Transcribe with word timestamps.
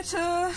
Leute! 0.00 0.54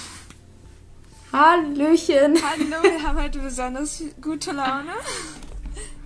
Hallöchen! 1.33 2.38
Hallo, 2.42 2.82
wir 2.82 3.03
haben 3.03 3.22
heute 3.22 3.40
besonders 3.40 4.01
gute 4.22 4.54
Laune. 4.54 4.93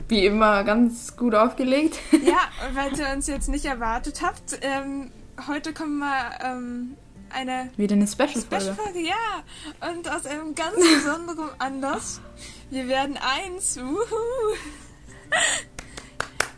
Wie 0.08 0.26
immer 0.26 0.64
ganz 0.64 1.16
gut 1.16 1.36
aufgelegt. 1.36 2.00
Ja, 2.14 2.50
und 2.68 2.76
weil 2.76 2.98
ihr 2.98 3.16
uns 3.16 3.28
jetzt 3.28 3.48
nicht 3.48 3.66
erwartet 3.66 4.24
habt, 4.24 4.58
ähm, 4.62 5.12
heute 5.48 5.72
kommen 5.72 6.00
wir 6.00 6.30
ähm, 6.44 6.98
eine 7.30 7.70
Wieder 7.78 7.94
eine 7.94 8.08
Special-Folge. 8.08 8.74
Special-Folge, 8.74 9.02
ja. 9.02 9.88
Und 9.92 10.10
aus 10.10 10.26
einem 10.26 10.56
ganz 10.56 10.76
besonderen 10.76 11.50
Anlass. 11.60 12.22
Wir 12.72 12.88
werden 12.88 13.18
eins. 13.18 13.78
Wuhu. 13.80 14.56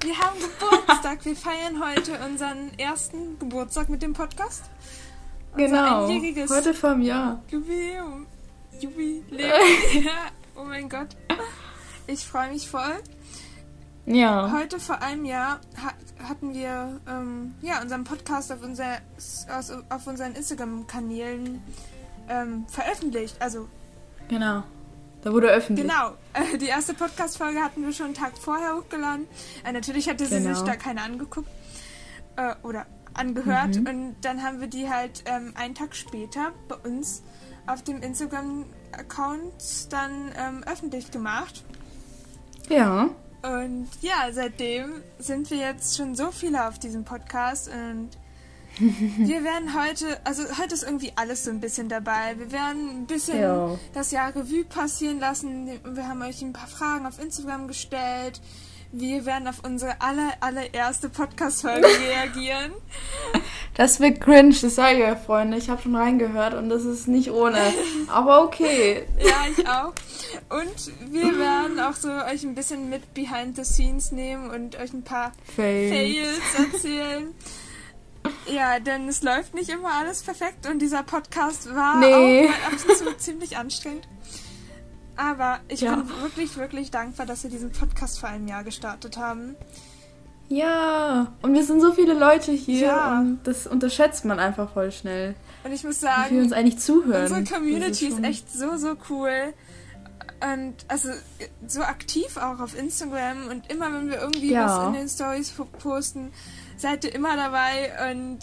Wir 0.02 0.18
haben 0.18 0.38
Geburtstag. 0.40 1.26
Wir 1.26 1.36
feiern 1.36 1.84
heute 1.84 2.18
unseren 2.26 2.72
ersten 2.78 3.38
Geburtstag 3.38 3.90
mit 3.90 4.02
dem 4.02 4.14
Podcast. 4.14 4.64
Genau. 5.56 6.06
einjähriges 6.06 6.50
Heute 6.50 6.74
vom 6.74 7.02
Jahr. 7.02 7.42
Jubiläum. 7.50 8.28
Jubiläum. 8.80 9.52
ja, 10.04 10.12
oh 10.56 10.64
mein 10.64 10.88
Gott. 10.90 11.10
Ich 12.08 12.26
freue 12.26 12.52
mich 12.52 12.70
voll. 12.70 13.00
Ja. 14.06 14.52
Heute 14.52 14.80
vor 14.80 15.02
einem 15.02 15.26
Jahr 15.26 15.60
ha 15.84 15.94
hatten 16.28 16.54
wir 16.54 17.00
ähm, 17.08 17.54
ja, 17.62 17.82
unseren 17.82 18.04
Podcast 18.04 18.52
auf, 18.52 18.62
unser, 18.62 18.98
aus, 19.58 19.72
auf 19.90 20.06
unseren 20.06 20.34
Instagram-Kanälen 20.36 21.62
ähm, 22.28 22.66
veröffentlicht. 22.68 23.38
Also 23.42 23.70
Genau. 24.28 24.64
Da 25.22 25.32
wurde 25.34 25.48
öffentlich. 25.50 25.86
genau, 25.88 26.12
äh, 26.34 26.58
die 26.58 26.68
erste 26.68 26.94
Podcast-Folge 26.94 27.60
hatten 27.60 27.84
wir 27.86 27.92
schon 27.94 28.08
einen 28.08 28.16
Tag 28.16 28.38
vorher 28.38 28.76
hochgeladen. 28.76 29.28
Äh, 29.66 29.72
natürlich 29.74 30.10
hatte 30.10 30.26
sie 30.26 30.40
Genau. 30.42 30.54
sich 30.56 30.64
da 30.64 30.76
keiner 30.76 31.04
angeguckt 31.04 31.50
äh, 32.38 32.54
oder 32.64 32.86
angehört. 33.14 33.76
Mhm. 33.76 33.88
Und 33.88 34.16
dann 34.22 34.44
haben 34.44 34.60
wir 34.60 34.68
die 34.68 34.90
halt 34.90 35.24
ähm, 35.26 35.54
einen 35.56 35.76
Tag 35.76 35.96
später 35.96 36.52
bei 36.68 36.76
uns 36.76 37.24
auf 37.68 37.84
dem 37.84 38.02
Instagram-Account 38.02 39.92
dann 39.92 40.32
ähm, 40.38 40.64
öffentlich 40.66 41.12
gemacht. 41.12 41.64
Ja. 42.70 43.10
Und 43.42 43.88
ja, 44.02 44.32
seitdem 44.32 45.02
sind 45.18 45.50
wir 45.50 45.58
jetzt 45.58 45.96
schon 45.96 46.16
so 46.16 46.32
viele 46.32 46.68
auf 46.68 46.78
diesem 46.80 47.06
Podcast 47.06 47.70
und 47.70 48.10
wir 48.80 49.44
werden 49.44 49.74
heute, 49.80 50.20
also 50.26 50.44
heute 50.58 50.74
ist 50.74 50.84
irgendwie 50.84 51.12
alles 51.16 51.44
so 51.46 51.52
ein 51.52 51.60
bisschen 51.60 51.90
dabei. 51.90 52.38
Wir 52.38 52.52
werden 52.52 52.90
ein 52.90 53.06
bisschen 53.08 53.40
Ja. 53.42 53.78
das 53.94 54.12
Jahr 54.12 54.36
Revue 54.36 54.64
passieren 54.64 55.20
lassen. 55.20 55.68
Wir 55.84 56.08
haben 56.08 56.22
euch 56.22 56.42
ein 56.42 56.54
paar 56.54 56.68
Fragen 56.68 57.06
auf 57.06 57.20
Instagram 57.20 57.68
gestellt. 57.68 58.42
Wir 58.92 59.26
werden 59.26 59.48
auf 59.48 59.64
unsere 59.64 60.02
aller, 60.02 60.34
allererste 60.40 61.10
Podcast-Folge 61.10 61.86
reagieren. 62.10 62.72
Das 63.76 64.00
wird 64.00 64.20
cringe, 64.20 64.56
das 64.60 64.76
sage 64.76 64.98
ich 65.00 65.04
euch, 65.12 65.20
Freunde. 65.20 65.58
Ich 65.58 65.70
habe 65.70 65.80
schon 65.82 65.96
reingehört 65.96 66.56
und 66.56 66.70
das 66.70 66.86
ist 66.86 67.08
nicht 67.08 67.30
ohne. 67.32 67.60
Aber 68.08 68.44
okay. 68.44 69.06
Ja, 69.20 69.46
ich 69.56 69.68
auch. 69.68 69.94
Und 70.50 71.14
wir 71.14 71.38
werden 71.38 71.80
auch 71.80 71.94
so 71.94 72.10
euch 72.10 72.44
ein 72.44 72.56
bisschen 72.56 72.90
mit 72.90 73.14
behind 73.14 73.56
the 73.56 73.64
scenes 73.64 74.12
nehmen 74.12 74.50
und 74.50 74.76
euch 74.80 74.92
ein 74.92 75.04
paar 75.04 75.34
Fail. 75.56 75.90
Fails 75.90 76.74
erzählen. 76.74 77.34
Ja, 78.48 78.80
denn 78.80 79.08
es 79.08 79.22
läuft 79.22 79.54
nicht 79.54 79.70
immer 79.70 79.94
alles 79.94 80.24
perfekt 80.24 80.68
und 80.68 80.80
dieser 80.80 81.04
Podcast 81.04 81.74
war 81.74 82.00
Nee. 82.00 82.48
auch 82.48 82.50
mal 82.50 82.56
ab 82.66 82.74
und 82.88 82.98
zu 82.98 83.18
ziemlich 83.18 83.56
anstrengend. 83.58 84.08
Aber 85.22 85.60
ich 85.68 85.82
Ja. 85.82 85.96
bin 85.98 86.08
wirklich, 86.22 86.56
wirklich 86.56 86.92
dankbar, 86.92 87.26
dass 87.26 87.44
wir 87.44 87.50
diesen 87.50 87.72
Podcast 87.74 88.20
vor 88.22 88.30
einem 88.30 88.48
Jahr 88.48 88.64
gestartet 88.64 89.18
haben. 89.18 89.58
Ja. 90.48 91.34
Und 91.42 91.54
wir 91.54 91.64
sind 91.64 91.82
so 91.82 91.92
viele 91.94 92.14
Leute 92.14 92.52
hier 92.54 92.88
Ja. 92.88 93.20
und 93.20 93.40
das 93.44 93.68
unterschätzt 93.68 94.24
man 94.26 94.40
einfach 94.40 94.72
voll 94.72 94.92
schnell. 94.94 95.36
Und 95.64 95.74
ich 95.74 95.84
muss 95.84 96.02
Wie 96.02 96.06
wir 96.06 96.14
sagen, 96.16 96.42
uns 96.42 96.54
eigentlich 96.54 96.80
zuhören. 96.80 97.24
unsere 97.24 97.44
Community 97.44 98.08
ist 98.08 98.14
schon- 98.16 98.24
echt 98.24 98.50
so, 98.52 98.78
so 98.78 98.96
cool. 99.10 99.54
Und 100.42 100.76
also 100.88 101.10
so 101.68 101.82
aktiv 101.82 102.38
auch 102.38 102.62
auf 102.62 102.78
Instagram 102.78 103.48
und 103.50 103.70
immer 103.70 103.92
wenn 103.94 104.10
wir 104.10 104.22
irgendwie 104.22 104.54
Ja. 104.54 104.68
was 104.68 104.88
in 104.88 104.94
den 104.94 105.10
Stories 105.10 105.50
po- 105.52 105.66
posten, 105.66 106.32
seid 106.78 107.04
ihr 107.04 107.14
immer 107.14 107.36
dabei 107.36 107.92
und 108.12 108.40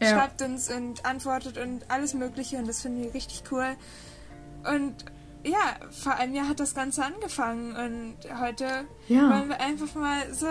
Ja. 0.00 0.08
schreibt 0.08 0.42
uns 0.42 0.68
und 0.72 1.06
antwortet 1.06 1.56
und 1.56 1.88
alles 1.88 2.14
Mögliche 2.14 2.56
und 2.56 2.66
das 2.66 2.82
finden 2.82 3.04
wir 3.04 3.14
richtig 3.14 3.44
cool. 3.52 3.76
Und 4.68 4.92
ja, 5.46 5.76
vor 5.90 6.14
einem 6.14 6.34
Jahr 6.34 6.48
hat 6.48 6.60
das 6.60 6.74
Ganze 6.74 7.04
angefangen 7.04 7.74
und 7.76 8.40
heute 8.40 8.84
Ja. 9.08 9.30
wollen 9.30 9.48
wir 9.48 9.60
einfach 9.60 9.94
mal 9.94 10.32
so, 10.34 10.46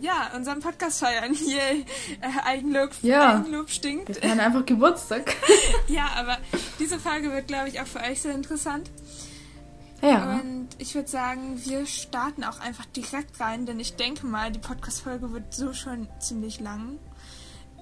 ja, 0.00 0.30
unseren 0.36 0.60
Podcast 0.60 1.00
feiern. 1.00 1.32
Yay, 1.46 1.86
äh, 2.20 2.44
Eigenlob, 2.44 2.90
Ja. 3.02 3.36
Eigenlob 3.36 3.70
stinkt. 3.70 4.08
Wir 4.08 4.14
feiern 4.16 4.40
einfach 4.40 4.66
Geburtstag. 4.66 5.34
Ja, 5.88 6.08
aber 6.16 6.38
diese 6.80 6.98
Folge 6.98 7.30
wird, 7.32 7.46
glaube 7.48 7.68
ich, 7.68 7.80
auch 7.80 7.86
für 7.86 8.00
euch 8.00 8.20
sehr 8.22 8.34
interessant. 8.34 8.90
Ja. 10.02 10.34
Und 10.40 10.68
ich 10.78 10.94
würde 10.94 11.08
sagen, 11.08 11.58
wir 11.64 11.86
starten 11.86 12.44
auch 12.44 12.60
einfach 12.60 12.84
direkt 12.86 13.40
rein, 13.40 13.64
denn 13.66 13.80
ich 13.80 13.96
denke 13.96 14.26
mal, 14.26 14.50
die 14.52 14.58
Podcast-Folge 14.58 15.32
wird 15.32 15.54
so 15.54 15.72
schon 15.72 16.08
ziemlich 16.18 16.60
lang. 16.60 16.98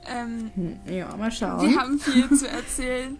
Ähm, 0.06 0.50
Hm, 0.54 0.78
Ja, 0.92 1.16
mal 1.16 1.30
schauen. 1.32 1.68
wir 1.68 1.78
haben 1.80 1.98
viel 1.98 2.30
zu 2.36 2.48
erzählen. 2.48 3.16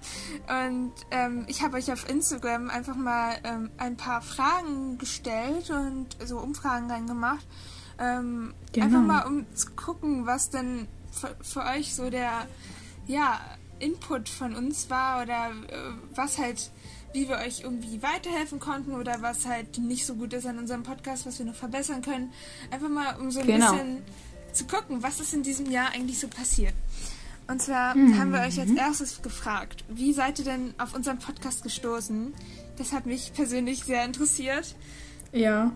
Und 0.48 0.92
ähm, 1.10 1.44
ich 1.48 1.62
habe 1.62 1.76
euch 1.76 1.90
auf 1.92 2.08
Instagram 2.08 2.70
einfach 2.70 2.96
mal 2.96 3.36
ähm, 3.44 3.70
ein 3.78 3.96
paar 3.96 4.20
Fragen 4.22 4.98
gestellt 4.98 5.70
und 5.70 6.08
so 6.24 6.38
Umfragen 6.38 6.90
reingemacht. 6.90 7.46
Ähm, 7.98 8.54
Genau. 8.72 8.86
Einfach 8.86 9.02
mal, 9.02 9.22
um 9.26 9.46
zu 9.54 9.70
gucken, 9.76 10.26
was 10.26 10.50
denn 10.50 10.88
für, 11.12 11.36
für 11.42 11.64
euch 11.64 11.94
so 11.94 12.10
der 12.10 12.46
ja, 13.06 13.40
Input 13.78 14.28
von 14.28 14.54
uns 14.56 14.90
war 14.90 15.22
oder 15.22 15.50
äh, 15.68 15.92
was 16.14 16.38
halt, 16.38 16.70
wie 17.12 17.28
wir 17.28 17.36
euch 17.36 17.60
irgendwie 17.62 18.02
weiterhelfen 18.02 18.58
konnten 18.58 18.94
oder 18.94 19.22
was 19.22 19.46
halt 19.46 19.78
nicht 19.78 20.06
so 20.06 20.14
gut 20.16 20.32
ist 20.32 20.44
an 20.46 20.58
unserem 20.58 20.82
Podcast, 20.82 21.24
was 21.26 21.38
wir 21.38 21.46
noch 21.46 21.54
verbessern 21.54 22.02
können. 22.02 22.32
Einfach 22.72 22.88
mal, 22.88 23.16
um 23.20 23.30
so 23.30 23.40
ein 23.40 23.46
Genau. 23.46 23.70
bisschen 23.72 24.02
zu 24.54 24.64
gucken, 24.66 25.02
was 25.02 25.20
ist 25.20 25.34
in 25.34 25.42
diesem 25.42 25.70
Jahr 25.70 25.88
eigentlich 25.94 26.18
so 26.18 26.28
passiert. 26.28 26.74
Und 27.46 27.60
zwar 27.60 27.94
Mhm. 27.96 28.18
haben 28.18 28.32
wir 28.32 28.40
euch 28.40 28.58
als 28.58 28.70
erstes 28.70 29.20
gefragt, 29.20 29.84
wie 29.88 30.12
seid 30.14 30.38
ihr 30.38 30.44
denn 30.46 30.72
auf 30.78 30.94
unseren 30.94 31.18
Podcast 31.18 31.62
gestoßen? 31.62 32.32
Das 32.78 32.92
hat 32.92 33.04
mich 33.06 33.32
persönlich 33.34 33.84
sehr 33.84 34.04
interessiert. 34.04 34.74
Ja. 35.32 35.72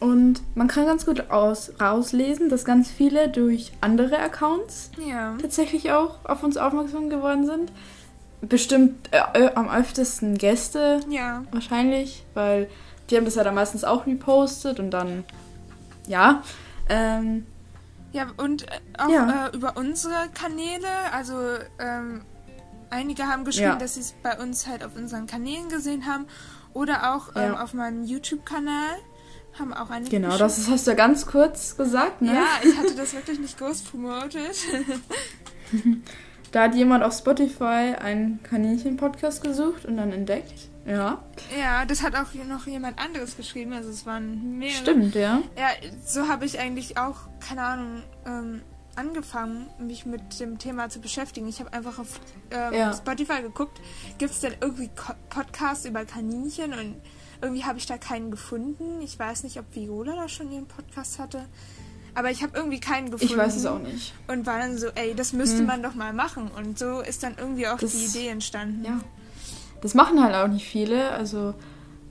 Und 0.00 0.42
man 0.54 0.68
kann 0.68 0.86
ganz 0.86 1.06
gut 1.06 1.30
aus, 1.30 1.72
rauslesen, 1.80 2.48
dass 2.50 2.64
ganz 2.64 2.88
viele 2.90 3.28
durch 3.30 3.72
andere 3.80 4.18
Accounts 4.18 4.90
Ja. 5.04 5.36
tatsächlich 5.40 5.90
auch 5.90 6.24
auf 6.24 6.42
uns 6.44 6.56
aufmerksam 6.56 7.08
geworden 7.10 7.46
sind. 7.46 7.72
Bestimmt 8.40 9.08
äh, 9.12 9.46
äh, 9.46 9.54
am 9.54 9.68
öftesten 9.68 10.38
Gäste 10.38 11.00
Ja. 11.08 11.42
wahrscheinlich, 11.50 12.24
weil 12.34 12.68
die 13.10 13.16
haben 13.16 13.24
das 13.24 13.34
ja 13.34 13.42
dann 13.42 13.54
meistens 13.56 13.82
auch 13.82 14.06
repostet 14.06 14.78
und 14.78 14.90
dann, 14.92 15.24
ja. 16.06 16.42
Ähm, 16.88 17.46
Ja, 18.12 18.28
und 18.36 18.62
äh, 18.62 18.80
auch 18.98 19.08
Ja. 19.10 19.46
äh, 19.48 19.56
über 19.56 19.76
unsere 19.76 20.28
Kanäle, 20.32 20.88
also 21.12 21.34
ähm, 21.78 22.22
einige 22.90 23.26
haben 23.26 23.44
geschrieben, 23.44 23.70
Ja. 23.72 23.76
dass 23.76 23.94
sie 23.94 24.00
es 24.00 24.14
bei 24.22 24.38
uns 24.38 24.66
halt 24.66 24.82
auf 24.84 24.96
unseren 24.96 25.26
Kanälen 25.26 25.68
gesehen 25.68 26.06
haben 26.06 26.26
oder 26.72 27.14
auch 27.14 27.30
ähm, 27.36 27.52
Ja. 27.54 27.62
auf 27.62 27.74
meinem 27.74 28.04
YouTube-Kanal 28.04 28.96
haben 29.58 29.72
auch 29.74 29.90
einige 29.90 30.10
genau, 30.10 30.28
geschrieben. 30.28 30.48
das 30.48 30.68
hast 30.70 30.86
du 30.86 30.90
ja 30.92 30.96
ganz 30.96 31.26
kurz 31.26 31.76
gesagt, 31.76 32.22
ne? 32.22 32.34
Ja, 32.34 32.46
ich 32.62 32.76
hatte 32.78 32.94
das 32.94 33.12
wirklich 33.12 33.38
nicht 33.40 33.58
groß 33.58 33.82
promotet. 33.82 34.56
Da 36.52 36.62
hat 36.64 36.74
jemand 36.74 37.04
auf 37.04 37.12
Spotify 37.12 37.94
einen 37.98 38.42
Kaninchen-Podcast 38.42 39.42
gesucht 39.42 39.84
und 39.84 39.96
dann 39.98 40.12
entdeckt. 40.12 40.68
Ja, 40.86 41.22
ja, 41.58 41.84
das 41.84 42.02
hat 42.02 42.14
auch 42.14 42.32
noch 42.48 42.66
jemand 42.66 42.98
anderes 42.98 43.36
geschrieben, 43.36 43.74
also 43.74 43.90
es 43.90 44.06
waren 44.06 44.58
mehrere. 44.58 44.76
stimmt, 44.76 45.14
ja. 45.14 45.42
Ja, 45.58 45.68
so 46.06 46.28
habe 46.28 46.46
ich 46.46 46.58
eigentlich 46.58 46.96
auch, 46.96 47.16
keine 47.46 47.62
Ahnung, 47.62 48.02
ähm, 48.26 48.62
angefangen, 48.96 49.66
mich 49.78 50.06
mit 50.06 50.40
dem 50.40 50.58
Thema 50.58 50.88
zu 50.88 51.00
beschäftigen. 51.00 51.46
Ich 51.46 51.60
habe 51.60 51.72
einfach 51.74 51.98
auf 51.98 52.18
ähm, 52.50 52.72
Ja. 52.72 52.92
Spotify 52.94 53.42
geguckt, 53.42 53.80
gibt 54.16 54.32
es 54.32 54.40
denn 54.40 54.54
irgendwie 54.62 54.90
Podcasts 55.28 55.84
über 55.84 56.04
Kaninchen 56.06 56.72
und 56.72 56.96
irgendwie 57.42 57.64
habe 57.64 57.78
ich 57.78 57.86
da 57.86 57.98
keinen 57.98 58.30
gefunden. 58.30 59.00
Ich 59.02 59.18
weiß 59.18 59.44
nicht, 59.44 59.58
ob 59.58 59.66
Viola 59.74 60.16
da 60.16 60.28
schon 60.28 60.50
ihren 60.50 60.66
Podcast 60.66 61.18
hatte. 61.18 61.44
Aber 62.18 62.32
ich 62.32 62.42
habe 62.42 62.56
irgendwie 62.58 62.80
keinen 62.80 63.12
gefunden. 63.12 63.32
Ich 63.32 63.38
weiß 63.38 63.54
es 63.54 63.64
auch 63.64 63.78
nicht. 63.78 64.12
Und 64.26 64.44
war 64.44 64.58
dann 64.58 64.76
so, 64.76 64.88
ey, 64.96 65.14
das 65.14 65.32
müsste 65.32 65.58
Hm. 65.60 65.66
man 65.66 65.82
doch 65.84 65.94
mal 65.94 66.12
machen. 66.12 66.50
Und 66.50 66.76
so 66.76 66.98
ist 67.00 67.22
dann 67.22 67.36
irgendwie 67.38 67.68
auch 67.68 67.78
Das- 67.78 67.92
die 67.92 68.06
Idee 68.06 68.26
entstanden. 68.28 68.84
Ja. 68.84 68.98
Das 69.82 69.94
machen 69.94 70.20
halt 70.22 70.34
auch 70.34 70.48
nicht 70.48 70.66
viele. 70.66 71.10
Also 71.10 71.54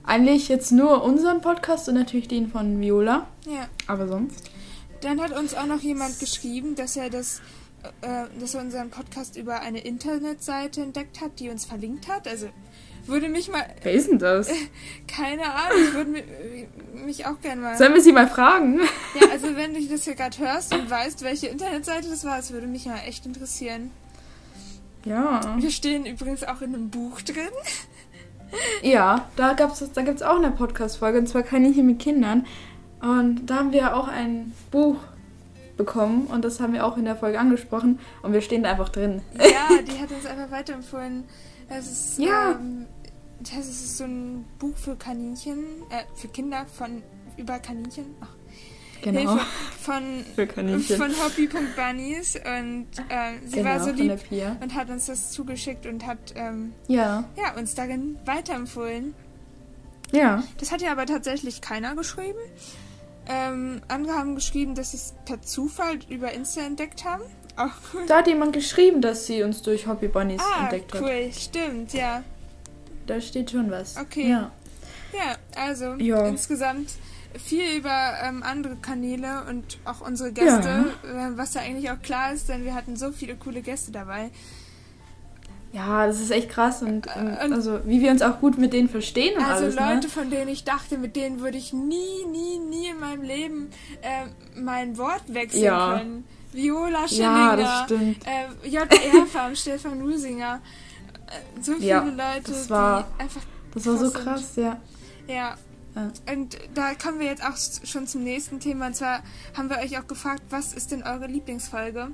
eigentlich 0.04 0.48
jetzt 0.48 0.72
nur 0.72 1.02
unseren 1.04 1.42
Podcast 1.42 1.88
und 1.90 1.94
natürlich 1.96 2.26
den 2.28 2.48
von 2.50 2.80
Viola. 2.80 3.26
ja. 3.44 3.68
Aber 3.86 4.08
sonst. 4.08 4.50
Dann 5.02 5.20
hat 5.20 5.30
uns 5.38 5.54
auch 5.54 5.66
noch 5.66 5.80
jemand 5.80 6.18
geschrieben, 6.18 6.74
dass 6.74 6.96
er 6.96 7.10
das, 7.10 7.40
äh, 8.00 8.24
dass 8.40 8.54
er 8.54 8.62
unseren 8.62 8.88
Podcast 8.90 9.36
über 9.36 9.60
eine 9.60 9.80
Internetseite 9.80 10.80
entdeckt 10.82 11.20
hat, 11.20 11.38
die 11.38 11.50
uns 11.50 11.66
verlinkt 11.66 12.08
hat. 12.08 12.26
Also 12.26 12.48
würde 13.08 13.28
mich 13.28 13.50
mal, 13.50 13.64
Wer 13.82 13.92
ist 13.92 14.10
denn 14.10 14.18
das? 14.18 14.48
keine 15.08 15.44
Ahnung, 15.52 15.78
ich 15.82 15.94
würde 15.94 16.10
mi- 16.10 17.04
mich 17.06 17.26
auch 17.26 17.40
gerne 17.40 17.60
mal. 17.62 17.76
Sollen 17.76 17.94
wir 17.94 18.00
sie 18.00 18.12
mal 18.12 18.28
fragen? 18.28 18.80
Ja, 19.20 19.28
also 19.30 19.54
wenn 19.56 19.74
du 19.74 19.80
das 19.86 20.04
hier 20.04 20.14
gerade 20.14 20.36
hörst 20.38 20.74
und 20.74 20.88
weißt, 20.90 21.22
welche 21.24 21.48
Internetseite 21.48 22.08
das 22.08 22.24
war, 22.24 22.36
das 22.36 22.52
würde 22.52 22.66
mich 22.66 22.86
mal 22.86 23.00
echt 23.06 23.26
interessieren. 23.26 23.90
Ja. 25.04 25.56
Wir 25.58 25.70
stehen 25.70 26.06
übrigens 26.06 26.44
auch 26.44 26.60
in 26.60 26.74
einem 26.74 26.90
Buch 26.90 27.20
drin. 27.22 27.36
Ja, 28.82 29.28
da, 29.36 29.52
gab's, 29.52 29.84
da 29.92 30.00
gibt 30.00 30.16
es 30.16 30.22
auch 30.22 30.36
eine 30.38 30.50
Podcast-Folge, 30.50 31.18
und 31.18 31.26
zwar 31.26 31.42
Kaninchen 31.42 31.84
mit 31.84 31.98
Kindern. 31.98 32.46
Und 33.02 33.44
da 33.44 33.56
haben 33.56 33.72
wir 33.72 33.94
auch 33.94 34.08
ein 34.08 34.54
Buch 34.70 34.96
bekommen 35.76 36.26
und 36.28 36.46
das 36.46 36.58
haben 36.58 36.72
wir 36.72 36.86
auch 36.86 36.96
in 36.96 37.04
der 37.04 37.14
Folge 37.14 37.38
angesprochen 37.38 37.98
und 38.22 38.32
wir 38.32 38.40
stehen 38.40 38.62
da 38.62 38.70
einfach 38.70 38.88
drin. 38.88 39.20
Ja, 39.38 39.68
die 39.86 40.00
hat 40.00 40.10
uns 40.10 40.24
einfach 40.24 40.50
weiterempfohlen. 40.50 41.24
Das 41.68 41.86
ist, 41.86 42.18
Ja. 42.18 42.52
ähm, 42.52 42.86
das 43.40 43.66
ist 43.66 43.96
so 43.98 44.04
ein 44.04 44.44
Buch 44.58 44.76
für 44.76 44.96
Kaninchen, 44.96 45.58
äh, 45.90 46.02
für 46.14 46.28
Kinder 46.28 46.66
von 46.66 47.02
über 47.36 47.58
Kaninchen. 47.58 48.14
Ach, 48.20 48.28
Genau. 49.00 49.20
Hilfe, 49.20 49.46
von 49.80 50.02
Für 50.34 50.46
Kaninchen. 50.48 50.96
von 50.96 51.10
Hobby.bunnies 51.22 52.34
und 52.34 52.86
äh, 53.08 53.38
sie 53.46 53.62
war 53.64 53.74
Genau, 53.74 53.84
so 53.84 53.90
von 53.96 54.08
der 54.08 54.16
lieb 54.16 54.56
und 54.60 54.74
hat 54.74 54.90
uns 54.90 55.06
das 55.06 55.30
zugeschickt 55.30 55.86
und 55.86 56.04
hat 56.04 56.18
ähm, 56.34 56.72
Ja, 56.88 57.22
ja, 57.36 57.54
uns 57.56 57.76
darin 57.76 58.18
weiterempfohlen. 58.24 59.14
ja. 60.10 60.42
Das 60.58 60.72
hat 60.72 60.82
ja 60.82 60.90
aber 60.90 61.06
tatsächlich 61.06 61.60
keiner 61.60 61.94
geschrieben. 61.94 62.40
Ähm, 63.28 63.82
andere 63.86 64.14
haben 64.14 64.34
geschrieben, 64.34 64.74
dass 64.74 64.90
sie 64.90 64.96
es 64.96 65.14
per 65.26 65.42
Zufall 65.42 65.98
über 66.08 66.32
Insta 66.32 66.62
entdeckt 66.62 67.04
haben. 67.04 67.22
Auch 67.56 67.70
cool. 67.94 68.02
Da 68.08 68.18
hat 68.18 68.26
jemand 68.26 68.52
geschrieben, 68.52 69.00
dass 69.00 69.26
sie 69.26 69.44
uns 69.44 69.62
durch 69.62 69.86
Hobby 69.86 70.08
Bunnies 70.08 70.40
Ah, 70.42 70.62
entdeckt 70.64 70.92
hat. 70.94 71.02
cool, 71.02 71.30
stimmt, 71.32 71.92
ja. 71.92 72.24
Da 73.08 73.20
steht 73.20 73.50
schon 73.50 73.70
was. 73.70 73.96
Okay. 73.96 74.28
Ja. 74.30 74.50
Ja, 75.12 75.36
also 75.60 75.94
Ja. 75.94 76.26
insgesamt 76.26 76.90
viel 77.42 77.78
über 77.78 78.14
ähm, 78.22 78.42
andere 78.42 78.76
Kanäle 78.76 79.44
und 79.48 79.78
auch 79.84 80.00
unsere 80.00 80.32
Gäste, 80.32 80.86
äh, 81.04 81.36
was 81.36 81.54
ja 81.54 81.62
eigentlich 81.62 81.90
auch 81.90 82.00
klar 82.02 82.32
ist, 82.32 82.48
denn 82.48 82.64
wir 82.64 82.74
hatten 82.74 82.96
so 82.96 83.12
viele 83.12 83.36
coole 83.36 83.62
Gäste 83.62 83.90
dabei. 83.92 84.30
ja, 85.72 86.06
das 86.06 86.18
ist 86.20 86.30
echt 86.30 86.48
krass 86.48 86.80
und, 86.82 87.06
und 87.06 87.26
Äh, 87.38 87.44
und- 87.44 87.52
also 87.52 87.80
wie 87.84 88.00
wir 88.00 88.10
uns 88.10 88.22
auch 88.22 88.40
gut 88.40 88.56
mit 88.58 88.72
denen 88.72 88.88
verstehen 88.88 89.36
und 89.36 89.44
Also 89.44 89.64
alles. 89.64 89.74
Leute, 89.76 90.06
ne? 90.06 90.08
von 90.08 90.30
denen 90.30 90.48
ich 90.48 90.64
dachte, 90.64 90.96
mit 90.96 91.14
denen 91.14 91.40
würde 91.40 91.58
ich 91.58 91.72
nie, 91.74 92.24
nie, 92.30 92.58
nie 92.58 92.88
in 92.88 92.98
meinem 93.00 93.22
Leben 93.22 93.70
äh, 94.00 94.26
mein 94.58 94.96
Wort 94.96 95.22
wechseln 95.28 95.64
Ja. 95.64 95.98
können. 95.98 96.24
Viola 96.52 97.02
Ja, 97.02 97.08
Schillinger, 97.08 97.56
das 97.58 97.82
stimmt. 97.84 98.26
äh, 98.26 98.68
JR-Farm, 98.68 99.54
Stefan 99.62 100.00
Lusinger. 100.00 100.60
Äh, 101.28 101.62
so 101.62 101.72
viele 101.74 101.86
Ja, 101.86 102.02
Leute, 102.04 102.52
das 102.52 102.70
war- 102.70 103.06
die 103.18 103.22
einfach 103.22 103.40
Das 103.74 103.86
war 103.86 103.96
so 103.98 104.10
krass 104.10 104.56
ja. 104.56 104.80
Ja. 105.26 105.56
Und 106.32 106.56
da 106.74 106.94
kommen 106.94 107.18
wir 107.18 107.26
jetzt 107.26 107.42
auch 107.42 107.56
schon 107.84 108.06
zum 108.06 108.22
nächsten 108.22 108.60
Thema. 108.60 108.86
Und 108.86 108.94
zwar 108.94 109.22
haben 109.56 109.68
wir 109.68 109.78
euch 109.78 109.98
auch 109.98 110.06
gefragt, 110.06 110.42
was 110.50 110.72
ist 110.72 110.92
denn 110.92 111.02
eure 111.02 111.26
Lieblingsfolge? 111.26 112.12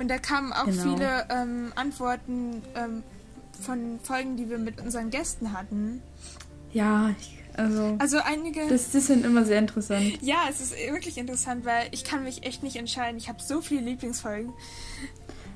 Und 0.00 0.08
da 0.08 0.16
kamen 0.18 0.52
auch 0.54 0.64
Genau. 0.64 0.82
viele 0.96 1.26
ähm, 1.28 1.70
Antworten 1.76 2.62
ähm, 2.74 3.02
von 3.60 4.00
Folgen, 4.02 4.36
die 4.38 4.48
wir 4.48 4.56
mit 4.58 4.80
unseren 4.80 5.10
Gästen 5.10 5.52
hatten. 5.52 6.02
Ja, 6.72 7.14
also 7.54 7.96
Also 7.98 8.18
einige. 8.24 8.66
das, 8.68 8.90
das 8.92 9.06
sind 9.06 9.24
immer 9.26 9.44
sehr 9.44 9.58
interessant. 9.58 10.18
ja, 10.22 10.38
es 10.48 10.60
ist 10.62 10.72
wirklich 10.72 11.18
interessant, 11.18 11.66
weil 11.66 11.88
ich 11.90 12.04
kann 12.04 12.22
mich 12.24 12.42
echt 12.44 12.62
nicht 12.62 12.76
entscheiden. 12.76 13.18
Ich 13.18 13.28
habe 13.28 13.42
so 13.42 13.60
viele 13.60 13.82
Lieblingsfolgen. 13.82 14.52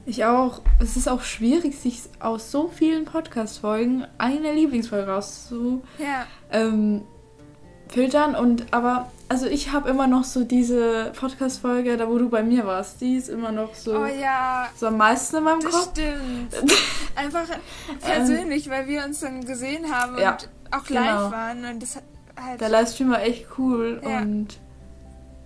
Ich 0.06 0.25
auch. 0.25 0.62
Es 0.81 0.97
ist 0.97 1.08
auch 1.08 1.23
schwierig, 1.23 1.79
sich 1.79 2.00
aus 2.20 2.50
so 2.50 2.69
vielen 2.69 3.05
Podcast-Folgen 3.05 4.06
eine 4.19 4.52
Lieblingsfolge 4.52 5.11
rauszu 5.11 5.82
Ja, 5.99 6.26
ähm, 6.50 7.02
filtern. 7.88 8.35
Und 8.35 8.73
aber, 8.73 9.11
also 9.29 9.47
ich 9.47 9.73
habe 9.73 9.88
immer 9.91 10.06
noch 10.06 10.25
so 10.25 10.44
diese 10.44 11.12
Podcast-Folge, 11.19 11.97
da 11.97 12.08
wo 12.08 12.19
du 12.19 12.29
bei 12.29 12.43
mir 12.43 12.67
warst, 12.67 13.00
die 13.00 13.17
ist 13.17 13.29
immer 13.29 13.52
noch 13.52 13.75
so, 13.75 13.99
oh 13.99 14.06
ja, 14.06 14.69
so 14.76 14.87
am 14.88 14.97
meisten 14.97 15.37
in 15.37 15.44
meinem 15.44 15.61
das 15.61 15.73
Kopf. 15.73 15.91
stimmt. 15.93 16.55
Einfach 17.17 17.47
persönlich, 18.00 18.69
weil 18.70 18.88
wir 18.88 19.05
uns 19.05 19.20
dann 19.20 19.44
gesehen 19.44 19.93
haben 19.94 20.19
Ja, 20.19 20.32
und 20.32 20.49
auch 20.73 20.88
live 20.88 21.05
genau. 21.06 21.31
waren. 21.31 21.64
Und 21.67 21.82
das 21.82 21.97
hat 21.97 22.02
halt. 22.41 22.61
Der 22.61 22.69
Livestream 22.69 23.11
war 23.11 23.23
echt 23.23 23.47
cool 23.58 24.00
Ja. 24.05 24.19
und 24.20 24.49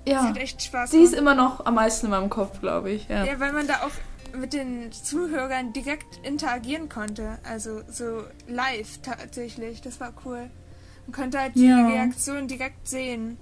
das 0.07 0.13
ja, 0.15 0.23
hat 0.29 0.37
echt 0.37 0.63
Spaß 0.63 0.91
sie 0.91 1.03
ist 1.03 1.15
immer 1.15 1.35
noch 1.35 1.65
am 1.65 1.75
meisten 1.77 2.07
in 2.07 2.11
meinem 2.11 2.29
Kopf, 2.31 2.61
glaube 2.61 2.91
ich. 2.91 3.09
Ja. 3.09 3.25
Ja, 3.25 3.41
weil 3.41 3.53
man 3.53 3.67
da 3.67 3.75
auch 3.87 3.91
mit 4.39 4.53
den 4.53 4.91
Zuhörern 4.93 5.73
direkt 5.73 6.25
interagieren 6.27 6.89
konnte. 6.89 7.39
Also 7.45 7.83
so 7.91 8.25
live 8.49 8.99
tatsächlich. 9.03 9.81
Das 9.81 10.01
war 10.01 10.13
cool. 10.25 10.51
Man 11.07 11.13
konnte 11.15 11.39
halt 11.41 11.55
die 11.55 11.67
Ja. 11.67 11.87
Reaktion 11.87 12.49
direkt 12.49 12.89
sehen. 12.89 13.37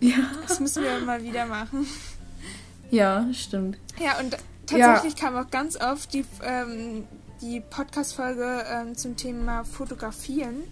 ja. 0.00 0.16
Das 0.46 0.60
müssen 0.60 0.82
wir 0.82 0.98
mal 1.00 1.22
wieder 1.22 1.46
machen. 1.46 1.86
Ja, 2.90 3.26
stimmt. 3.32 3.78
Ja, 4.02 4.18
und 4.18 4.36
tatsächlich 4.66 5.16
kam 5.16 5.36
auch 5.36 5.50
ganz 5.50 5.76
oft 5.80 6.12
die, 6.14 6.24
ähm, 6.42 7.04
die 7.42 7.60
Podcast-Folge 7.60 8.64
ähm, 8.70 8.96
zum 8.96 9.16
Thema 9.16 9.64
Fotografieren. 9.64 10.62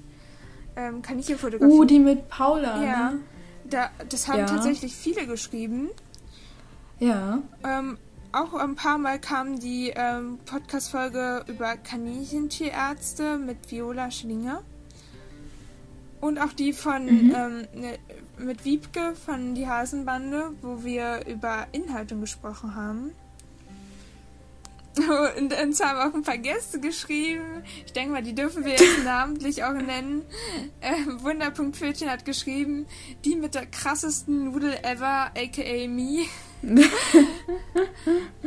Ähm, 0.76 1.02
Kaninchenfotografie. 1.02 1.72
Uh, 1.72 1.84
die 1.84 1.98
mit 1.98 2.28
Paula. 2.28 2.82
Ja. 2.82 3.10
Ne? 3.10 3.20
da, 3.70 3.90
das 4.08 4.28
haben 4.28 4.38
Ja. 4.40 4.46
tatsächlich 4.46 4.94
viele 4.94 5.26
geschrieben. 5.26 5.88
Ja. 6.98 7.42
Ähm, 7.64 7.98
auch 8.36 8.54
ein 8.54 8.74
paar 8.74 8.98
Mal 8.98 9.18
kam 9.18 9.58
die 9.58 9.92
ähm, 9.94 10.38
Podcast-Folge 10.44 11.44
über 11.48 11.76
Kaninchentierärzte 11.76 13.38
mit 13.38 13.70
Viola 13.70 14.10
Schlinger. 14.10 14.62
Und 16.20 16.38
auch 16.38 16.52
die 16.52 16.72
von 16.72 17.04
Mhm. 17.06 17.34
ähm, 17.34 17.66
ne, 17.74 17.98
mit 18.38 18.64
Wiebke 18.64 19.14
von 19.14 19.54
Die 19.54 19.66
Hasenbande, 19.66 20.50
wo 20.60 20.84
wir 20.84 21.26
über 21.26 21.66
Inhaltung 21.72 22.20
gesprochen 22.20 22.74
haben. 22.74 23.12
Und 25.38 25.52
uns 25.62 25.82
haben 25.82 25.98
auch 25.98 26.14
ein 26.14 26.22
paar 26.22 26.38
Gäste 26.38 26.80
geschrieben. 26.80 27.62
Ich 27.84 27.92
denke 27.92 28.12
mal, 28.12 28.22
die 28.22 28.34
dürfen 28.34 28.64
wir 28.64 28.72
jetzt 28.72 28.84
namentlich 29.04 29.62
auch 29.64 29.74
nennen. 29.74 30.22
Ähm, 30.80 31.22
Wunder.Pfötchen 31.22 32.10
hat 32.10 32.24
geschrieben, 32.24 32.86
die 33.24 33.36
mit 33.36 33.54
der 33.54 33.66
krassesten 33.66 34.44
Nudel 34.44 34.74
ever, 34.82 35.30
aka 35.36 35.88
me. 35.88 36.24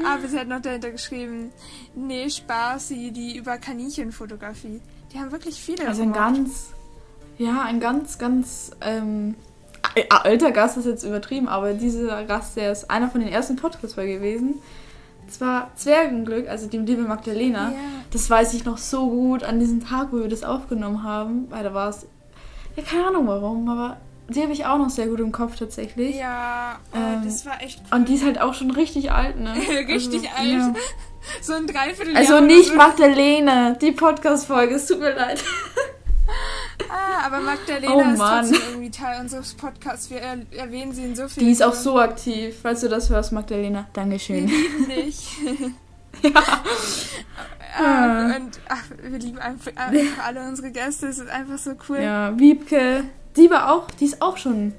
Aber 0.04 0.28
sie 0.28 0.40
hat 0.40 0.48
noch 0.48 0.62
dahinter 0.62 0.92
geschrieben, 0.92 1.51
nee, 1.96 2.30
Spaßi, 2.30 3.12
die 3.12 3.38
über 3.38 3.57
Kaninchenfotografie. 3.57 4.81
Die 5.13 5.19
haben 5.19 5.31
wirklich 5.31 5.62
viele 5.62 5.88
Also 5.88 6.02
ein 6.02 6.13
gemacht. 6.13 6.36
ganz, 6.36 6.68
ja, 7.38 7.62
ein 7.63 7.80
ganz, 7.80 8.18
ganz 8.18 8.72
ähm, 8.81 9.36
alter 10.10 10.52
Gast 10.52 10.78
ist 10.78 10.86
jetzt 10.86 11.04
übertrieben, 11.04 11.48
aber 11.48 11.74
dieser 11.74 12.24
Gast, 12.25 12.57
der 12.57 12.72
ist 12.72 12.90
einer 12.90 13.10
von 13.10 13.22
den 13.22 13.30
ersten 13.30 13.56
Podcast-Folgen 13.56 14.13
gewesen. 14.13 14.56
Zwar 15.30 15.72
Zwergenglück, 15.76 16.50
also 16.50 16.68
die 16.68 16.78
liebe 16.78 17.04
Magdalena. 17.04 17.69
Ja. 17.69 17.78
Das 18.12 18.30
weiß 18.30 18.54
ich 18.54 18.66
noch 18.66 18.78
so 18.78 19.09
gut 19.09 19.44
an 19.44 19.59
diesem 19.59 19.86
Tag, 19.86 20.07
wo 20.12 20.19
wir 20.19 20.28
das 20.28 20.44
aufgenommen 20.44 21.04
haben, 21.04 21.48
weil 21.50 21.64
da 21.64 21.74
war 21.74 21.90
es, 21.90 22.07
ja, 22.76 22.83
keine 22.83 23.07
Ahnung 23.07 23.28
warum, 23.28 23.69
aber 23.69 23.98
die 24.30 24.42
habe 24.42 24.54
ich 24.54 24.66
auch 24.66 24.78
noch 24.78 24.90
sehr 24.90 25.07
gut 25.07 25.19
im 25.19 25.31
Kopf 25.31 25.56
tatsächlich. 25.57 26.16
Ja, 26.16 26.80
oh, 26.94 26.98
Ähm, 26.98 27.21
das 27.24 27.45
war 27.45 27.62
echt 27.62 27.80
cool. 27.80 27.98
Und 27.98 28.09
die 28.09 28.16
ist 28.16 28.24
halt 28.24 28.40
auch 28.40 28.54
schon 28.54 28.71
richtig 28.71 29.12
alt, 29.12 29.40
ne? 29.40 29.54
Richtig 29.88 30.30
also, 30.30 30.42
alt. 30.42 30.52
Ja. 30.52 30.74
so 31.42 31.54
ein 31.54 31.68
Dreivierteljahr. 31.68 32.18
Also 32.18 32.40
nicht 32.40 32.69
so. 32.69 32.76
Magdalene, 32.76 33.78
die 33.81 33.92
Podcast-Folge, 33.92 34.76
es 34.76 34.86
tut 34.86 35.00
mir 35.00 35.14
leid. 35.14 35.44
Ah, 36.90 37.26
aber 37.26 37.40
Magdalena 37.42 37.94
Oh 37.94 38.00
ist 38.02 38.19
trotzdem 38.19 38.62
irgendwie 38.69 38.90
Teil 38.92 39.19
unseres 39.21 39.54
Podcasts. 39.54 40.09
Wir 40.09 40.21
er 40.21 40.38
erwähnen 40.57 40.94
sie 40.94 41.04
in 41.04 41.16
so 41.16 41.28
vielen 41.28 41.45
Die 41.45 41.52
ist 41.52 41.62
auch 41.64 41.74
so 41.74 42.00
aktiv, 42.00 42.56
falls 42.62 42.81
du 42.81 42.88
das 42.90 43.09
hörst, 43.09 43.31
Magdalena. 43.31 43.80
Wir 43.81 43.88
Dankeschön. 43.94 44.48
lieben 44.48 44.88
dich. 44.88 45.38
Ja. 47.80 47.86
Ah, 47.86 48.36
und 48.36 48.59
ach, 48.68 48.83
wir 49.02 49.19
lieben 49.19 49.38
einfach, 49.38 49.71
einfach 49.76 50.26
alle 50.26 50.42
unsere 50.48 50.71
Gäste. 50.71 51.07
Es 51.07 51.19
ist 51.19 51.30
einfach 51.30 51.57
so 51.57 51.76
cool. 51.88 52.00
Ja, 52.00 52.38
Wiebke, 52.38 53.04
die 53.38 53.50
war 53.50 53.71
auch, 53.71 53.90
die 53.92 54.06
ist 54.06 54.21
auch 54.21 54.38
schon, 54.38 54.74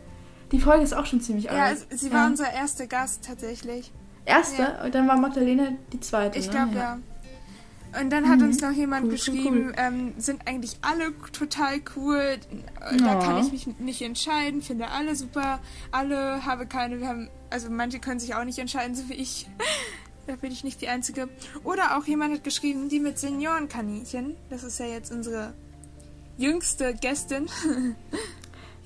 die 0.52 0.61
Folge 0.61 0.83
ist 0.83 0.92
auch 0.92 1.07
schon 1.07 1.21
ziemlich 1.21 1.47
Ja, 1.47 1.52
alt. 1.52 1.87
es- 1.88 2.00
sie 2.00 2.12
war 2.12 2.23
Ja. 2.23 2.26
unser 2.26 2.52
erster 2.52 2.87
Gast 2.87 3.25
tatsächlich. 3.26 3.92
Erste, 4.26 4.80
und 4.85 4.95
dann 4.95 5.09
war 5.09 5.16
Magdalena 5.16 5.69
die 5.92 6.00
zweite. 6.00 6.38
Ich 6.38 6.47
ne? 6.47 6.52
glaube 6.52 6.75
ja. 6.76 6.99
Und 7.99 8.11
dann 8.11 8.28
hat 8.28 8.38
Mhm. 8.38 8.44
uns 8.47 8.61
noch 8.61 8.70
jemand 8.73 9.04
Cool, 9.06 9.11
geschrieben, 9.11 9.66
cool. 9.68 9.73
Ähm, 9.76 10.12
sind 10.18 10.47
eigentlich 10.47 10.76
alle 10.82 11.12
total 11.32 11.80
cool. 11.97 12.38
Da 12.80 12.97
Ja. 12.97 13.18
kann 13.20 13.38
ich 13.44 13.50
mich 13.52 13.66
nicht 13.78 14.02
entscheiden, 14.02 14.62
finde 14.62 14.88
alle 14.90 15.16
super. 15.16 15.59
Alle 15.90 16.44
habe 16.44 16.66
keine, 16.66 17.00
wir 17.00 17.09
haben, 17.09 17.28
also 17.50 17.68
manche 17.70 17.99
können 17.99 18.20
sich 18.20 18.35
auch 18.35 18.44
nicht 18.44 18.59
entscheiden, 18.59 18.94
so 18.94 19.09
wie 19.09 19.14
ich. 19.14 19.49
da 20.26 20.37
bin 20.37 20.52
ich 20.52 20.62
nicht 20.62 20.80
die 20.80 20.88
Einzige. 20.88 21.28
Oder 21.64 21.97
auch 21.99 22.04
jemand 22.04 22.35
hat 22.35 22.44
geschrieben, 22.44 22.88
die 22.88 23.00
mit 23.00 23.18
Seniorenkaninchen. 23.18 24.37
Das 24.50 24.62
ist 24.62 24.78
ja 24.78 24.87
jetzt 24.87 25.11
unsere 25.12 25.52
jüngste 26.38 26.94
Gästin. 26.94 27.47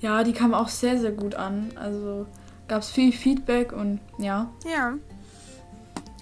Ja, 0.01 0.23
die 0.23 0.33
kam 0.33 0.53
auch 0.53 0.67
sehr, 0.67 0.99
sehr 0.99 1.13
gut 1.13 1.35
an. 1.35 1.71
Also 1.75 2.27
gab 2.67 2.81
es 2.81 2.89
viel 2.91 3.11
Feedback 3.11 3.71
und 3.71 3.99
ja. 4.19 4.51
Ja. 4.69 4.95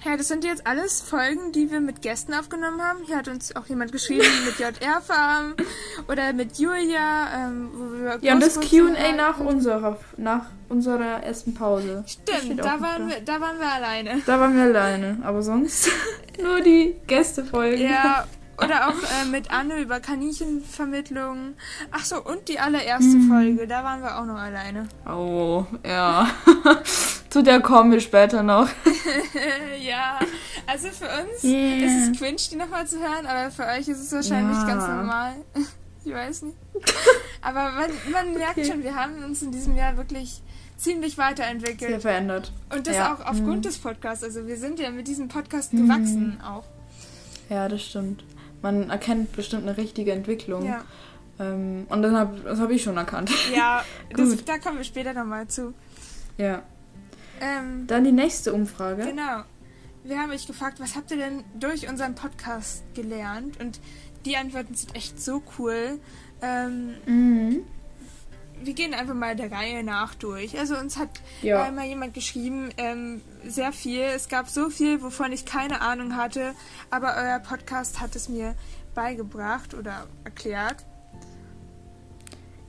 Ja, 0.06 0.18
das 0.18 0.28
sind 0.28 0.44
jetzt 0.44 0.68
alles 0.68 1.00
Folgen, 1.02 1.54
die 1.54 1.72
wir 1.72 1.80
mit 1.80 2.02
Gästen 2.02 2.34
aufgenommen 2.34 2.82
haben. 2.82 3.00
Hier 3.06 3.16
hat 3.16 3.30
uns 3.30 3.56
auch 3.56 3.66
jemand 3.68 3.94
geschrieben 3.94 4.26
mit 4.46 4.60
JR 4.60 5.02
Farm 5.02 5.56
oder 6.10 6.34
mit 6.34 6.58
Julia, 6.58 7.48
ähm, 7.48 7.70
wo 7.74 8.00
wir 8.00 8.18
Ja, 8.22 8.34
und 8.34 8.42
das 8.42 8.60
Q&A 8.60 9.16
nach 9.16 9.40
unserer, 9.40 9.98
nach 10.18 10.48
unserer 10.68 11.24
ersten 11.24 11.54
Pause. 11.54 12.04
Stimmt, 12.06 12.60
da 12.60 12.82
waren, 12.82 13.08
da. 13.08 13.16
wir, 13.16 13.22
da 13.22 13.40
waren 13.40 13.60
wir 13.60 13.72
alleine. 13.72 14.22
Da 14.26 14.40
waren 14.40 14.56
wir 14.56 14.64
alleine, 14.64 15.20
aber 15.24 15.42
sonst. 15.42 15.90
Nur 16.42 16.60
die 16.60 16.96
Gästefolgen. 17.08 17.82
Ja, 17.90 18.26
oder 18.58 18.90
auch 18.90 18.94
äh, 19.24 19.30
mit 19.32 19.52
Anne 19.52 19.80
über 19.82 20.00
Kaninchenvermittlung. 20.02 21.54
Ach 21.92 22.04
so, 22.04 22.22
und 22.22 22.50
die 22.50 22.60
allererste 22.60 23.16
Mhm. 23.18 23.30
Folge, 23.30 23.68
da 23.68 23.84
waren 23.84 24.02
wir 24.02 24.20
auch 24.20 24.26
noch 24.26 24.38
alleine. 24.38 24.88
Oh, 25.08 25.66
ja. 25.86 26.28
Zu 27.34 27.42
der 27.42 27.62
kommen 27.62 27.92
wir 27.92 28.00
später 28.00 28.44
noch. 28.44 28.70
ja, 29.82 30.20
also 30.68 30.90
für 30.90 31.06
uns 31.06 31.44
Yeah. 31.44 31.86
ist 31.88 32.12
es 32.12 32.20
cringe, 32.20 32.38
die 32.52 32.56
nochmal 32.58 32.86
zu 32.86 33.00
hören, 33.00 33.26
aber 33.26 33.50
für 33.50 33.66
euch 33.66 33.88
ist 33.88 34.02
es 34.02 34.12
wahrscheinlich 34.12 34.56
Ja. 34.60 34.68
ganz 34.68 34.88
normal. 34.88 35.34
Ich 36.06 36.14
weiß 36.14 36.42
nicht. 36.44 36.58
Aber 37.42 37.72
man, 37.72 37.90
man 38.12 38.34
merkt 38.34 38.58
Okay. 38.58 38.66
schon, 38.70 38.84
wir 38.84 38.94
haben 38.94 39.24
uns 39.24 39.42
in 39.42 39.52
diesem 39.54 39.78
Jahr 39.78 39.96
wirklich 39.96 40.42
ziemlich 40.76 41.16
Sehr 41.16 41.24
weiterentwickelt. 41.26 42.02
verändert. 42.02 42.52
Und 42.76 42.86
das 42.88 42.98
Ja. 42.98 43.14
auch 43.16 43.22
aufgrund 43.22 43.60
Mhm. 43.60 43.62
des 43.62 43.78
Podcasts. 43.78 44.22
Also 44.22 44.46
wir 44.46 44.58
sind 44.58 44.80
ja 44.82 44.92
mit 44.92 45.08
diesem 45.08 45.30
Podcast 45.30 45.72
gewachsen 45.72 46.42
auch. 46.46 46.66
Ja, 47.50 47.70
das 47.70 47.84
stimmt. 47.84 48.26
Man 48.62 48.90
erkennt 48.90 49.32
bestimmt 49.32 49.64
eine 49.66 49.78
richtige 49.78 50.12
Entwicklung. 50.12 50.66
Ja, 50.66 50.84
Ähm, 51.40 51.88
und 51.90 52.02
dann 52.04 52.16
hab, 52.18 52.44
das 52.44 52.60
habe 52.60 52.74
ich 52.76 52.84
schon 52.84 52.98
erkannt. 52.98 53.32
ja 53.56 53.84
das, 54.16 54.44
da 54.44 54.58
kommen 54.60 54.78
wir 54.80 54.84
später 54.84 55.14
nochmal 55.14 55.48
zu. 55.48 55.74
Ja. 56.38 56.62
Ähm, 57.42 57.88
Dann 57.88 58.04
die 58.04 58.12
nächste 58.12 58.54
Umfrage. 58.54 59.04
Genau. 59.06 59.44
Wir 60.04 60.20
haben 60.20 60.32
euch 60.32 60.48
gefragt, 60.48 60.80
was 60.80 60.96
habt 60.96 61.12
ihr 61.12 61.18
denn 61.18 61.44
durch 61.60 61.88
unseren 61.88 62.14
Podcast 62.16 62.84
gelernt? 62.94 63.60
Und 63.62 63.80
die 64.26 64.36
Antworten 64.38 64.76
sind 64.76 64.96
echt 64.96 65.22
so 65.22 65.42
cool. 65.58 66.00
Ähm, 66.42 66.96
Mhm. 67.06 67.64
wir 68.62 68.74
gehen 68.74 68.94
einfach 68.94 69.14
mal 69.14 69.36
der 69.36 69.52
Reihe 69.52 69.84
nach 69.84 70.14
durch. 70.16 70.58
Also 70.60 70.78
uns 70.78 70.98
hat 70.98 71.22
Ja. 71.42 71.64
einmal 71.64 71.86
jemand 71.86 72.14
geschrieben, 72.14 72.70
ähm, 72.78 73.22
sehr 73.46 73.72
viel. 73.74 74.02
Es 74.02 74.28
gab 74.30 74.50
so 74.50 74.70
viel, 74.70 75.02
wovon 75.02 75.32
ich 75.32 75.46
keine 75.46 75.82
Ahnung 75.82 76.16
hatte, 76.18 76.54
aber 76.90 77.16
euer 77.18 77.40
Podcast 77.40 78.00
hat 78.02 78.16
es 78.16 78.28
mir 78.30 78.56
beigebracht 78.96 79.74
oder 79.74 80.08
erklärt. 80.24 80.86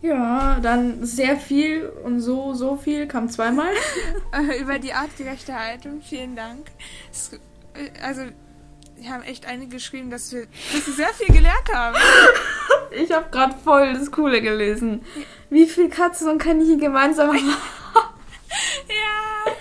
Ja, 0.04 0.58
dann 0.60 1.02
sehr 1.06 1.38
viel 1.38 1.90
und 2.04 2.20
so, 2.20 2.52
so 2.52 2.76
viel 2.76 3.06
kam 3.08 3.30
zweimal. 3.30 3.72
Äh, 4.32 4.60
über 4.60 4.78
die 4.78 4.92
artgerechte 4.92 5.58
Haltung. 5.58 6.02
Vielen 6.02 6.36
Dank. 6.36 6.66
Äh, 7.72 8.02
also, 8.04 8.22
wir 8.96 9.10
haben 9.10 9.22
echt 9.22 9.46
einige 9.46 9.76
geschrieben, 9.76 10.10
dass 10.10 10.30
wir, 10.32 10.46
dass 10.72 10.86
wir 10.86 10.94
sehr 10.94 11.08
viel 11.14 11.34
gelernt 11.34 11.72
haben. 11.72 11.96
Ich 12.96 13.10
habe 13.10 13.28
gerade 13.30 13.56
voll 13.64 13.94
das 13.94 14.12
Coole 14.12 14.40
gelesen. 14.40 15.04
Wie 15.50 15.66
viel 15.66 15.88
Katzen 15.88 16.28
und 16.28 16.38
Kaninchen 16.38 16.78
gemeinsam 16.78 17.28
haben. 17.30 17.40
Ja. 18.88 19.52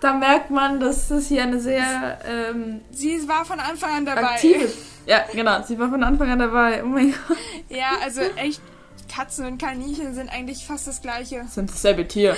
Da 0.00 0.12
merkt 0.12 0.50
man, 0.50 0.78
dass 0.78 1.08
das 1.08 1.28
hier 1.28 1.44
eine 1.44 1.58
sehr 1.58 2.18
ähm, 2.26 2.82
Sie 2.90 3.26
war 3.26 3.46
von 3.46 3.58
Anfang 3.60 3.92
an 3.92 4.04
dabei. 4.04 4.22
aktive. 4.24 4.70
Ja, 5.06 5.24
genau. 5.32 5.62
Sie 5.62 5.78
war 5.78 5.88
von 5.88 6.02
Anfang 6.02 6.28
an 6.28 6.38
dabei. 6.38 6.82
Oh 6.84 6.88
mein 6.88 7.12
Gott. 7.12 7.38
Ja, 7.70 7.92
also 8.02 8.20
echt, 8.36 8.60
Katzen 9.12 9.46
und 9.46 9.58
Kaninchen 9.58 10.14
sind 10.14 10.28
eigentlich 10.30 10.64
fast 10.64 10.86
das 10.86 11.02
Gleiche. 11.02 11.44
Sind 11.50 11.70
dasselbe 11.70 12.08
Tier. 12.08 12.36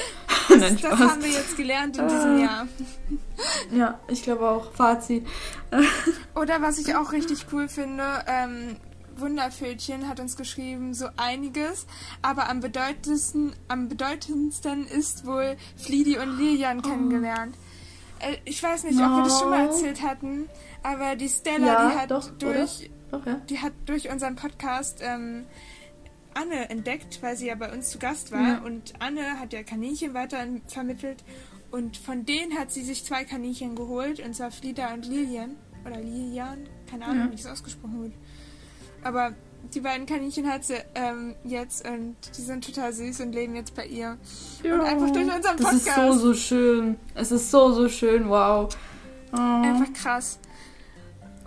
Das, 0.49 0.59
Nein, 0.59 0.79
das 0.83 0.99
haben 0.99 1.23
wir 1.23 1.31
jetzt 1.31 1.57
gelernt 1.57 1.97
in 1.97 2.09
diesem 2.09 2.37
Ah. 2.37 2.41
Jahr. 2.41 2.69
Ja, 3.73 4.01
ich 4.09 4.23
glaube 4.23 4.49
auch. 4.49 4.73
Fazit. 4.73 5.27
Oder 6.35 6.61
was 6.63 6.79
ich 6.79 6.95
auch 6.97 7.13
richtig 7.13 7.47
cool 7.53 7.69
finde, 7.69 8.05
ähm, 8.27 8.77
Wundervötchen 9.17 10.09
hat 10.09 10.19
uns 10.19 10.37
geschrieben, 10.37 10.93
so 10.95 11.07
einiges, 11.17 11.87
aber 12.23 12.49
am 12.49 12.59
bedeutendsten, 12.61 13.53
am 13.69 13.89
bedeutendsten 13.89 14.87
ist 14.89 15.25
wohl 15.25 15.57
Fliedi 15.77 16.19
und 16.19 16.37
Lilian 16.37 16.83
kennengelernt. 16.83 17.55
Äh, 18.19 18.37
ich 18.45 18.61
weiß 18.61 18.83
nicht, 18.85 18.99
ob 18.99 19.09
wir 19.11 19.23
das 19.23 19.39
schon 19.39 19.51
mal 19.51 19.67
Oh. 19.69 19.71
erzählt 19.71 20.03
hatten, 20.03 20.49
aber 20.83 21.15
die 21.15 21.29
Stella, 21.29 21.67
Ja, 21.67 21.91
die 21.91 21.97
hat 21.99 22.11
doch, 22.11 22.29
durch 22.39 22.91
Doch, 23.13 23.25
ja. 23.25 23.35
die 23.49 23.61
hat 23.61 23.73
durch 23.87 24.11
unseren 24.11 24.35
Podcast 24.35 24.99
ähm, 25.01 25.45
Anne 26.35 26.69
entdeckt, 26.71 27.23
weil 27.23 27.37
sie 27.37 27.47
ja 27.47 27.55
bei 27.55 27.73
uns 27.73 27.91
zu 27.91 27.99
Gast 27.99 28.33
war. 28.33 28.41
Ja. 28.49 28.59
Und 28.59 28.95
Anne 28.99 29.39
hat 29.41 29.53
ja 29.53 29.63
Kaninchen 29.63 30.15
weiter 30.15 30.39
vermittelt. 30.67 31.25
Und 31.71 31.97
von 31.97 32.25
denen 32.25 32.57
hat 32.59 32.71
sie 32.71 32.83
sich 32.83 33.05
zwei 33.05 33.25
Kaninchen 33.25 33.75
geholt, 33.75 34.21
und 34.21 34.35
zwar 34.35 34.51
Frieda 34.51 34.95
und 34.95 35.07
Lilian. 35.07 35.57
Oder 35.85 35.99
Lilian, 36.01 36.69
keine 36.91 37.05
Ahnung, 37.05 37.27
Ja. 37.27 37.31
wie 37.33 37.35
es 37.35 37.47
ausgesprochen 37.47 38.03
wird. 38.03 38.13
Aber 39.03 39.35
die 39.75 39.81
beiden 39.81 40.07
Kaninchen 40.07 40.49
hat 40.51 40.65
sie 40.65 40.77
ähm, 40.95 41.35
jetzt 41.45 41.87
und 41.89 42.17
die 42.37 42.43
sind 42.43 42.65
total 42.65 42.93
süß 42.93 43.21
und 43.21 43.33
leben 43.35 43.55
jetzt 43.57 43.75
bei 43.75 43.87
ihr. 43.87 44.17
Und 44.63 44.81
einfach 44.81 45.11
durch 45.11 45.25
unseren 45.27 45.57
Das 45.57 45.73
ist 45.73 45.85
so, 45.87 45.91
Podcast. 45.91 46.21
so 46.21 46.35
schön. 46.35 46.97
Es 47.15 47.33
ist 47.33 47.51
so, 47.51 47.73
so 47.73 47.89
schön. 47.89 48.29
Wow. 48.29 48.75
Oh. 49.33 49.37
Einfach 49.37 49.93
krass. 49.93 50.39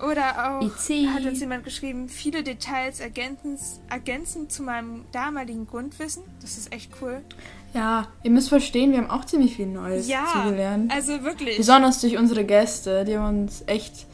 Oder 0.04 0.58
auch 0.58 0.62
IC. 0.62 1.08
hat 1.10 1.26
uns 1.26 1.40
jemand 1.40 1.64
geschrieben, 1.64 2.08
viele 2.10 2.44
Details 2.44 3.00
ergänzen, 3.00 3.58
ergänzen 3.90 4.50
zu 4.50 4.62
meinem 4.64 5.06
damaligen 5.12 5.66
Grundwissen. 5.66 6.24
Das 6.42 6.58
ist 6.58 6.72
echt 6.74 6.92
cool. 7.02 7.22
Ja, 7.74 8.08
ihr 8.24 8.32
müsst 8.32 8.50
verstehen, 8.50 8.92
wir 8.92 9.00
haben 9.00 9.10
auch 9.10 9.26
ziemlich 9.26 9.56
viel 9.56 9.66
Neues 9.68 10.08
Ja, 10.08 10.26
zugelernt. 10.34 10.92
Also 10.92 11.24
wirklich. 11.24 11.58
Besonders 11.58 12.00
durch 12.02 12.18
unsere 12.18 12.46
Gäste, 12.46 13.06
die 13.06 13.18
haben 13.18 13.44
uns 13.44 13.64
echt. 13.68 14.06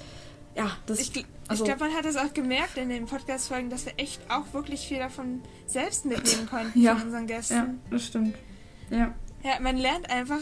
Ja, 0.55 0.71
das. 0.85 0.99
Ich, 0.99 1.25
also- 1.47 1.63
ich 1.63 1.69
glaube, 1.69 1.85
man 1.89 1.95
hat 1.97 2.05
es 2.05 2.15
auch 2.15 2.33
gemerkt 2.33 2.77
in 2.77 2.89
den 2.89 3.05
Podcast-Folgen, 3.05 3.69
dass 3.69 3.85
wir 3.85 3.93
echt 3.97 4.21
auch 4.29 4.53
wirklich 4.53 4.87
viel 4.87 4.99
davon 4.99 5.41
selbst 5.67 6.05
mitnehmen 6.05 6.47
konnten 6.49 6.79
Ja. 6.81 6.95
von 6.95 7.07
unseren 7.07 7.27
Gästen. 7.27 7.53
ja, 7.55 7.67
das 7.91 8.05
stimmt. 8.05 8.35
Ja. 8.89 9.13
Ja, 9.43 9.59
man 9.61 9.77
lernt 9.77 10.09
einfach 10.09 10.39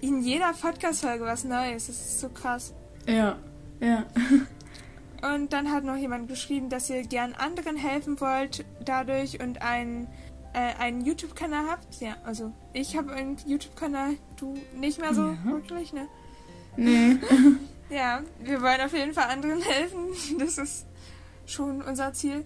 in 0.00 0.22
jeder 0.22 0.52
Podcast-Folge 0.52 1.24
was 1.24 1.42
Neues. 1.44 1.88
Das 1.88 1.96
ist 1.96 2.20
so 2.20 2.28
krass. 2.28 2.72
Ja. 3.06 3.36
Ja. 3.80 4.04
Und 5.34 5.52
dann 5.52 5.72
hat 5.72 5.82
noch 5.84 5.96
jemand 5.96 6.28
geschrieben, 6.28 6.68
dass 6.68 6.88
ihr 6.90 7.02
gern 7.02 7.32
anderen 7.32 7.76
helfen 7.76 8.20
wollt 8.20 8.64
dadurch 8.84 9.40
und 9.40 9.62
einen, 9.62 10.06
äh, 10.52 10.74
einen 10.78 11.04
YouTube-Kanal 11.04 11.64
habt. 11.68 12.00
Ja, 12.00 12.16
also 12.24 12.52
ich 12.72 12.96
habe 12.96 13.12
einen 13.12 13.36
YouTube-Kanal, 13.44 14.16
du 14.36 14.56
nicht 14.76 15.00
mehr 15.00 15.14
so 15.14 15.22
Ja. 15.30 15.36
wirklich, 15.44 15.92
ne? 15.92 16.06
Nee. 16.76 17.16
Ja, 17.90 18.20
wir 18.40 18.60
wollen 18.60 18.80
auf 18.82 18.92
jeden 18.92 19.14
Fall 19.14 19.24
anderen 19.30 19.60
helfen. 19.62 19.98
Das 20.38 20.58
ist 20.58 20.86
schon 21.46 21.80
unser 21.82 22.12
Ziel. 22.12 22.44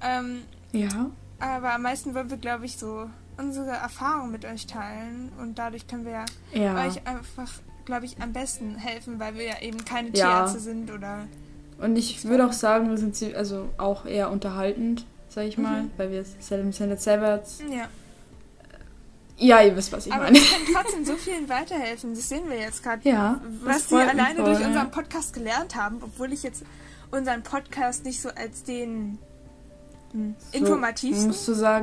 Ähm, 0.00 0.42
Ja. 0.72 1.10
aber 1.38 1.74
am 1.74 1.82
meisten 1.82 2.14
wollen 2.14 2.30
wir, 2.30 2.38
glaube 2.38 2.64
ich, 2.64 2.76
so 2.78 3.08
unsere 3.36 3.70
Erfahrungen 3.70 4.32
mit 4.32 4.44
euch 4.46 4.66
teilen 4.66 5.30
und 5.38 5.58
dadurch 5.60 5.86
können 5.86 6.06
wir 6.06 6.24
Ja. 6.54 6.74
euch 6.84 7.06
einfach, 7.06 7.52
glaube 7.84 8.06
ich, 8.06 8.20
am 8.20 8.32
besten 8.32 8.76
helfen, 8.76 9.18
weil 9.20 9.34
wir 9.36 9.44
ja 9.44 9.60
eben 9.62 9.84
keine 9.84 10.08
Ja. 10.08 10.12
Tierärzte 10.44 10.60
sind 10.60 10.90
oder 10.90 11.26
Und 11.80 11.96
ich 11.96 12.24
würde 12.24 12.46
auch 12.46 12.52
sagen, 12.52 12.90
wir 12.90 12.98
sind 12.98 13.16
sie 13.16 13.34
also 13.34 13.68
auch 13.78 14.04
eher 14.06 14.30
unterhaltend, 14.30 15.06
sag 15.28 15.44
ich 15.46 15.56
mal, 15.58 15.82
Mhm. 15.84 15.90
weil 15.96 16.10
wir 16.10 16.24
sind 16.24 16.74
sind 16.74 17.00
selber. 17.00 17.42
ja. 17.70 17.88
Ja, 19.42 19.62
ihr 19.62 19.74
wisst, 19.74 19.90
was 19.92 20.04
ich 20.06 20.12
Aber 20.12 20.24
meine. 20.24 20.36
wir 20.38 20.42
können 20.44 20.66
trotzdem 20.74 21.04
so 21.06 21.14
vielen 21.14 21.48
weiterhelfen. 21.48 22.14
Das 22.14 22.28
sehen 22.28 22.48
wir 22.50 22.58
jetzt 22.58 22.82
gerade. 22.82 23.08
Ja. 23.08 23.40
Was 23.64 23.90
wir 23.90 24.00
alleine 24.00 24.34
voll, 24.36 24.44
durch 24.44 24.60
ja. 24.60 24.66
unseren 24.66 24.90
Podcast 24.90 25.32
gelernt 25.32 25.74
haben, 25.76 25.96
obwohl 26.02 26.30
ich 26.34 26.42
jetzt 26.42 26.62
unseren 27.10 27.42
Podcast 27.42 28.04
nicht 28.04 28.20
so 28.20 28.28
als 28.28 28.64
den 28.64 29.18
So, 30.12 30.56
informativsten 30.58 31.30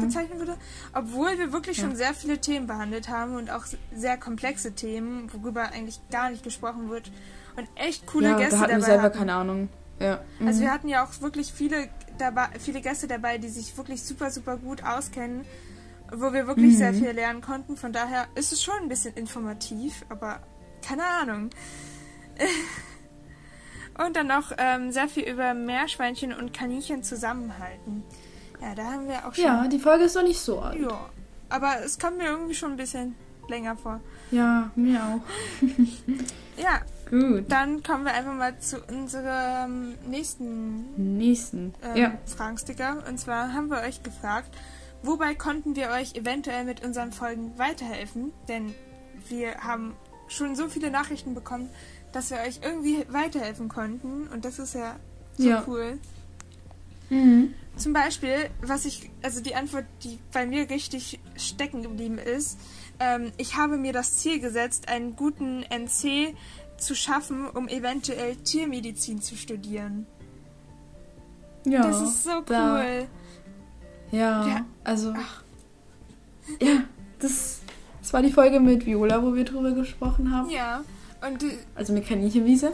bezeichnen 0.01 0.39
würde, 0.39 0.57
obwohl 0.93 1.37
wir 1.37 1.53
wirklich 1.53 1.77
Ja. 1.77 1.85
schon 1.85 1.95
sehr 1.95 2.13
viele 2.13 2.39
Themen 2.39 2.67
behandelt 2.67 3.07
haben 3.09 3.35
und 3.35 3.49
auch 3.49 3.65
sehr 3.95 4.17
komplexe 4.17 4.73
Themen, 4.73 5.31
worüber 5.33 5.71
eigentlich 5.71 5.99
gar 6.11 6.29
nicht 6.29 6.43
gesprochen 6.43 6.89
wird 6.89 7.11
und 7.55 7.67
echt 7.75 8.05
coole 8.05 8.29
ja, 8.31 8.37
Gäste 8.37 8.51
da 8.55 8.59
hatten 8.59 8.69
wir 8.71 8.75
dabei 8.79 8.85
selber 8.87 9.03
hatten. 9.03 9.17
keine 9.17 9.33
Ahnung. 9.33 9.69
Ja. 9.99 10.19
Also 10.45 10.59
Mhm. 10.59 10.65
wir 10.65 10.71
hatten 10.71 10.89
ja 10.89 11.03
auch 11.05 11.21
wirklich 11.21 11.51
viele 11.53 11.89
dabei, 12.17 12.49
viele 12.59 12.81
Gäste 12.81 13.07
dabei, 13.07 13.37
die 13.37 13.49
sich 13.49 13.75
wirklich 13.77 14.03
super 14.03 14.29
super 14.29 14.57
gut 14.57 14.83
auskennen, 14.83 15.45
wo 16.11 16.33
wir 16.33 16.47
wirklich 16.47 16.73
Mhm. 16.73 16.77
sehr 16.77 16.93
viel 16.93 17.11
lernen 17.11 17.41
konnten. 17.41 17.77
Von 17.77 17.93
daher 17.93 18.27
ist 18.35 18.51
es 18.51 18.61
schon 18.61 18.75
ein 18.81 18.89
bisschen 18.89 19.13
informativ, 19.15 20.05
aber 20.09 20.39
keine 20.85 21.05
Ahnung. 21.05 21.49
Und 24.05 24.15
dann 24.15 24.27
noch 24.27 24.51
ähm, 24.57 24.91
sehr 24.91 25.07
viel 25.07 25.23
über 25.23 25.53
Meerschweinchen 25.53 26.33
und 26.33 26.53
Kaninchen 26.53 27.03
zusammenhalten. 27.03 28.03
Ja, 28.61 28.75
da 28.75 28.83
haben 28.85 29.07
wir 29.07 29.27
auch 29.27 29.33
schon. 29.33 29.43
ja, 29.43 29.67
die 29.67 29.79
Folge 29.79 30.05
ist 30.05 30.15
doch 30.15 30.23
nicht 30.23 30.39
so 30.39 30.59
alt. 30.59 30.79
Ja, 30.79 31.09
aber 31.49 31.81
es 31.83 31.97
kommt 31.99 32.17
mir 32.17 32.25
irgendwie 32.25 32.53
schon 32.55 32.71
ein 32.71 32.77
bisschen 32.77 33.15
länger 33.47 33.75
vor. 33.77 33.99
Ja, 34.31 34.71
mir 34.75 34.99
auch. 35.03 35.65
Ja, 36.57 36.81
Gut. 37.11 37.45
dann 37.51 37.83
kommen 37.83 38.03
wir 38.05 38.13
einfach 38.15 38.33
mal 38.33 38.57
zu 38.57 38.81
unserem 38.89 39.93
nächsten 40.09 41.17
Nächsten. 41.17 41.73
ähm, 41.83 41.95
ja. 41.95 42.17
Fragensticker. 42.25 43.03
Und 43.07 43.19
zwar 43.19 43.53
haben 43.53 43.69
wir 43.69 43.81
euch 43.81 44.01
gefragt, 44.01 44.49
wobei 45.03 45.35
konnten 45.35 45.75
wir 45.75 45.89
euch 45.91 46.15
eventuell 46.15 46.65
mit 46.65 46.83
unseren 46.83 47.11
Folgen 47.11 47.55
weiterhelfen? 47.59 48.33
Denn 48.47 48.73
wir 49.29 49.55
haben 49.59 49.95
schon 50.27 50.55
so 50.55 50.67
viele 50.67 50.89
Nachrichten 50.89 51.35
bekommen, 51.35 51.69
dass 52.11 52.31
wir 52.31 52.37
euch 52.39 52.59
irgendwie 52.63 53.05
weiterhelfen 53.09 53.67
konnten. 53.69 54.27
Und 54.27 54.45
das 54.45 54.59
ist 54.59 54.73
ja 54.75 54.95
so 55.37 55.47
Ja. 55.47 55.63
cool. 55.67 55.99
Mhm. 57.09 57.53
Zum 57.75 57.93
Beispiel, 57.93 58.49
was 58.61 58.85
ich, 58.85 59.09
also 59.21 59.39
die 59.41 59.55
Antwort, 59.55 59.85
die 60.03 60.17
bei 60.33 60.45
mir 60.45 60.69
richtig 60.69 61.19
stecken 61.37 61.83
geblieben 61.83 62.17
ist, 62.17 62.57
ähm, 62.99 63.31
ich 63.37 63.55
habe 63.55 63.77
mir 63.77 63.93
das 63.93 64.17
Ziel 64.17 64.39
gesetzt, 64.39 64.89
einen 64.89 65.15
guten 65.15 65.63
NC 65.63 66.35
zu 66.77 66.95
schaffen, 66.95 67.47
um 67.47 67.67
eventuell 67.67 68.35
Tiermedizin 68.37 69.21
zu 69.21 69.35
studieren. 69.35 70.05
Ja. 71.65 71.81
das 71.83 72.01
ist 72.01 72.23
so 72.23 72.41
da- 72.45 72.75
cool. 72.81 73.07
Ja, 74.11 74.47
Ja. 74.47 74.65
also. 74.83 75.13
Ach. 75.15 75.43
Ja, 76.61 76.83
das, 77.19 77.59
das 78.01 78.13
war 78.13 78.21
die 78.21 78.31
Folge 78.31 78.59
mit 78.61 78.85
Viola, 78.85 79.21
wo 79.21 79.35
wir 79.35 79.43
drüber 79.43 79.71
gesprochen 79.73 80.33
haben. 80.33 80.49
Ja. 80.49 80.83
Und 81.25 81.41
die, 81.41 81.57
Also 81.75 81.93
mit 81.93 82.07
Kaninchenwiese. 82.07 82.73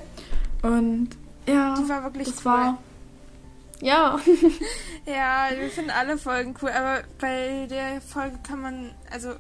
Und 0.62 1.10
ja, 1.48 1.76
die 1.76 1.88
war 1.90 2.04
wirklich 2.04 2.28
das 2.30 2.40
cool. 2.40 2.46
war. 2.46 2.78
Ja. 3.82 4.20
Ja, 5.06 5.50
wir 5.58 5.70
finden 5.70 5.90
alle 5.90 6.18
Folgen 6.18 6.56
cool, 6.62 6.70
aber 6.70 7.04
bei 7.20 7.68
der 7.70 8.00
Folge 8.00 8.38
kann 8.42 8.62
man, 8.62 8.92
also 9.12 9.32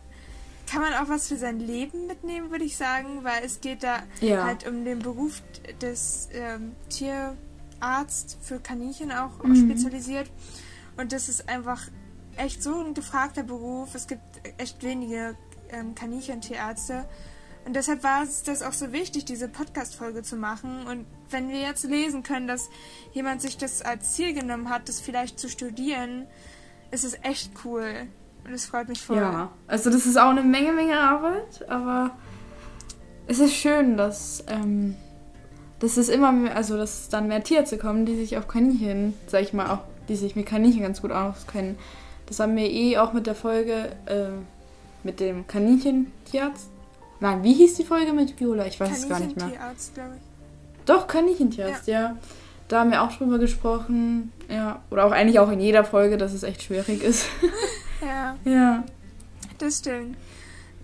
kann 0.70 0.82
man 0.82 0.94
auch 0.96 1.08
was 1.08 1.30
für 1.30 1.38
sein 1.38 1.58
Leben 1.62 2.06
mitnehmen, 2.08 2.52
würde 2.52 2.66
ich 2.66 2.76
sagen, 2.76 3.24
weil 3.24 3.46
es 3.46 3.62
geht 3.62 3.82
da 3.84 4.00
Ja. 4.20 4.44
halt 4.44 4.68
um 4.68 4.84
den 4.84 5.00
Beruf 5.00 5.42
des 5.82 6.28
ähm, 6.34 6.74
Tierarzt 6.90 8.38
für 8.42 8.60
Kaninchen 8.60 9.12
auch, 9.14 9.40
auch 9.40 9.44
Mhm. 9.46 9.70
spezialisiert. 9.70 10.30
Und 10.98 11.14
das 11.14 11.30
ist 11.30 11.48
einfach 11.48 11.82
echt 12.36 12.62
so 12.62 12.78
ein 12.84 12.94
gefragter 12.94 13.44
Beruf. 13.44 13.96
Es 13.96 14.08
gibt 14.08 14.22
echt 14.58 14.84
wenige 14.84 15.36
ähm, 15.70 15.96
Kaninchentierärzte. 15.96 17.06
Und 17.66 17.76
deshalb 17.76 18.04
war 18.04 18.24
es 18.24 18.44
das 18.44 18.62
auch 18.62 18.74
so 18.74 18.92
wichtig, 18.92 19.26
diese 19.26 19.48
Podcast-Folge 19.48 20.22
zu 20.22 20.36
machen. 20.36 20.86
Und 20.86 21.06
wenn 21.30 21.50
wir 21.50 21.62
jetzt 21.62 21.86
lesen 21.86 22.24
können, 22.24 22.48
dass 22.48 22.70
jemand 23.14 23.42
sich 23.42 23.58
das 23.58 23.82
als 23.82 24.14
Ziel 24.14 24.34
genommen 24.34 24.70
hat, 24.70 24.90
das 24.90 25.00
vielleicht 25.00 25.40
zu 25.40 25.50
studieren, 25.50 26.28
ist 26.92 27.04
es 27.04 27.18
echt 27.24 27.52
cool. 27.64 28.08
Und 28.46 28.54
es 28.54 28.66
freut 28.66 28.90
mich 28.90 29.02
voll. 29.02 29.18
Ja. 29.18 29.52
Also 29.68 29.90
das 29.90 30.06
ist 30.06 30.18
auch 30.18 30.30
eine 30.30 30.44
Menge, 30.44 30.74
Menge 30.74 31.00
Arbeit, 31.00 31.68
aber 31.70 32.12
es 33.28 33.40
ist 33.40 33.54
schön, 33.54 33.96
dass, 33.96 34.44
ähm, 34.48 34.96
dass 35.80 35.96
es 35.96 36.10
immer 36.10 36.34
mehr, 36.34 36.56
also 36.56 36.76
dass 36.76 37.08
dann 37.08 37.30
mehr 37.30 37.44
Tierärzte 37.44 37.78
kommen, 37.78 38.06
die 38.06 38.16
sich 38.16 38.38
auf 38.38 38.50
Kaninchen, 38.50 39.14
sag 39.28 39.42
ich 39.42 39.54
mal, 39.54 39.70
auch, 39.70 39.80
die 40.10 40.18
sich 40.18 40.36
mit 40.36 40.46
Kaninchen 40.46 40.82
ganz 40.82 41.02
gut 41.02 41.12
auskennen. 41.12 41.78
Das 42.26 42.40
haben 42.40 42.56
wir 42.58 42.70
eh 42.70 42.98
auch 42.98 43.14
mit 43.14 43.28
der 43.28 43.36
Folge 43.36 43.96
äh, 44.06 44.28
mit 45.04 45.20
dem 45.20 45.48
Kaninchentierarzt. 45.48 46.73
Nein, 47.24 47.42
wie 47.42 47.54
hieß 47.54 47.76
die 47.76 47.86
Folge 47.86 48.12
mit 48.12 48.38
Viola? 48.38 48.66
Ich 48.66 48.78
weiß 48.78 48.98
es 48.98 49.08
gar 49.08 49.18
nicht 49.18 49.38
mehr. 49.38 49.46
KaninchenTierarzt, 49.46 49.94
glaube 49.94 50.16
ich. 50.18 50.86
Doch, 50.86 51.08
Kaninchentierarzt, 51.08 51.88
ja. 51.88 52.18
Da 52.68 52.82
haben 52.82 52.92
wir 52.92 53.02
auch 53.02 53.14
drüber 53.14 53.40
gesprochen. 53.40 54.34
Ja. 54.50 54.82
Oder 54.92 55.06
auch 55.06 55.14
eigentlich 55.14 55.40
auch 55.40 55.50
in 55.50 55.62
jeder 55.62 55.86
Folge, 55.86 56.18
dass 56.18 56.34
es 56.34 56.44
echt 56.44 56.64
schwierig 56.64 57.02
ist. 57.02 57.26
Ja. 58.02 58.36
ja. 58.44 58.84
Das 59.60 59.78
stimmt. 59.78 60.18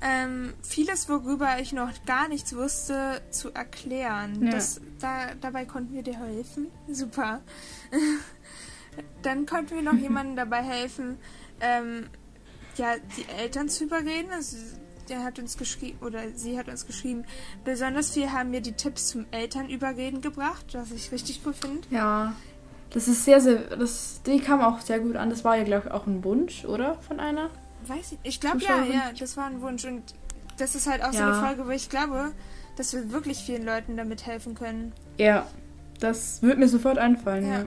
Ähm, 0.01 0.53
vieles, 0.61 1.09
worüber 1.09 1.59
ich 1.59 1.73
noch 1.73 1.89
gar 2.05 2.29
nichts 2.29 2.55
wusste, 2.55 3.19
zu 3.29 3.53
erklären. 3.53 4.41
Ja. 4.45 4.51
Das, 4.51 4.79
da, 5.01 5.35
dabei 5.41 5.65
konnten 5.65 5.93
wir 5.93 6.03
dir 6.03 6.17
helfen. 6.17 6.67
Super. 6.89 7.41
Dann 9.23 9.45
konnten 9.45 9.75
wir 9.75 9.81
noch 9.81 9.99
jemandem 9.99 10.37
dabei 10.37 10.63
helfen, 10.63 11.17
ähm, 11.59 12.07
ja, 12.77 12.93
die 13.17 13.25
Eltern 13.37 13.67
zu 13.67 13.83
überreden. 13.83 14.29
Also, 14.31 14.55
der 15.09 15.23
hat 15.23 15.39
uns 15.39 15.57
geschrieben, 15.57 15.97
oder 16.05 16.19
sie 16.35 16.57
hat 16.57 16.67
uns 16.69 16.85
geschrieben, 16.87 17.25
besonders 17.65 18.11
viel 18.11 18.31
haben 18.31 18.51
mir 18.51 18.61
die 18.61 18.73
Tipps 18.73 19.07
zum 19.07 19.25
Elternüberreden 19.31 20.21
gebracht, 20.21 20.65
was 20.73 20.91
ich 20.91 21.11
richtig 21.11 21.41
cool 21.45 21.53
finde. 21.53 21.81
Ja. 21.89 22.33
Das 22.91 23.07
ist 23.07 23.23
sehr, 23.25 23.39
sehr. 23.39 23.75
Das, 23.77 24.21
die 24.25 24.39
kam 24.39 24.61
auch 24.61 24.79
sehr 24.81 24.99
gut 24.99 25.15
an. 25.15 25.29
Das 25.29 25.43
war 25.43 25.55
ja, 25.55 25.63
glaube 25.63 25.87
ich, 25.87 25.91
auch 25.93 26.07
ein 26.07 26.23
Wunsch, 26.23 26.65
oder? 26.65 26.95
Von 27.01 27.19
einer? 27.19 27.49
Weiß 27.85 28.13
ich, 28.13 28.17
ich 28.23 28.39
glaube 28.39 28.59
ja, 28.59 28.83
ja, 28.83 29.11
das 29.17 29.37
war 29.37 29.45
ein 29.45 29.61
Wunsch 29.61 29.85
und 29.85 30.01
das 30.57 30.75
ist 30.75 30.87
halt 30.87 31.03
auch 31.03 31.13
so 31.13 31.19
Ja. 31.19 31.31
eine 31.31 31.45
Folge, 31.47 31.65
wo 31.67 31.69
ich 31.71 31.89
glaube, 31.89 32.31
dass 32.77 32.93
wir 32.93 33.11
wirklich 33.11 33.37
vielen 33.39 33.63
Leuten 33.63 33.95
damit 33.95 34.25
helfen 34.25 34.55
können. 34.55 34.91
Ja. 35.17 35.45
Das 35.99 36.41
wird 36.41 36.57
mir 36.57 36.67
sofort 36.67 36.97
einfallen, 36.97 37.45
Ja. 37.47 37.59
ja. 37.59 37.65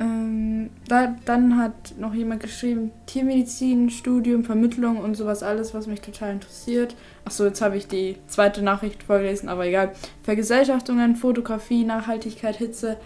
Ähm, 0.00 0.70
da, 0.86 1.16
dann 1.24 1.58
hat 1.58 1.94
noch 1.98 2.14
jemand 2.14 2.40
geschrieben, 2.40 2.92
Tiermedizin, 3.06 3.90
Studium, 3.90 4.44
Vermittlung 4.44 4.98
und 4.98 5.16
sowas 5.16 5.42
alles, 5.42 5.74
was 5.74 5.86
mich 5.88 6.00
total 6.00 6.32
interessiert. 6.34 6.94
Achso, 7.24 7.44
jetzt 7.44 7.60
habe 7.60 7.76
ich 7.76 7.88
die 7.88 8.16
zweite 8.28 8.62
Nachricht 8.62 9.02
vorgelesen, 9.02 9.48
aber 9.48 9.66
egal. 9.66 9.92
Vergesellschaftungen, 10.22 11.16
Fotografie, 11.16 11.84
Nachhaltigkeit, 11.84 12.56
Hitze. 12.56 12.96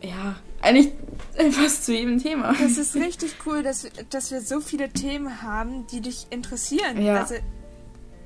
Ja, 0.00 0.36
eigentlich 0.60 0.92
fast 1.50 1.86
zu 1.86 1.92
jedem 1.92 2.22
Thema. 2.22 2.52
Das 2.60 2.78
ist 2.78 2.94
richtig 2.96 3.34
cool, 3.46 3.62
dass, 3.64 3.82
wir- 3.84 3.90
dass 4.10 4.30
wir 4.30 4.40
so 4.40 4.60
viele 4.60 4.88
Themen 4.90 5.42
haben, 5.42 5.86
die 5.88 6.00
dich 6.00 6.28
interessieren. 6.30 7.02
Ja. 7.02 7.20
Also, 7.22 7.34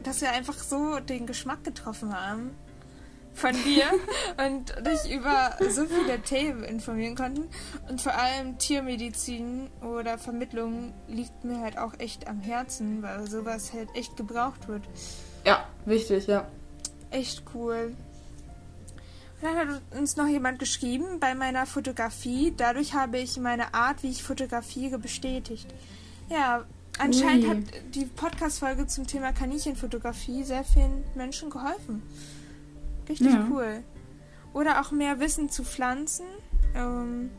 dass 0.03 0.21
wir 0.21 0.33
einfach 0.33 0.55
so 0.59 1.01
den 1.01 1.27
Geschmack 1.27 1.65
getroffen 1.65 2.15
haben 2.15 2.51
von 3.37 3.53
dir 3.53 3.85
und 4.47 4.75
dich 4.87 5.13
über 5.13 5.57
so 5.69 5.85
viele 5.85 6.21
Themen 6.23 6.65
informieren 6.65 7.15
konnten. 7.15 7.49
Und 7.89 8.01
vor 8.01 8.15
allem 8.15 8.59
Tiermedizin 8.59 9.71
oder 9.83 10.19
Vermittlung 10.19 10.95
liegt 11.07 11.45
mir 11.45 11.61
halt 11.61 11.79
auch 11.79 11.93
echt 11.99 12.27
am 12.27 12.41
Herzen, 12.41 13.03
weil 13.03 13.29
sowas 13.29 13.73
halt 13.73 13.89
echt 13.95 14.17
gebraucht 14.17 14.69
wird. 14.69 14.83
Ja, 15.45 15.67
wichtig, 15.85 16.27
ja. 16.27 16.49
Echt 17.11 17.43
cool. 17.55 17.95
Und 19.41 19.49
dann 19.49 19.57
hat 19.57 19.83
uns 19.99 20.17
noch 20.17 20.27
jemand 20.27 20.59
geschrieben 20.59 21.21
bei 21.21 21.35
meiner 21.35 21.67
Fotografie. 21.67 22.55
Dadurch 22.57 22.95
habe 22.95 23.19
ich 23.19 23.37
meine 23.37 23.75
Art, 23.75 24.03
wie 24.03 24.11
ich 24.11 24.23
fotografiere, 24.23 24.99
bestätigt. 24.99 25.67
Ja, 26.31 26.65
anscheinend 26.99 27.45
Ui. 27.45 27.51
hat 27.51 27.59
die 27.95 28.07
Podcast-Folge 28.07 28.87
zum 28.87 29.07
Thema 29.07 29.33
Kaninchenfotografie 29.33 30.43
sehr 30.43 30.65
vielen 30.65 31.05
Menschen 31.15 31.51
geholfen. 31.51 32.03
Richtig 33.09 33.33
Ja. 33.33 33.47
cool. 33.51 33.83
Oder 34.53 34.81
auch 34.81 34.91
mehr 34.91 35.21
Wissen 35.21 35.49
zu 35.51 35.65
Pflanzen 35.65 36.27
ähm, 36.75 37.31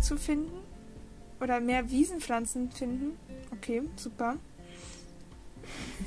zu 0.00 0.16
finden. 0.16 0.52
Oder 1.40 1.60
mehr 1.60 1.90
Wiesenpflanzen 1.90 2.70
finden. 2.70 3.18
Okay, 3.52 3.82
super. 3.96 4.36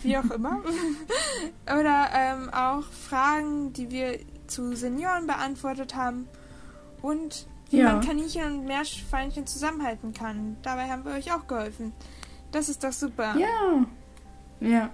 Wie 0.02 0.18
auch 0.18 0.30
immer. 0.32 0.62
Oder 1.66 2.10
ähm, 2.14 2.50
auch 2.54 2.84
Fragen, 2.84 3.74
die 3.74 3.90
wir 3.92 4.20
zu 4.48 4.76
Senioren 4.76 5.28
beantwortet 5.28 5.96
haben. 5.96 6.28
Und 7.02 7.48
wie 7.70 7.78
Ja. 7.80 7.94
man 7.94 8.02
Kaninchen 8.06 8.60
und 8.60 8.66
Meerschweinchen 8.66 9.46
zusammenhalten 9.48 10.14
kann. 10.14 10.56
Dabei 10.62 10.90
haben 10.90 11.04
wir 11.06 11.14
euch 11.14 11.32
auch 11.34 11.48
geholfen. 11.48 11.94
Das 12.52 12.70
ist 12.70 12.84
doch 12.84 12.94
super. 12.94 13.36
Ja. 13.38 13.86
Ja. 14.62 14.90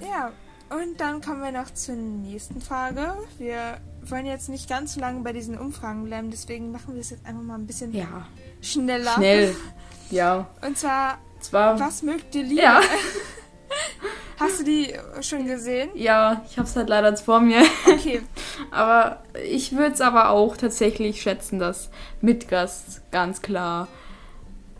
Ja, 0.00 0.32
und 0.70 1.00
dann 1.00 1.20
kommen 1.20 1.42
wir 1.42 1.52
noch 1.52 1.72
zur 1.74 1.94
nächsten 1.96 2.60
Frage. 2.60 3.14
Wir 3.38 3.78
wollen 4.02 4.26
jetzt 4.26 4.48
nicht 4.48 4.68
ganz 4.68 4.94
so 4.94 5.00
lange 5.00 5.20
bei 5.20 5.32
diesen 5.32 5.58
Umfragen 5.58 6.04
bleiben, 6.04 6.30
deswegen 6.30 6.72
machen 6.72 6.94
wir 6.94 7.00
es 7.00 7.10
jetzt 7.10 7.26
einfach 7.26 7.42
mal 7.42 7.56
ein 7.56 7.66
bisschen 7.66 7.92
Ja. 7.94 8.26
schneller. 8.60 9.12
Schnell. 9.14 9.54
Ja. 10.10 10.48
Und 10.66 10.76
zwar, 10.76 11.18
Zwar. 11.38 11.78
was 11.78 12.02
mögt 12.02 12.34
ihr 12.34 12.42
lieber? 12.42 12.62
Ja. 12.62 12.80
Hast 14.40 14.58
du 14.58 14.64
die 14.64 14.92
schon 15.20 15.46
gesehen? 15.46 15.90
Ja, 15.94 16.42
ich 16.50 16.58
hab's 16.58 16.74
halt 16.74 16.88
leider 16.88 17.10
jetzt 17.10 17.20
vor 17.24 17.38
mir. 17.40 17.62
Okay. 17.86 18.20
Aber 18.72 19.22
ich 19.46 19.70
würde 19.76 19.92
es 19.92 20.00
aber 20.00 20.30
auch 20.30 20.56
tatsächlich 20.56 21.22
schätzen, 21.22 21.58
dass 21.60 21.90
Mitgast 22.22 23.02
ganz 23.12 23.40
klar 23.42 23.86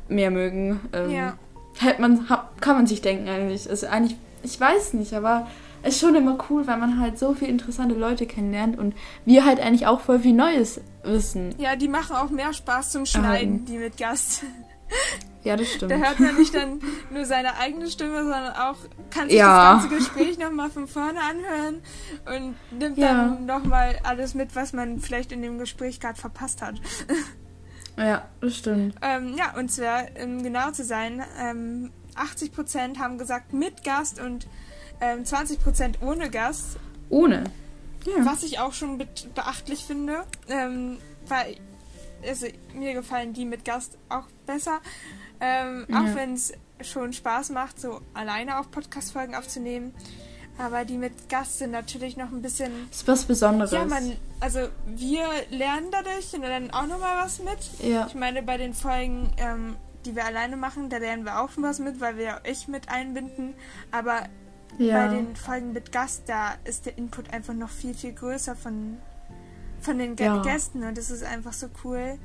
mehr 0.09 0.31
mögen. 0.33 0.81
Ähm, 0.93 1.11
Ja. 1.11 1.37
Hätte 1.79 2.01
man, 2.01 2.27
kann 2.61 2.77
man 2.77 2.87
sich 2.89 3.01
denken 3.03 3.29
eigentlich. 3.29 3.71
Also 3.71 3.87
eigentlich, 3.87 4.17
ich 4.43 4.59
weiß 4.61 4.95
nicht, 4.95 5.13
aber 5.15 5.47
es 5.47 5.70
ist 5.83 6.01
schon 6.01 6.15
immer 6.15 6.39
cool, 6.51 6.67
weil 6.67 6.77
man 6.77 7.01
halt 7.01 7.19
so 7.19 7.35
viele 7.35 7.51
interessante 7.51 7.95
Leute 7.95 8.27
kennenlernt 8.27 8.79
und 8.79 8.95
wir 9.25 9.45
halt 9.45 9.61
eigentlich 9.61 9.87
auch 9.87 10.01
voll 10.01 10.21
viel 10.21 10.35
Neues 10.35 10.81
wissen. 11.05 11.55
Ja, 11.59 11.77
die 11.77 11.89
machen 11.89 12.17
auch 12.17 12.31
mehr 12.31 12.53
Spaß 12.53 12.91
zum 12.93 13.07
Schneiden, 13.07 13.65
die 13.65 13.79
mit 13.79 13.97
Gast. 13.97 14.45
Ja, 15.43 15.57
das 15.57 15.69
stimmt. 15.73 15.91
Da 15.93 15.97
hört 15.97 16.21
man 16.21 16.37
nicht 16.37 16.55
dann 16.55 16.81
nur 17.11 17.25
seine 17.25 17.57
eigene 17.57 17.89
Stimme, 17.91 18.25
sondern 18.25 18.53
auch 18.57 18.77
kann 19.09 19.27
sich 19.31 19.39
Ja. 19.39 19.73
das 19.75 19.85
ganze 19.85 19.97
Gespräch 19.97 20.37
nochmal 20.39 20.69
von 20.69 20.87
vorne 20.87 21.19
anhören 21.19 21.81
und 22.27 22.79
nimmt 22.79 22.99
Ja. 22.99 23.15
dann 23.15 23.47
nochmal 23.47 23.99
alles 24.03 24.35
mit, 24.35 24.55
was 24.55 24.75
man 24.75 24.99
vielleicht 25.01 25.33
in 25.33 25.41
dem 25.41 25.59
Gespräch 25.59 25.99
gerade 25.99 26.21
verpasst 26.21 26.61
hat. 26.61 26.75
Ja, 27.97 28.29
das 28.41 28.57
stimmt. 28.57 28.95
Ähm, 29.03 29.35
ja, 29.37 29.55
und 29.59 29.71
zwar, 29.71 30.03
um 30.23 30.43
genau 30.43 30.71
zu 30.73 30.85
sein, 30.85 31.23
ähm, 31.41 31.91
80% 32.17 32.99
haben 32.99 33.19
gesagt 33.19 33.53
mit 33.53 33.83
Gast 33.85 34.21
und 34.21 34.47
ähm, 35.01 35.25
20% 35.25 36.01
ohne 36.03 36.31
Gast, 36.31 36.77
Ohne. 37.09 37.45
Ja. 38.07 38.25
was 38.25 38.43
ich 38.43 38.59
auch 38.59 38.73
schon 38.73 38.99
be 38.99 39.07
beachtlich 39.35 39.85
finde, 39.85 40.25
ähm, 40.49 40.99
weil 41.27 41.57
also, 42.27 42.47
mir 42.75 42.93
gefallen 42.95 43.33
die 43.33 43.45
mit 43.47 43.65
Gast 43.65 43.97
auch 44.11 44.27
besser, 44.47 44.81
ähm, 45.41 45.87
Ja. 45.89 46.01
auch 46.03 46.15
wenn 46.15 46.35
es 46.35 46.53
schon 46.83 47.13
Spaß 47.13 47.51
macht, 47.51 47.81
so 47.81 48.01
alleine 48.15 48.59
auch 48.61 48.71
Podcast-Folgen 48.71 49.35
aufzunehmen. 49.35 49.95
Aber 50.59 50.85
die 50.85 50.99
mit 50.99 51.31
Gast 51.31 51.59
sind 51.59 51.71
natürlich 51.71 52.19
noch 52.19 52.31
ein 52.31 52.43
bisschen 52.43 52.71
ist 52.91 53.09
was 53.09 53.25
Besonderes. 53.25 53.71
ja, 53.71 53.87
man, 53.87 54.15
also 54.41 54.61
wir 54.87 55.27
lernen 55.51 55.87
dadurch 55.91 56.35
und 56.35 56.43
lernen 56.43 56.71
auch 56.73 56.87
nochmal 56.87 57.25
was 57.25 57.39
mit. 57.39 57.59
Ja. 57.83 58.07
Ich 58.07 58.15
meine, 58.15 58.43
bei 58.43 58.59
den 58.59 58.75
Folgen, 58.75 59.31
ähm, 59.39 59.77
die 60.05 60.15
wir 60.15 60.27
alleine 60.27 60.57
machen, 60.59 60.91
da 60.91 60.99
lernen 60.99 61.25
wir 61.25 61.41
auch 61.41 61.51
schon 61.51 61.63
was 61.63 61.79
mit, 61.79 62.01
weil 62.01 62.19
wir 62.19 62.43
euch 62.47 62.69
mit 62.69 62.91
einbinden. 62.91 63.55
Aber 63.91 64.25
ja. 64.81 65.07
bei 65.07 65.15
den 65.15 65.37
Folgen 65.37 65.73
mit 65.73 65.93
Gast, 65.93 66.23
da 66.27 66.55
ist 66.65 66.87
der 66.87 66.99
Input 66.99 67.33
einfach 67.33 67.55
noch 67.55 67.71
viel, 67.71 67.95
viel 67.95 68.13
größer 68.13 68.57
von, 68.57 68.99
von 69.81 69.99
den 69.99 70.17
ja. 70.17 70.43
Gästen 70.43 70.83
und 70.85 70.97
das 70.97 71.11
ist 71.11 71.23
einfach 71.23 71.53
so 71.53 71.69
cool. 71.85 72.19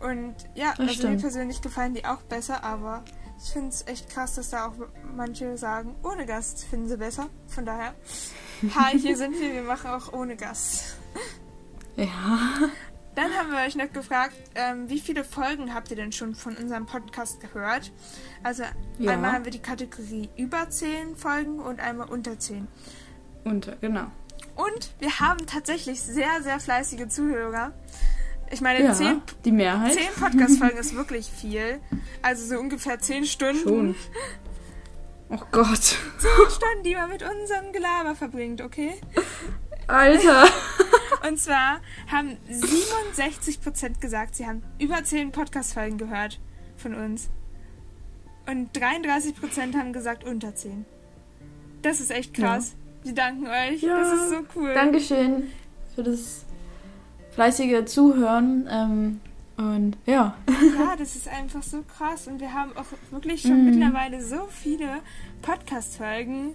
Und 0.00 0.34
ja, 0.54 0.70
das 0.70 0.80
also 0.80 0.92
stimmt. 0.94 1.14
mir 1.14 1.20
persönlich 1.20 1.62
gefallen 1.62 1.94
die 1.94 2.04
auch 2.04 2.22
besser, 2.22 2.64
aber 2.64 3.04
ich 3.38 3.50
finde 3.52 3.68
es 3.68 3.86
echt 3.86 4.08
krass, 4.10 4.34
dass 4.34 4.50
da 4.50 4.66
auch 4.66 4.74
manche 5.14 5.56
sagen, 5.56 5.94
ohne 6.02 6.26
Gast 6.26 6.64
finden 6.64 6.88
sie 6.88 6.96
besser. 6.96 7.28
Von 7.46 7.66
daher, 7.66 7.94
hi, 8.74 8.98
hier 8.98 9.16
sind 9.18 9.38
wir, 9.40 9.52
wir 9.52 9.62
machen 9.62 9.90
auch 9.90 10.12
ohne 10.12 10.36
Gast. 10.36 10.96
Ja. 11.96 12.70
Dann 13.14 13.30
haben 13.36 13.50
wir 13.50 13.58
euch 13.58 13.76
noch 13.76 13.92
gefragt, 13.92 14.34
ähm, 14.54 14.88
wie 14.88 14.98
viele 14.98 15.22
Folgen 15.22 15.74
habt 15.74 15.90
ihr 15.90 15.96
denn 15.96 16.12
schon 16.12 16.34
von 16.34 16.56
unserem 16.56 16.86
Podcast 16.86 17.40
gehört? 17.40 17.92
Also 18.42 18.62
ja. 18.98 19.12
einmal 19.12 19.32
haben 19.32 19.44
wir 19.44 19.52
die 19.52 19.60
Kategorie 19.60 20.30
über 20.36 20.70
10 20.70 21.16
Folgen 21.16 21.60
und 21.60 21.80
einmal 21.80 22.08
unter 22.08 22.38
10. 22.38 22.66
Unter, 23.44 23.76
genau. 23.76 24.06
Und 24.56 24.94
wir 24.98 25.20
haben 25.20 25.46
tatsächlich 25.46 26.00
sehr, 26.00 26.42
sehr 26.42 26.58
fleißige 26.58 27.08
Zuhörer. 27.08 27.72
Ich 28.50 28.60
meine, 28.60 28.84
ja, 28.84 28.92
zehn, 28.92 29.22
die 29.44 29.52
Mehrheit. 29.52 29.94
zehn 29.94 30.12
Podcast-Folgen 30.18 30.76
ist 30.80 30.94
wirklich 30.94 31.30
viel. 31.30 31.80
Also 32.20 32.46
so 32.46 32.60
ungefähr 32.60 32.98
zehn 32.98 33.24
Stunden. 33.24 33.62
Schon. 33.62 33.94
Oh 35.30 35.40
Gott. 35.50 35.80
Zehn 36.18 36.50
Stunden, 36.50 36.82
die 36.84 36.94
man 36.94 37.08
mit 37.08 37.22
unserem 37.22 37.72
Gelaber 37.72 38.14
verbringt, 38.14 38.60
okay? 38.60 38.94
Alter. 39.86 40.46
Und 41.28 41.38
zwar 41.38 41.80
haben 42.10 42.36
67% 42.50 44.00
gesagt, 44.00 44.34
sie 44.34 44.46
haben 44.46 44.62
über 44.78 45.02
10 45.04 45.30
Podcast-Folgen 45.32 45.98
gehört 45.98 46.40
von 46.76 46.94
uns. 46.94 47.30
Und 48.46 48.76
33% 48.76 49.76
haben 49.76 49.92
gesagt 49.92 50.24
unter 50.24 50.54
10. 50.54 50.84
Das 51.82 52.00
ist 52.00 52.10
echt 52.10 52.34
krass. 52.34 52.72
Ja. 52.72 53.06
Wir 53.06 53.14
danken 53.14 53.46
euch. 53.46 53.82
Ja. 53.82 54.00
Das 54.00 54.12
ist 54.12 54.30
so 54.30 54.36
cool. 54.56 54.74
Dankeschön 54.74 55.52
für 55.94 56.02
das 56.02 56.44
fleißige 57.32 57.84
Zuhören. 57.84 58.68
Ähm, 58.70 59.20
und 59.56 59.96
ja. 60.06 60.36
Ja, 60.48 60.96
das 60.96 61.14
ist 61.14 61.28
einfach 61.28 61.62
so 61.62 61.82
krass. 61.82 62.26
Und 62.26 62.40
wir 62.40 62.52
haben 62.52 62.76
auch 62.76 62.86
wirklich 63.10 63.42
schon 63.42 63.64
mm. 63.64 63.70
mittlerweile 63.70 64.24
so 64.24 64.48
viele 64.48 65.00
Podcast-Folgen, 65.42 66.54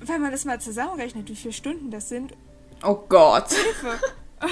wenn 0.00 0.20
man 0.20 0.30
das 0.30 0.44
mal 0.44 0.60
zusammenrechnet, 0.60 1.28
wie 1.28 1.36
viele 1.36 1.52
Stunden 1.52 1.90
das 1.90 2.08
sind. 2.08 2.34
Oh 2.82 3.04
Gott. 3.08 3.52
Hilfe. 3.52 3.98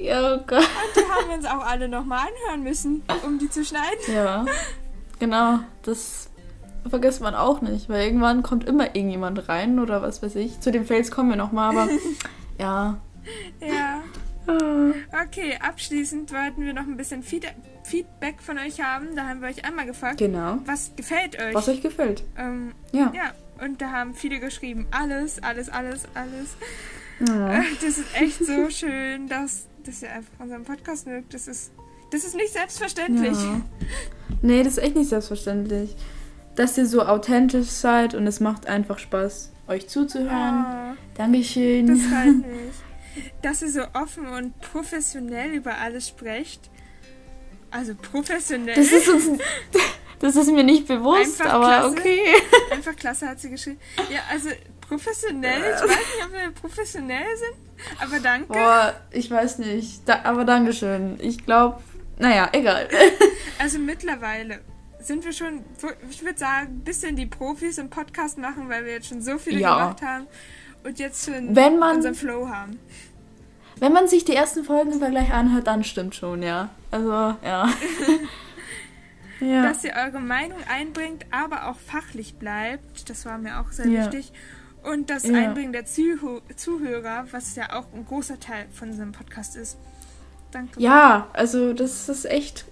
ja, 0.00 0.34
oh 0.34 0.38
Gott. 0.46 0.58
Und 0.58 0.96
die 0.96 1.10
haben 1.10 1.28
wir 1.28 1.36
uns 1.36 1.46
auch 1.46 1.66
alle 1.66 1.88
nochmal 1.88 2.28
anhören 2.28 2.62
müssen, 2.62 3.02
um 3.24 3.38
die 3.38 3.50
zu 3.50 3.64
schneiden. 3.64 3.98
Ja, 4.06 4.46
genau. 5.18 5.60
Das 5.82 6.30
vergisst 6.88 7.20
man 7.20 7.34
auch 7.34 7.60
nicht, 7.60 7.88
weil 7.88 8.06
irgendwann 8.06 8.42
kommt 8.42 8.64
immer 8.64 8.94
irgendjemand 8.94 9.48
rein 9.48 9.78
oder 9.78 10.02
was 10.02 10.22
weiß 10.22 10.36
ich. 10.36 10.60
Zu 10.60 10.70
den 10.70 10.86
Fails 10.86 11.10
kommen 11.10 11.30
wir 11.30 11.36
nochmal, 11.36 11.76
aber 11.76 11.88
ja. 12.58 12.98
Ja. 13.60 14.02
Ah. 14.46 14.92
Okay, 15.24 15.58
abschließend 15.60 16.32
wollten 16.32 16.64
wir 16.64 16.72
noch 16.72 16.84
ein 16.84 16.96
bisschen 16.96 17.24
Feedback 17.24 18.40
von 18.40 18.58
euch 18.58 18.80
haben. 18.80 19.16
Da 19.16 19.26
haben 19.26 19.40
wir 19.40 19.48
euch 19.48 19.64
einmal 19.64 19.86
gefragt, 19.86 20.18
genau. 20.18 20.58
was 20.66 20.92
gefällt 20.94 21.36
euch? 21.40 21.52
Was 21.52 21.68
euch 21.68 21.82
gefällt. 21.82 22.22
Ähm, 22.38 22.72
ja. 22.92 23.12
ja. 23.12 23.32
Und 23.60 23.80
da 23.80 23.90
haben 23.90 24.14
viele 24.14 24.38
geschrieben, 24.38 24.86
alles, 24.90 25.42
alles, 25.42 25.68
alles, 25.68 26.02
alles. 26.14 26.56
Ja. 27.26 27.62
Das 27.80 27.98
ist 27.98 28.14
echt 28.14 28.44
so 28.44 28.68
schön, 28.70 29.28
dass, 29.28 29.66
dass 29.84 30.02
ihr 30.02 30.12
einfach 30.12 30.32
unseren 30.38 30.64
Podcast 30.64 31.06
mögt. 31.06 31.32
Das 31.32 31.48
ist, 31.48 31.72
das 32.10 32.24
ist 32.24 32.36
nicht 32.36 32.52
selbstverständlich. 32.52 33.36
Ja. 33.38 33.60
Nee, 34.42 34.62
das 34.62 34.76
ist 34.76 34.82
echt 34.82 34.96
nicht 34.96 35.08
selbstverständlich. 35.08 35.96
Dass 36.54 36.76
ihr 36.78 36.86
so 36.86 37.02
authentisch 37.02 37.68
seid 37.68 38.14
und 38.14 38.26
es 38.26 38.40
macht 38.40 38.66
einfach 38.66 38.98
Spaß, 38.98 39.52
euch 39.68 39.88
zuzuhören. 39.88 40.94
Oh, 40.94 40.96
Dankeschön. 41.16 41.86
Das 41.86 41.98
freut 42.00 42.36
mich. 42.46 43.32
Dass 43.42 43.62
ihr 43.62 43.70
so 43.70 43.82
offen 43.94 44.26
und 44.26 44.60
professionell 44.60 45.52
über 45.52 45.78
alles 45.78 46.08
sprecht. 46.08 46.70
Also 47.70 47.94
professionell. 47.94 48.74
Das 48.74 48.92
ist 48.92 49.08
uns. 49.08 49.24
Das 50.20 50.36
ist 50.36 50.50
mir 50.50 50.64
nicht 50.64 50.86
bewusst, 50.86 51.40
einfach 51.40 51.54
aber 51.54 51.66
klasse. 51.66 51.88
okay. 51.88 52.20
Einfach 52.70 52.96
klasse 52.96 53.28
hat 53.28 53.40
sie 53.40 53.50
geschrieben. 53.50 53.78
Ja, 54.10 54.20
also 54.30 54.48
professionell. 54.80 55.74
Ich 55.74 55.82
weiß 55.82 55.88
nicht, 55.88 56.26
ob 56.26 56.32
wir 56.32 56.50
professionell 56.52 57.36
sind, 57.36 58.00
aber 58.00 58.20
danke. 58.20 58.52
Boah, 58.52 58.94
ich 59.10 59.30
weiß 59.30 59.58
nicht. 59.58 60.08
Da, 60.08 60.20
aber 60.24 60.44
Dankeschön. 60.44 61.18
Ich 61.20 61.44
glaube, 61.44 61.80
naja, 62.18 62.48
egal. 62.52 62.88
Also 63.58 63.78
mittlerweile 63.78 64.60
sind 65.00 65.24
wir 65.24 65.32
schon, 65.32 65.64
ich 66.10 66.22
würde 66.22 66.38
sagen, 66.38 66.66
ein 66.66 66.84
bisschen 66.84 67.16
die 67.16 67.24
Profis 67.24 67.78
im 67.78 67.88
Podcast 67.88 68.36
machen, 68.36 68.68
weil 68.68 68.84
wir 68.84 68.92
jetzt 68.92 69.08
schon 69.08 69.22
so 69.22 69.38
viele 69.38 69.60
ja. 69.60 69.78
gemacht 69.78 70.02
haben 70.02 70.26
und 70.84 70.98
jetzt 70.98 71.24
schon 71.24 71.56
Wenn 71.56 71.78
man, 71.78 71.96
unseren 71.96 72.14
Flow 72.14 72.48
haben. 72.50 72.78
Wenn 73.78 73.94
man 73.94 74.08
sich 74.08 74.26
die 74.26 74.34
ersten 74.34 74.62
Folgen 74.62 74.92
im 74.92 74.98
Vergleich 74.98 75.32
anhört, 75.32 75.66
dann 75.68 75.84
stimmt 75.84 76.14
schon, 76.14 76.42
ja. 76.42 76.68
Also, 76.90 77.10
ja. 77.10 77.68
ja. 79.40 79.62
dass 79.62 79.84
ihr 79.84 79.94
eure 79.94 80.20
Meinung 80.20 80.58
einbringt, 80.68 81.26
aber 81.30 81.68
auch 81.68 81.78
fachlich 81.78 82.36
bleibt. 82.36 83.08
Das 83.10 83.26
war 83.26 83.38
mir 83.38 83.60
auch 83.60 83.72
sehr 83.72 83.86
ja. 83.86 84.04
wichtig. 84.04 84.32
Und 84.82 85.10
das 85.10 85.26
ja. 85.26 85.34
Einbringen 85.34 85.72
der 85.72 85.84
Zuh 85.84 86.40
Zuhörer, 86.54 87.26
was 87.32 87.56
ja 87.56 87.72
auch 87.72 87.86
ein 87.92 88.06
großer 88.06 88.38
Teil 88.38 88.66
von 88.72 88.90
diesem 88.90 89.12
Podcast 89.12 89.56
ist. 89.56 89.78
Danke. 90.52 90.80
Ja, 90.80 91.28
also 91.32 91.72
das 91.72 92.08
ist 92.08 92.24
echt 92.24 92.66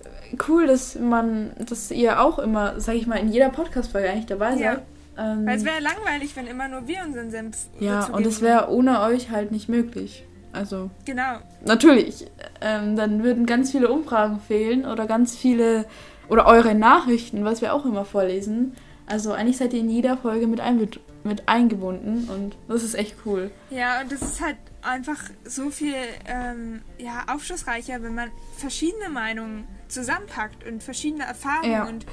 cool, 0.48 0.66
dass 0.66 0.94
man, 0.94 1.52
dass 1.58 1.90
ihr 1.90 2.20
auch 2.20 2.38
immer, 2.38 2.80
sag 2.80 2.94
ich 2.94 3.06
mal, 3.06 3.16
in 3.16 3.28
jeder 3.28 3.50
Podcast-Folge 3.50 4.08
eigentlich 4.08 4.26
dabei 4.26 4.56
seid. 4.56 4.82
Ähm, 5.16 5.46
Weil 5.46 5.56
es 5.56 5.64
wäre 5.64 5.80
langweilig, 5.80 6.34
wenn 6.36 6.46
immer 6.46 6.68
nur 6.68 6.86
wir 6.86 7.02
unseren 7.04 7.30
Senf 7.30 7.68
Ja, 7.78 8.06
und 8.06 8.26
es 8.26 8.40
wäre 8.42 8.68
ohne 8.70 9.00
euch 9.00 9.30
halt 9.30 9.52
nicht 9.52 9.68
möglich. 9.68 10.24
Also. 10.52 10.90
Genau. 11.04 11.38
Natürlich. 11.64 12.26
Ähm, 12.60 12.96
dann 12.96 13.22
würden 13.22 13.46
ganz 13.46 13.72
viele 13.72 13.90
Umfragen 13.90 14.40
fehlen 14.40 14.86
oder 14.86 15.06
ganz 15.06 15.36
viele 15.36 15.84
oder 16.28 16.46
eure 16.46 16.74
Nachrichten, 16.74 17.44
was 17.44 17.60
wir 17.60 17.74
auch 17.74 17.84
immer 17.84 18.04
vorlesen. 18.04 18.74
Also 19.06 19.32
eigentlich 19.32 19.58
seid 19.58 19.72
ihr 19.74 19.80
in 19.80 19.90
jeder 19.90 20.16
Folge 20.16 20.46
mit, 20.46 20.60
ein, 20.60 20.88
mit 21.24 21.48
eingebunden 21.48 22.28
und 22.30 22.56
das 22.68 22.82
ist 22.82 22.94
echt 22.94 23.16
cool. 23.26 23.50
Ja, 23.70 24.00
und 24.00 24.10
das 24.10 24.22
ist 24.22 24.40
halt 24.40 24.56
einfach 24.80 25.20
so 25.44 25.70
viel 25.70 25.94
ähm, 26.26 26.82
ja, 26.98 27.24
aufschlussreicher, 27.28 28.02
wenn 28.02 28.14
man 28.14 28.30
verschiedene 28.56 29.10
Meinungen 29.10 29.66
zusammenpackt 29.88 30.66
und 30.66 30.82
verschiedene 30.82 31.24
Erfahrungen 31.24 31.72
ja. 31.72 31.84
und 31.84 32.06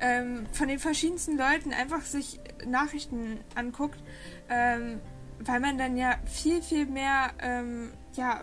ähm, 0.00 0.46
von 0.52 0.68
den 0.68 0.78
verschiedensten 0.78 1.36
Leuten 1.36 1.72
einfach 1.72 2.02
sich 2.02 2.40
Nachrichten 2.66 3.40
anguckt, 3.54 4.00
ähm, 4.48 5.00
weil 5.40 5.60
man 5.60 5.78
dann 5.78 5.96
ja 5.96 6.14
viel, 6.26 6.62
viel 6.62 6.86
mehr 6.86 7.30
ähm, 7.40 7.90
ja, 8.14 8.42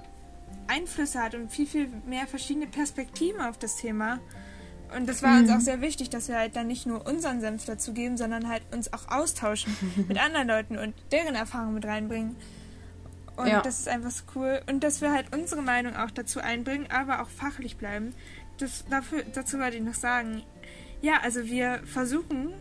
Einflüsse 0.67 1.21
hat 1.21 1.35
und 1.35 1.51
viel, 1.51 1.65
viel 1.65 1.89
mehr 2.05 2.27
verschiedene 2.27 2.67
Perspektiven 2.67 3.41
auf 3.41 3.57
das 3.57 3.77
Thema. 3.77 4.19
Und 4.95 5.07
das 5.07 5.21
war 5.23 5.33
mhm. 5.33 5.43
uns 5.43 5.51
auch 5.51 5.59
sehr 5.59 5.81
wichtig, 5.81 6.09
dass 6.09 6.27
wir 6.27 6.37
halt 6.37 6.55
dann 6.55 6.67
nicht 6.67 6.85
nur 6.85 7.05
unseren 7.05 7.41
Senf 7.41 7.65
dazu 7.65 7.93
geben, 7.93 8.17
sondern 8.17 8.47
halt 8.47 8.63
uns 8.71 8.93
auch 8.93 9.09
austauschen 9.09 9.75
mit 10.07 10.17
anderen 10.17 10.47
Leuten 10.47 10.77
und 10.77 10.93
deren 11.11 11.35
Erfahrungen 11.35 11.73
mit 11.73 11.85
reinbringen. 11.85 12.35
Und 13.35 13.47
ja. 13.47 13.61
das 13.61 13.79
ist 13.79 13.87
einfach 13.87 14.11
so 14.11 14.23
cool. 14.35 14.61
Und 14.67 14.83
dass 14.83 15.01
wir 15.01 15.11
halt 15.11 15.35
unsere 15.35 15.61
Meinung 15.61 15.95
auch 15.95 16.11
dazu 16.11 16.39
einbringen, 16.39 16.87
aber 16.89 17.21
auch 17.21 17.29
fachlich 17.29 17.77
bleiben. 17.77 18.13
Das, 18.57 18.85
dafür, 18.89 19.23
dazu 19.33 19.59
wollte 19.59 19.77
ich 19.77 19.83
noch 19.83 19.93
sagen. 19.93 20.41
Ja, 21.01 21.19
also 21.21 21.45
wir 21.45 21.81
versuchen 21.85 22.53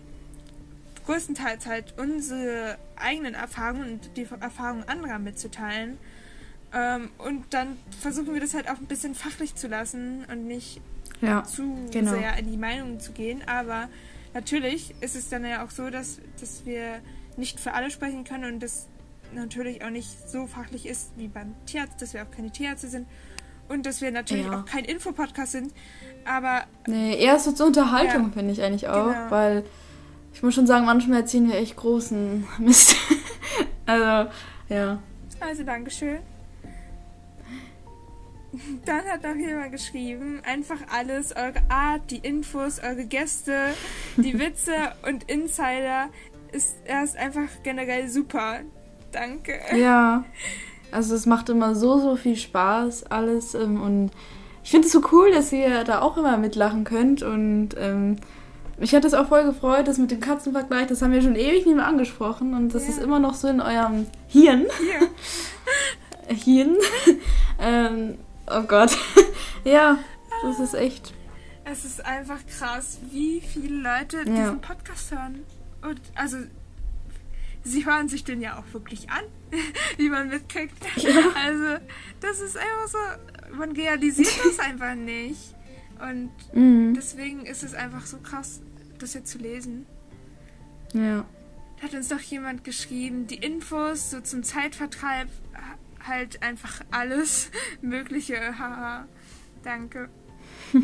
größtenteils 1.07 1.67
halt 1.67 1.95
unsere 1.99 2.77
eigenen 2.97 3.35
Erfahrungen 3.35 3.93
und 3.93 4.17
die 4.17 4.27
Erfahrungen 4.41 4.85
anderer 4.87 5.19
mitzuteilen. 5.19 5.99
Ähm, 6.75 7.11
und 7.19 7.55
dann 7.55 7.79
versuchen 8.01 8.35
wir 8.35 8.41
das 8.41 8.53
halt 8.53 8.69
auch 8.69 8.79
ein 8.79 8.87
bisschen 8.87 9.15
fachlich 9.15 9.55
zu 9.55 9.69
lassen 9.69 10.27
und 10.31 10.47
nicht 10.47 10.81
ja, 11.21 11.45
zu 11.45 11.89
genau. 11.91 12.13
sehr 12.13 12.37
in 12.39 12.51
die 12.51 12.57
Meinung 12.57 13.01
zu 13.01 13.13
gehen. 13.13 13.43
Aber 13.47 13.89
natürlich 14.35 14.95
ist 15.01 15.17
es 15.17 15.29
dann 15.29 15.45
ja 15.45 15.65
auch 15.65 15.71
so, 15.71 15.91
dass, 15.91 16.21
dass 16.41 16.65
wir 16.65 17.01
nicht 17.37 17.61
für 17.61 17.75
alle 17.75 17.91
sprechen 17.91 18.25
können 18.25 18.55
und 18.55 18.63
das 18.63 18.89
natürlich 19.35 19.85
auch 19.85 19.91
nicht 19.91 20.29
so 20.29 20.47
fachlich 20.47 20.87
ist 20.87 21.13
wie 21.17 21.29
beim 21.29 21.55
Tierarzt, 21.67 22.01
dass 22.01 22.15
wir 22.15 22.23
auch 22.23 22.31
keine 22.31 22.51
Tierärzte 22.51 22.89
sind 22.89 23.07
und 23.69 23.87
dass 23.87 24.01
wir 24.01 24.11
natürlich 24.11 24.47
ja. 24.47 24.61
auch 24.61 24.65
kein 24.65 24.85
Infopodcast 24.85 25.53
sind. 25.53 25.73
Aber. 26.25 26.65
Nee, 26.87 27.17
eher 27.17 27.39
so 27.39 27.53
zur 27.53 27.67
Unterhaltung 27.67 28.27
ja, 28.27 28.31
finde 28.33 28.53
ich 28.53 28.63
eigentlich 28.63 28.89
auch, 28.89 29.13
genau. 29.13 29.31
weil 29.31 29.65
ich 30.33 30.43
muss 30.43 30.55
schon 30.55 30.67
sagen, 30.67 30.87
manchmal 30.87 31.21
erzählen 31.21 31.49
wir 31.49 31.57
echt 31.57 31.77
großen 31.77 32.47
Mist. 32.59 32.97
also, 33.87 34.31
ja. 34.69 34.99
Also, 35.41 35.63
Dankeschön. 35.65 36.19
Dann 38.85 39.05
hat 39.05 39.23
noch 39.23 39.35
jemand 39.35 39.73
geschrieben, 39.73 40.41
einfach 40.45 40.79
alles, 40.93 41.35
eure 41.35 41.63
Art, 41.69 42.11
die 42.11 42.19
Infos, 42.19 42.81
eure 42.81 43.05
Gäste, 43.05 43.75
die 44.17 44.39
Witze 44.39 44.73
und 45.07 45.31
Insider 45.31 46.09
ist 46.53 46.77
erst 46.85 47.17
einfach 47.17 47.49
generell 47.63 48.09
super. 48.09 48.61
Danke. 49.13 49.59
Ja, 49.77 50.25
also 50.91 51.15
es 51.15 51.27
macht 51.27 51.49
immer 51.49 51.75
so, 51.75 51.99
so 51.99 52.17
viel 52.17 52.37
Spaß 52.37 53.05
alles 53.05 53.55
ähm, 53.55 53.83
und 53.83 54.11
ich 54.63 54.71
finde 54.71 54.87
es 54.87 54.93
so 54.93 55.01
cool, 55.13 55.31
dass 55.31 55.53
ihr 55.53 55.85
da 55.85 56.01
auch 56.01 56.17
immer 56.17 56.37
mitlachen 56.39 56.85
könnt 56.85 57.23
und 57.23 57.71
ähm, 57.79 58.17
mich 58.79 58.95
hat 58.95 59.05
das 59.05 59.15
auch 59.15 59.29
voll 59.29 59.45
gefreut, 59.45 59.89
das 59.89 59.99
mit 59.99 60.11
dem 60.11 60.21
Katzenvergleich, 60.21 60.87
das 60.87 61.01
haben 61.01 61.13
wir 61.13 61.23
schon 61.23 61.37
ewig 61.37 61.65
nicht 61.65 61.77
mehr 61.77 61.87
angesprochen 61.87 62.53
und 62.55 62.75
das 62.75 62.85
ja. 62.85 62.91
ist 62.91 63.03
immer 63.03 63.19
noch 63.19 63.35
so 63.35 63.49
in 63.49 63.61
eurem 63.61 64.07
Hirn. 64.29 64.67
Ja. 64.67 65.07
Hirn. 66.35 66.77
ähm, 67.61 68.19
oh 68.49 68.63
Gott. 68.63 68.97
ja, 69.65 69.99
das 70.43 70.61
ist 70.61 70.75
echt. 70.75 71.13
Es 71.65 71.85
ist 71.85 72.05
einfach 72.05 72.39
krass, 72.47 72.99
wie 73.11 73.41
viele 73.41 73.77
Leute 73.79 74.19
ja. 74.19 74.25
diesen 74.25 74.61
Podcast 74.61 75.11
hören. 75.11 75.45
Und 75.83 76.01
also 76.15 76.39
sie 77.67 77.85
hören 77.85 78.09
sich 78.09 78.25
den 78.25 78.41
ja 78.41 78.59
auch 78.59 78.73
wirklich 78.73 79.11
an, 79.11 79.25
wie 79.97 80.09
man 80.09 80.29
mitkriegt. 80.29 80.75
Ja. 80.97 81.11
Also, 81.45 81.85
das 82.21 82.41
ist 82.41 82.57
einfach 82.57 82.89
so, 82.89 83.57
man 83.57 83.73
realisiert 83.73 84.39
das 84.45 84.59
einfach 84.59 84.95
nicht. 84.95 85.55
Und 86.01 86.31
mhm. 86.53 86.95
deswegen 86.95 87.47
ist 87.47 87.63
es 87.63 87.75
einfach 87.75 88.07
so 88.07 88.19
krass, 88.19 88.61
das 88.99 89.15
jetzt 89.15 89.31
zu 89.31 89.39
lesen. 89.39 89.87
Ja. 90.93 91.25
Da 91.79 91.83
hat 91.83 91.95
uns 91.95 92.09
doch 92.09 92.21
jemand 92.21 92.65
geschrieben, 92.65 93.27
die 93.27 93.37
Infos 93.37 94.11
so 94.11 94.21
zum 94.21 94.43
Zeitvertreib, 94.43 95.29
halt 96.07 96.43
einfach 96.43 96.81
alles 96.91 97.51
Mögliche. 97.81 98.37
Haha. 98.59 99.07
Danke. 99.63 100.09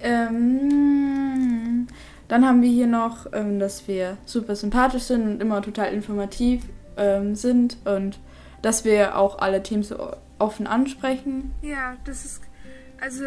ähm, 0.00 1.86
dann 2.28 2.46
haben 2.46 2.62
wir 2.62 2.70
hier 2.70 2.86
noch, 2.86 3.26
ähm, 3.32 3.58
dass 3.58 3.86
wir 3.88 4.16
super 4.24 4.56
sympathisch 4.56 5.04
sind 5.04 5.22
und 5.22 5.40
immer 5.40 5.62
total 5.62 5.92
informativ 5.92 6.62
ähm, 6.96 7.34
sind 7.34 7.76
und 7.84 8.18
dass 8.62 8.84
wir 8.84 9.16
auch 9.16 9.38
alle 9.38 9.62
Teams 9.62 9.88
so 9.88 10.12
offen 10.38 10.66
ansprechen. 10.66 11.52
Ja, 11.62 11.96
das 12.04 12.24
ist. 12.24 12.42
Also, 13.00 13.24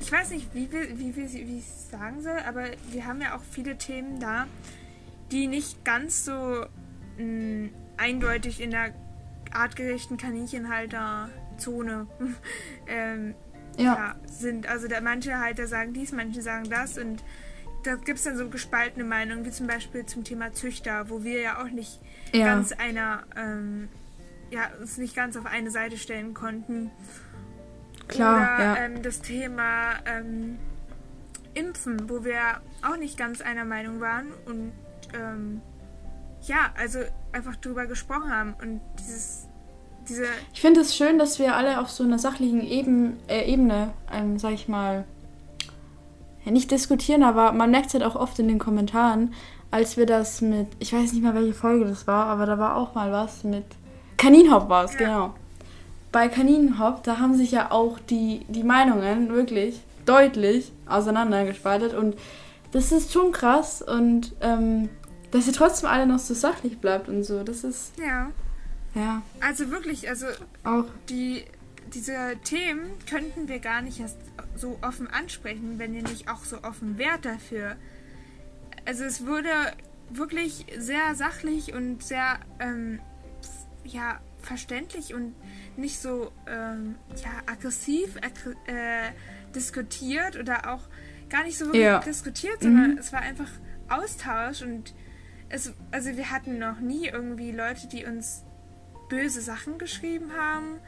ich 0.00 0.10
weiß 0.10 0.30
nicht, 0.30 0.54
wie, 0.54 0.70
wir, 0.70 0.98
wie, 0.98 1.16
wie, 1.16 1.32
wie 1.32 1.58
ich 1.58 1.66
es 1.66 1.90
sagen 1.90 2.22
soll, 2.22 2.38
aber 2.46 2.64
wir 2.90 3.06
haben 3.06 3.20
ja 3.20 3.36
auch 3.36 3.42
viele 3.50 3.76
Themen 3.76 4.20
da, 4.20 4.46
die 5.32 5.48
nicht 5.48 5.84
ganz 5.84 6.24
so 6.24 6.32
mh, 7.18 7.24
mm, 7.24 7.70
eindeutig 7.98 8.60
in 8.60 8.70
der 8.70 8.94
artgerechten 9.52 10.16
Kaninchenhalterzone 10.16 12.06
ähm, 12.86 13.34
ja. 13.76 13.84
ja. 13.84 14.14
sind. 14.26 14.66
Also 14.68 14.88
da 14.88 15.00
manche 15.00 15.38
Halter 15.38 15.66
sagen 15.66 15.92
dies, 15.92 16.12
manche 16.12 16.42
sagen 16.42 16.68
das 16.70 16.98
und 16.98 17.22
da 17.84 17.94
gibt 17.94 18.18
es 18.18 18.24
dann 18.24 18.36
so 18.36 18.48
gespaltene 18.48 19.04
Meinungen, 19.04 19.44
wie 19.44 19.50
zum 19.50 19.66
Beispiel 19.66 20.04
zum 20.04 20.24
Thema 20.24 20.52
Züchter, 20.52 21.08
wo 21.08 21.22
wir 21.22 21.40
ja 21.40 21.62
auch 21.62 21.70
nicht 21.70 22.00
ja. 22.32 22.46
ganz 22.46 22.72
einer, 22.72 23.22
ähm, 23.36 23.88
ja, 24.50 24.70
uns 24.80 24.98
nicht 24.98 25.14
ganz 25.14 25.36
auf 25.36 25.46
eine 25.46 25.70
Seite 25.70 25.96
stellen 25.96 26.34
konnten. 26.34 26.90
Klar. 28.08 28.36
Oder 28.36 28.64
ja. 28.64 28.76
ähm, 28.84 29.02
das 29.02 29.20
Thema 29.20 29.92
ähm, 30.06 30.58
Impfen, 31.54 32.08
wo 32.08 32.24
wir 32.24 32.60
auch 32.82 32.96
nicht 32.96 33.16
ganz 33.16 33.40
einer 33.40 33.64
Meinung 33.64 34.00
waren 34.00 34.32
und 34.46 34.72
ähm, 35.14 35.60
ja, 36.48 36.72
also 36.76 37.00
einfach 37.32 37.56
drüber 37.56 37.86
gesprochen 37.86 38.30
haben 38.32 38.54
und 38.60 38.80
dieses 38.98 39.48
diese 40.08 40.24
ich 40.52 40.60
finde 40.60 40.80
es 40.80 40.96
schön, 40.96 41.18
dass 41.18 41.38
wir 41.38 41.54
alle 41.54 41.80
auf 41.80 41.90
so 41.90 42.02
einer 42.02 42.18
sachlichen 42.18 42.66
Eben, 42.66 43.18
äh, 43.28 43.50
Ebene, 43.50 43.90
ähm, 44.12 44.38
sag 44.38 44.52
ich 44.52 44.68
mal, 44.68 45.04
ja, 46.44 46.52
nicht 46.52 46.70
diskutieren, 46.70 47.22
aber 47.22 47.52
man 47.52 47.70
merkt 47.70 47.88
es 47.88 47.94
halt 47.94 48.04
auch 48.04 48.16
oft 48.16 48.38
in 48.38 48.48
den 48.48 48.58
Kommentaren, 48.58 49.34
als 49.70 49.96
wir 49.96 50.06
das 50.06 50.40
mit, 50.40 50.68
ich 50.78 50.92
weiß 50.92 51.12
nicht 51.12 51.22
mal, 51.22 51.34
welche 51.34 51.52
Folge 51.52 51.84
das 51.84 52.06
war, 52.06 52.26
aber 52.26 52.46
da 52.46 52.58
war 52.58 52.76
auch 52.76 52.94
mal 52.94 53.12
was 53.12 53.44
mit 53.44 53.64
Kaninhop 54.16 54.68
war 54.68 54.84
es, 54.84 54.94
ja. 54.94 54.98
genau. 54.98 55.34
Bei 56.10 56.28
Kaninhop, 56.28 57.02
da 57.02 57.18
haben 57.18 57.36
sich 57.36 57.50
ja 57.50 57.70
auch 57.70 57.98
die, 57.98 58.46
die 58.48 58.64
Meinungen 58.64 59.28
wirklich 59.28 59.82
deutlich 60.06 60.72
auseinandergespaltet 60.88 61.92
und 61.92 62.16
das 62.72 62.92
ist 62.92 63.12
schon 63.12 63.30
krass 63.30 63.82
und 63.82 64.34
ähm, 64.40 64.88
dass 65.30 65.46
ihr 65.46 65.52
trotzdem 65.52 65.88
alle 65.88 66.06
noch 66.06 66.18
so 66.18 66.34
sachlich 66.34 66.78
bleibt 66.78 67.08
und 67.08 67.24
so, 67.24 67.42
das 67.42 67.64
ist. 67.64 67.92
Ja. 67.98 68.30
Ja. 68.94 69.22
Also 69.40 69.70
wirklich, 69.70 70.08
also 70.08 70.26
auch 70.64 70.86
die 71.08 71.44
diese 71.94 72.36
Themen 72.44 72.90
könnten 73.08 73.48
wir 73.48 73.60
gar 73.60 73.80
nicht 73.82 74.00
erst 74.00 74.18
so 74.56 74.78
offen 74.82 75.08
ansprechen, 75.08 75.78
wenn 75.78 75.94
ihr 75.94 76.02
nicht 76.02 76.28
auch 76.28 76.44
so 76.44 76.62
offen 76.62 76.98
wärt 76.98 77.24
dafür. 77.24 77.76
Also 78.84 79.04
es 79.04 79.26
wurde 79.26 79.50
wirklich 80.10 80.66
sehr 80.78 81.14
sachlich 81.14 81.74
und 81.74 82.02
sehr 82.02 82.38
ähm, 82.60 83.00
ja 83.84 84.20
verständlich 84.42 85.14
und 85.14 85.34
nicht 85.76 86.00
so 86.00 86.32
ähm, 86.46 86.96
ja 87.22 87.30
aggressiv 87.46 88.16
äh, 88.16 89.10
diskutiert 89.54 90.36
oder 90.36 90.72
auch 90.72 90.82
gar 91.28 91.44
nicht 91.44 91.58
so 91.58 91.66
wirklich 91.66 91.82
ja. 91.82 91.98
diskutiert, 92.00 92.62
sondern 92.62 92.92
mhm. 92.92 92.98
es 92.98 93.12
war 93.12 93.20
einfach 93.20 93.50
Austausch 93.88 94.62
und 94.62 94.94
es 95.48 95.72
also 95.90 96.16
wir 96.16 96.30
hatten 96.30 96.58
noch 96.58 96.80
nie 96.80 97.08
irgendwie 97.08 97.52
Leute, 97.52 97.88
die 97.88 98.04
uns 98.04 98.44
böse 99.08 99.40
Sachen 99.40 99.78
geschrieben 99.78 100.32
haben 100.36 100.80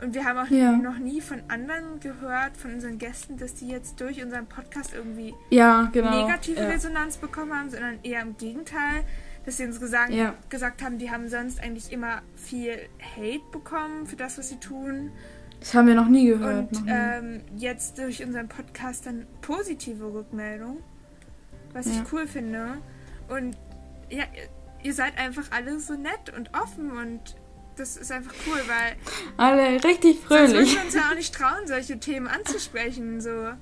und 0.00 0.14
wir 0.14 0.24
haben 0.24 0.38
auch 0.38 0.50
ja. 0.50 0.72
noch 0.72 0.98
nie 0.98 1.20
von 1.20 1.42
anderen 1.48 2.00
gehört, 2.00 2.56
von 2.56 2.72
unseren 2.74 2.98
Gästen, 2.98 3.36
dass 3.36 3.54
die 3.54 3.68
jetzt 3.68 4.00
durch 4.00 4.22
unseren 4.22 4.46
Podcast 4.46 4.94
irgendwie 4.94 5.34
ja, 5.50 5.90
genau. 5.92 6.26
negative 6.26 6.60
ja. 6.60 6.68
Resonanz 6.68 7.18
bekommen 7.18 7.52
haben, 7.52 7.70
sondern 7.70 7.98
eher 8.02 8.22
im 8.22 8.36
Gegenteil, 8.36 9.04
dass 9.44 9.58
sie 9.58 9.66
uns 9.66 9.78
gesagt, 9.78 10.12
gesagt 10.48 10.82
haben, 10.82 10.98
die 10.98 11.10
haben 11.10 11.28
sonst 11.28 11.62
eigentlich 11.62 11.92
immer 11.92 12.22
viel 12.34 12.78
Hate 13.16 13.42
bekommen 13.52 14.06
für 14.06 14.16
das, 14.16 14.38
was 14.38 14.48
sie 14.48 14.56
tun. 14.56 15.12
Das 15.60 15.74
haben 15.74 15.86
wir 15.86 15.94
noch 15.94 16.08
nie 16.08 16.28
gehört. 16.28 16.72
Und 16.72 16.86
nie. 16.86 16.92
Ähm, 16.92 17.40
jetzt 17.56 17.98
durch 17.98 18.24
unseren 18.24 18.48
Podcast 18.48 19.04
dann 19.04 19.26
positive 19.42 20.14
Rückmeldung, 20.14 20.78
was 21.74 21.86
ich 21.86 22.00
cool 22.10 22.26
finde. 22.26 22.78
Und 23.28 23.56
ja, 24.10 24.24
ihr 24.82 24.94
seid 24.94 25.18
einfach 25.18 25.50
alle 25.50 25.78
so 25.80 25.94
nett 25.94 26.32
und 26.36 26.50
offen 26.54 26.90
und 26.92 27.36
das 27.76 27.96
ist 27.96 28.12
einfach 28.12 28.34
cool, 28.46 28.60
weil. 28.66 28.96
Alle 29.36 29.82
richtig 29.82 30.20
fröhlich. 30.20 30.52
Würden 30.52 30.84
uns 30.84 30.94
ja 30.94 31.10
auch 31.10 31.14
nicht 31.14 31.34
trauen, 31.36 31.66
solche 31.66 31.98
Themen 31.98 32.26
anzusprechen. 32.26 33.20
So. 33.20 33.52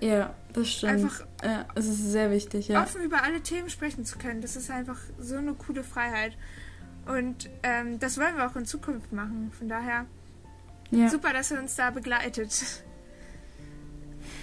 Ja, 0.00 0.34
das 0.52 0.68
stimmt. 0.68 0.92
Einfach 0.92 1.26
ja, 1.42 1.66
es 1.74 1.86
ist 1.86 2.10
sehr 2.10 2.30
wichtig, 2.30 2.68
ja. 2.68 2.82
Offen 2.82 3.02
über 3.02 3.22
alle 3.22 3.40
Themen 3.40 3.68
sprechen 3.68 4.04
zu 4.04 4.18
können, 4.18 4.40
das 4.40 4.56
ist 4.56 4.70
einfach 4.70 4.98
so 5.18 5.36
eine 5.36 5.54
coole 5.54 5.82
Freiheit. 5.84 6.36
Und 7.06 7.50
ähm, 7.62 7.98
das 7.98 8.18
wollen 8.18 8.36
wir 8.36 8.46
auch 8.46 8.56
in 8.56 8.64
Zukunft 8.64 9.12
machen. 9.12 9.52
Von 9.58 9.68
daher 9.68 10.06
ja. 10.90 11.08
super, 11.08 11.32
dass 11.32 11.50
ihr 11.50 11.58
uns 11.58 11.76
da 11.76 11.90
begleitet. 11.90 12.82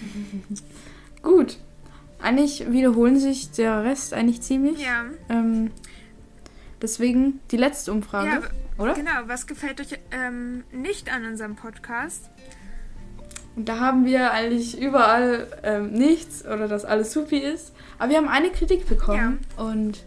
Gut. 1.22 1.58
Eigentlich 2.22 2.70
wiederholen 2.70 3.18
sich 3.18 3.50
der 3.50 3.84
Rest 3.84 4.14
eigentlich 4.14 4.42
ziemlich. 4.42 4.80
Ja. 4.80 5.04
Ähm, 5.28 5.70
deswegen 6.80 7.40
die 7.50 7.56
letzte 7.56 7.92
Umfrage. 7.92 8.28
Ja, 8.28 8.40
oder? 8.78 8.94
Genau, 8.94 9.10
was 9.26 9.46
gefällt 9.46 9.80
euch 9.80 9.98
ähm, 10.12 10.64
nicht 10.72 11.12
an 11.12 11.24
unserem 11.26 11.56
Podcast? 11.56 12.30
Und 13.56 13.68
da 13.68 13.80
haben 13.80 14.06
wir 14.06 14.30
eigentlich 14.30 14.80
überall 14.80 15.46
ähm, 15.62 15.92
nichts 15.92 16.44
oder 16.44 16.68
dass 16.68 16.84
alles 16.84 17.12
supi 17.12 17.38
ist. 17.38 17.74
Aber 17.98 18.10
wir 18.10 18.16
haben 18.16 18.28
eine 18.28 18.50
Kritik 18.50 18.88
bekommen. 18.88 19.40
Ja. 19.56 19.64
Und 19.64 20.04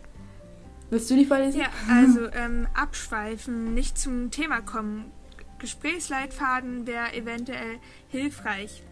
willst 0.90 1.10
du 1.10 1.16
die 1.16 1.26
vorlesen? 1.26 1.62
Ja, 1.62 1.68
also 1.90 2.28
ähm, 2.34 2.68
abschweifen, 2.74 3.74
nicht 3.74 4.00
zum 4.00 4.32
Thema 4.32 4.62
kommen. 4.62 5.12
Gesprächsleitfaden 5.60 6.88
wäre 6.88 7.14
eventuell 7.14 7.80
hilfreich. 8.10 8.84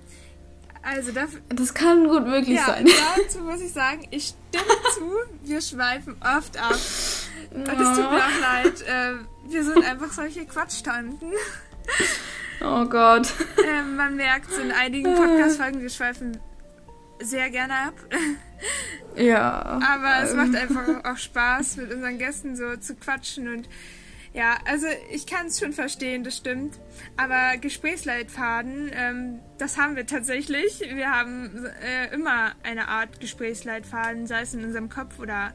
Also 0.84 1.14
dafür, 1.14 1.40
das 1.50 1.74
kann 1.74 2.08
gut 2.08 2.28
möglich 2.28 2.58
ja, 2.58 2.66
sein. 2.66 2.86
Dazu 3.18 3.40
muss 3.40 3.62
ich 3.62 3.72
sagen, 3.72 4.06
ich 4.12 4.34
stimme 4.52 4.74
zu, 4.94 5.12
wir 5.44 5.62
schweifen 5.62 6.16
oft 6.22 6.58
ab. 6.58 6.78
Und 7.52 7.68
es 7.68 7.98
tut 7.98 8.12
mir 8.12 8.18
auch 8.18 8.42
leid. 8.42 8.82
Äh, 8.82 9.14
wir 9.50 9.64
sind 9.64 9.84
einfach 9.86 10.12
solche 10.12 10.46
Quatschtanten. 10.46 11.32
Oh 12.62 12.86
Gott. 12.86 13.28
Äh, 13.66 13.84
man 13.84 14.16
merkt 14.16 14.52
es 14.52 14.58
in 14.58 14.72
einigen 14.72 15.16
Podcast-Folgen, 15.16 15.82
wir 15.82 15.90
schweifen 15.90 16.40
sehr 17.20 17.50
gerne 17.50 17.74
ab. 17.74 17.94
Ja. 19.16 19.80
Aber 19.82 20.24
es 20.24 20.34
macht 20.34 20.56
einfach 20.56 21.04
auch 21.06 21.18
Spaß, 21.18 21.78
mit 21.78 21.94
unseren 21.94 22.18
Gästen 22.18 22.56
so 22.56 22.76
zu 22.78 22.96
quatschen 22.96 23.48
und 23.48 23.70
ja, 24.34 24.58
also 24.66 24.88
ich 25.12 25.28
kann 25.28 25.48
es 25.48 25.60
schon 25.60 25.74
verstehen, 25.74 26.24
das 26.24 26.38
stimmt. 26.38 26.80
Aber 27.18 27.58
Gesprächsleitfaden, 27.58 28.92
ähm, 28.94 29.40
das 29.60 29.78
haben 29.78 29.96
wir 29.96 30.08
tatsächlich. 30.08 30.80
Wir 30.80 31.12
haben 31.12 31.66
äh, 31.84 32.14
immer 32.14 32.54
eine 32.64 32.88
Art 32.88 33.20
Gesprächsleitfaden, 33.20 34.26
sei 34.26 34.42
es 34.42 34.56
in 34.56 34.64
unserem 34.64 34.90
Kopf 34.90 35.20
oder 35.20 35.54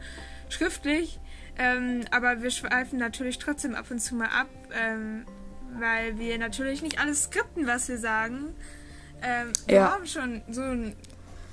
schriftlich. 0.49 1.19
Ähm, 1.59 2.05
aber 2.13 2.43
wir 2.43 2.51
schweifen 2.51 3.01
natürlich 3.01 3.39
trotzdem 3.39 3.75
ab 3.75 3.91
und 3.91 3.99
zu 3.99 4.15
mal 4.15 4.27
ab, 4.29 4.49
ähm, 4.73 5.25
weil 5.77 6.17
wir 6.19 6.39
natürlich 6.39 6.81
nicht 6.81 7.01
alles 7.01 7.25
skripten, 7.25 7.67
was 7.67 7.89
wir 7.89 7.99
sagen. 7.99 8.55
Ähm, 9.23 9.53
wir 9.67 9.75
ja. 9.75 9.93
haben 9.93 10.07
schon 10.07 10.43
so 10.49 10.63
einen 10.63 10.95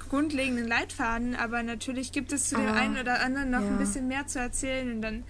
grundlegenden 0.09 0.67
Leitfaden, 0.67 1.35
aber 1.35 1.63
natürlich 1.63 2.11
gibt 2.11 2.31
es 2.31 2.49
zu 2.49 2.55
dem 2.55 2.67
ah, 2.67 2.73
einen 2.73 2.97
oder 2.97 3.21
anderen 3.21 3.49
noch 3.49 3.61
ja. 3.61 3.67
ein 3.67 3.79
bisschen 3.79 4.07
mehr 4.07 4.27
zu 4.27 4.37
erzählen 4.37 4.91
und 4.91 5.01
dann 5.01 5.23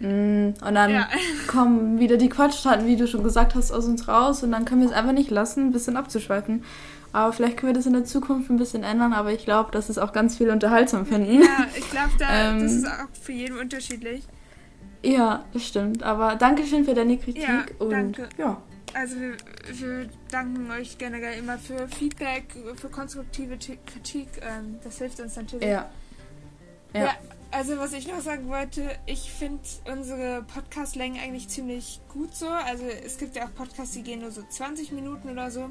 und 0.00 0.74
dann 0.74 0.90
ja. 0.90 1.08
kommen 1.48 1.98
wieder 1.98 2.16
die 2.16 2.28
Quatschtaten, 2.28 2.86
wie 2.86 2.96
du 2.96 3.08
schon 3.08 3.24
gesagt 3.24 3.54
hast, 3.54 3.72
aus 3.72 3.86
uns 3.86 4.06
raus 4.06 4.42
und 4.42 4.52
dann 4.52 4.64
können 4.64 4.80
wir 4.82 4.88
es 4.88 4.94
einfach 4.94 5.12
nicht 5.12 5.30
lassen, 5.30 5.66
ein 5.66 5.72
bisschen 5.72 5.96
abzuschweifen. 5.96 6.64
Aber 7.12 7.32
vielleicht 7.32 7.56
können 7.56 7.70
wir 7.72 7.74
das 7.74 7.86
in 7.86 7.94
der 7.94 8.04
Zukunft 8.04 8.50
ein 8.50 8.58
bisschen 8.58 8.84
ändern, 8.84 9.12
aber 9.12 9.32
ich 9.32 9.44
glaube, 9.44 9.70
dass 9.72 9.88
es 9.88 9.98
auch 9.98 10.12
ganz 10.12 10.36
viel 10.36 10.50
unterhaltsam 10.50 11.06
finden. 11.06 11.42
Ja, 11.42 11.66
ich 11.74 11.90
glaube, 11.90 12.10
da, 12.18 12.50
ähm, 12.50 12.62
das 12.62 12.72
ist 12.72 12.86
auch 12.86 13.08
für 13.20 13.32
jeden 13.32 13.58
unterschiedlich. 13.58 14.24
Ja, 15.02 15.44
das 15.52 15.66
stimmt. 15.66 16.02
Aber 16.02 16.36
Dankeschön 16.36 16.84
für 16.84 16.94
deine 16.94 17.16
Kritik. 17.18 17.42
Ja, 17.42 17.64
und 17.78 17.90
danke. 17.90 18.28
ja. 18.36 18.60
Also 18.94 19.16
wir, 19.16 19.36
wir 19.72 20.08
danken 20.30 20.70
euch 20.70 20.98
generell 20.98 21.38
immer 21.38 21.58
für 21.58 21.88
Feedback, 21.88 22.54
für 22.76 22.88
konstruktive 22.88 23.56
Kritik. 23.56 24.28
Ähm, 24.40 24.78
das 24.82 24.98
hilft 24.98 25.20
uns 25.20 25.36
natürlich. 25.36 25.68
Ja. 25.68 25.88
ja. 26.94 27.04
ja 27.04 27.10
also 27.50 27.78
was 27.78 27.92
ich 27.92 28.06
noch 28.06 28.20
sagen 28.20 28.48
wollte, 28.48 28.96
ich 29.06 29.32
finde 29.32 29.62
unsere 29.90 30.42
Podcast-Längen 30.42 31.20
eigentlich 31.20 31.48
ziemlich 31.48 32.00
gut 32.08 32.34
so. 32.34 32.48
Also 32.48 32.84
es 32.84 33.18
gibt 33.18 33.36
ja 33.36 33.46
auch 33.46 33.54
Podcasts, 33.54 33.94
die 33.94 34.02
gehen 34.02 34.20
nur 34.20 34.30
so 34.30 34.42
20 34.42 34.92
Minuten 34.92 35.30
oder 35.30 35.50
so. 35.50 35.70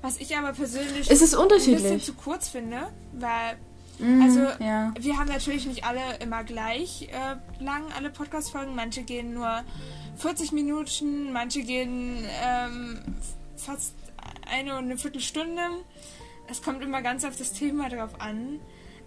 Was 0.00 0.18
ich 0.18 0.36
aber 0.36 0.52
persönlich 0.52 1.10
es 1.10 1.22
ist 1.22 1.34
unterschiedlich. 1.34 1.76
ein 1.76 1.82
bisschen 1.82 2.00
zu 2.00 2.14
kurz 2.14 2.48
finde, 2.48 2.88
weil 3.12 3.56
mm, 3.98 4.22
also 4.22 4.40
ja. 4.64 4.92
wir 4.98 5.16
haben 5.16 5.28
natürlich 5.28 5.66
nicht 5.66 5.84
alle 5.84 6.00
immer 6.20 6.42
gleich 6.44 7.08
äh, 7.12 7.62
lang 7.62 7.84
alle 7.96 8.10
Podcast-Folgen. 8.10 8.74
Manche 8.74 9.02
gehen 9.02 9.32
nur 9.32 9.62
40 10.16 10.52
Minuten, 10.52 11.32
manche 11.32 11.62
gehen 11.62 12.24
ähm, 12.42 13.00
fast 13.56 13.94
eine 14.50 14.76
und 14.78 14.84
eine 14.84 14.98
Viertelstunde. 14.98 15.62
Es 16.48 16.62
kommt 16.62 16.82
immer 16.82 17.02
ganz 17.02 17.24
auf 17.24 17.36
das 17.36 17.52
Thema 17.52 17.88
drauf 17.88 18.20
an. 18.20 18.60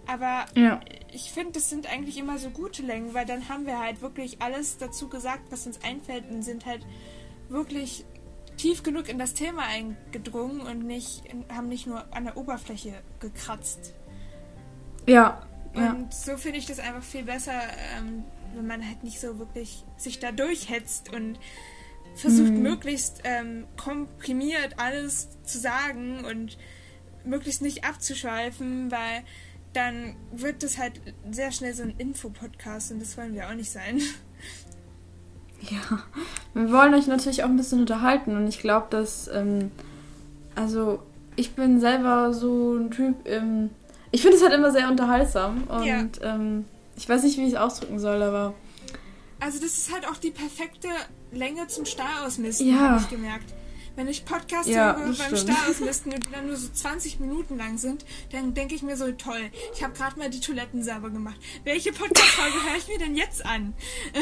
Aber 0.06 0.46
ja. 0.54 0.80
ich 1.12 1.32
finde, 1.32 1.52
das 1.52 1.70
sind 1.70 1.90
eigentlich 1.90 2.18
immer 2.18 2.38
so 2.38 2.50
gute 2.50 2.82
Längen, 2.82 3.14
weil 3.14 3.26
dann 3.26 3.48
haben 3.48 3.66
wir 3.66 3.80
halt 3.80 4.02
wirklich 4.02 4.40
alles 4.40 4.78
dazu 4.78 5.08
gesagt, 5.08 5.50
was 5.50 5.66
uns 5.66 5.82
einfällt 5.82 6.30
und 6.30 6.42
sind 6.42 6.66
halt 6.66 6.86
wirklich 7.48 8.04
tief 8.56 8.82
genug 8.82 9.08
in 9.08 9.18
das 9.18 9.34
Thema 9.34 9.62
eingedrungen 9.62 10.60
und 10.60 10.86
nicht 10.86 11.24
haben 11.48 11.68
nicht 11.68 11.86
nur 11.86 12.04
an 12.14 12.24
der 12.24 12.36
Oberfläche 12.36 12.94
gekratzt. 13.20 13.94
Ja. 15.06 15.46
Und 15.74 15.82
ja. 15.82 16.06
so 16.10 16.36
finde 16.36 16.58
ich 16.58 16.66
das 16.66 16.78
einfach 16.78 17.02
viel 17.02 17.24
besser, 17.24 17.60
ähm, 17.98 18.24
wenn 18.54 18.66
man 18.66 18.86
halt 18.86 19.04
nicht 19.04 19.20
so 19.20 19.38
wirklich 19.38 19.84
sich 19.98 20.18
da 20.18 20.32
durchhetzt 20.32 21.12
und 21.12 21.38
versucht 22.14 22.52
Mhm. 22.52 22.62
möglichst 22.62 23.20
ähm, 23.24 23.66
komprimiert 23.76 24.78
alles 24.78 25.28
zu 25.42 25.58
sagen 25.58 26.24
und 26.24 26.56
möglichst 27.24 27.60
nicht 27.60 27.84
abzuschweifen, 27.84 28.90
weil 28.90 29.22
dann 29.76 30.16
wird 30.32 30.62
das 30.62 30.78
halt 30.78 31.00
sehr 31.30 31.52
schnell 31.52 31.74
so 31.74 31.82
ein 31.82 31.94
Infopodcast 31.98 32.92
und 32.92 33.00
das 33.02 33.16
wollen 33.18 33.34
wir 33.34 33.48
auch 33.48 33.54
nicht 33.54 33.70
sein. 33.70 34.00
Ja, 35.62 35.98
wir 36.54 36.70
wollen 36.70 36.94
euch 36.94 37.06
natürlich 37.06 37.42
auch 37.42 37.48
ein 37.48 37.56
bisschen 37.56 37.80
unterhalten 37.80 38.36
und 38.36 38.46
ich 38.46 38.60
glaube, 38.60 38.86
dass, 38.90 39.28
ähm, 39.28 39.70
also 40.54 41.02
ich 41.34 41.54
bin 41.54 41.80
selber 41.80 42.32
so 42.32 42.76
ein 42.76 42.90
Typ, 42.90 43.16
ähm, 43.26 43.70
ich 44.12 44.22
finde 44.22 44.36
es 44.36 44.42
halt 44.42 44.52
immer 44.52 44.70
sehr 44.70 44.88
unterhaltsam 44.88 45.64
und 45.64 45.84
Ja. 45.84 46.04
ähm, 46.22 46.66
ich 46.96 47.08
weiß 47.08 47.22
nicht, 47.24 47.36
wie 47.38 47.42
ich 47.46 47.54
es 47.54 47.58
ausdrücken 47.58 47.98
soll, 47.98 48.22
aber 48.22 48.54
Also 49.40 49.58
das 49.60 49.76
ist 49.78 49.92
halt 49.92 50.06
auch 50.08 50.16
die 50.16 50.30
perfekte 50.30 50.88
Länge 51.32 51.66
zum 51.68 51.84
Starausmisten, 51.84 52.68
Ja. 52.68 52.90
habe 52.90 53.00
ich 53.02 53.10
gemerkt. 53.10 53.52
Wenn 53.96 54.08
ich 54.08 54.24
Podcasts 54.26 54.68
Ja, 54.68 54.94
höre 54.96 55.06
beim 55.06 55.14
stimmt. 55.14 55.38
Starausmisten 55.38 56.12
und 56.12 56.26
die 56.26 56.30
dann 56.30 56.46
nur 56.46 56.56
so 56.56 56.68
20 56.68 57.18
Minuten 57.18 57.56
lang 57.56 57.78
sind, 57.78 58.04
dann 58.30 58.52
denke 58.52 58.74
ich 58.74 58.82
mir 58.82 58.96
so, 58.96 59.10
toll, 59.12 59.50
ich 59.74 59.82
habe 59.82 59.94
gerade 59.94 60.18
mal 60.18 60.28
die 60.28 60.40
Toiletten 60.40 60.82
sauber 60.82 61.08
gemacht. 61.10 61.36
Welche 61.64 61.92
Podcast-Folge 61.92 62.56
höre 62.68 62.76
ich 62.76 62.88
mir 62.88 62.98
denn 62.98 63.16
jetzt 63.16 63.44
an? 63.44 63.72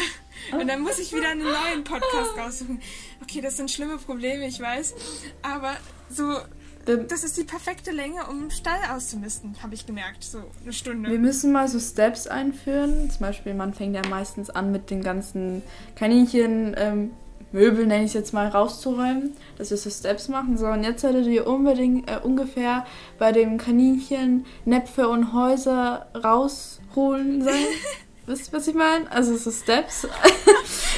Und 0.59 0.69
dann 0.69 0.81
muss 0.81 0.99
ich 0.99 1.13
wieder 1.13 1.31
einen 1.31 1.43
neuen 1.43 1.85
Podcast 1.85 2.39
raussuchen. 2.39 2.81
Okay, 3.23 3.41
das 3.41 3.57
sind 3.57 3.71
schlimme 3.71 3.99
Probleme, 3.99 4.47
ich 4.47 4.61
weiß. 4.61 4.95
Aber 5.43 5.77
so, 6.09 6.37
das 6.85 7.25
ist 7.25 7.37
die 7.37 7.45
perfekte 7.45 7.91
Länge, 7.91 8.27
um 8.29 8.51
Stall 8.51 8.79
auszumisten, 8.95 9.57
habe 9.63 9.75
ich 9.75 9.87
gemerkt. 9.87 10.23
So 10.23 10.45
eine 10.63 10.73
Stunde. 10.73 11.11
wir 11.11 11.19
müssen 11.19 11.51
mal 11.51 11.67
so 11.67 11.81
Steps 11.81 12.27
einführen. 12.27 13.11
Zum 13.11 13.21
Beispiel, 13.21 13.55
man 13.55 13.75
fängt 13.75 13.95
ja 13.95 14.03
meistens 14.09 14.51
an 14.51 14.71
mit 14.71 14.91
den 14.91 15.03
ganzen 15.03 15.63
Kaninchen, 15.97 16.75
ähm, 16.77 17.11
Möbel, 17.55 17.87
nenne 17.87 18.03
ich 18.03 18.09
es 18.09 18.15
jetzt 18.15 18.35
mal, 18.35 18.49
rauszuräumen, 18.49 19.37
dass 19.57 19.71
wir 19.71 19.77
so 19.77 19.89
Steps 19.89 20.29
machen. 20.29 20.59
So, 20.59 20.67
und 20.67 20.83
jetzt 20.83 21.03
solltet 21.03 21.27
ihr 21.27 21.47
unbedingt 21.47 22.11
äh, 22.11 22.19
ungefähr 22.21 22.85
bei 23.17 23.31
dem 23.31 23.59
Kaninchen 23.59 24.45
Näpfe 24.65 25.09
und 25.09 25.33
Häuser 25.33 26.09
rausholen 26.23 27.45
sein. 27.45 27.55
Wisst 28.27 28.49
ihr, 28.49 28.59
was 28.59 28.67
ich 28.67 28.75
meine? 28.75 29.11
Also 29.11 29.37
so 29.37 29.51
Steps. 29.51 30.07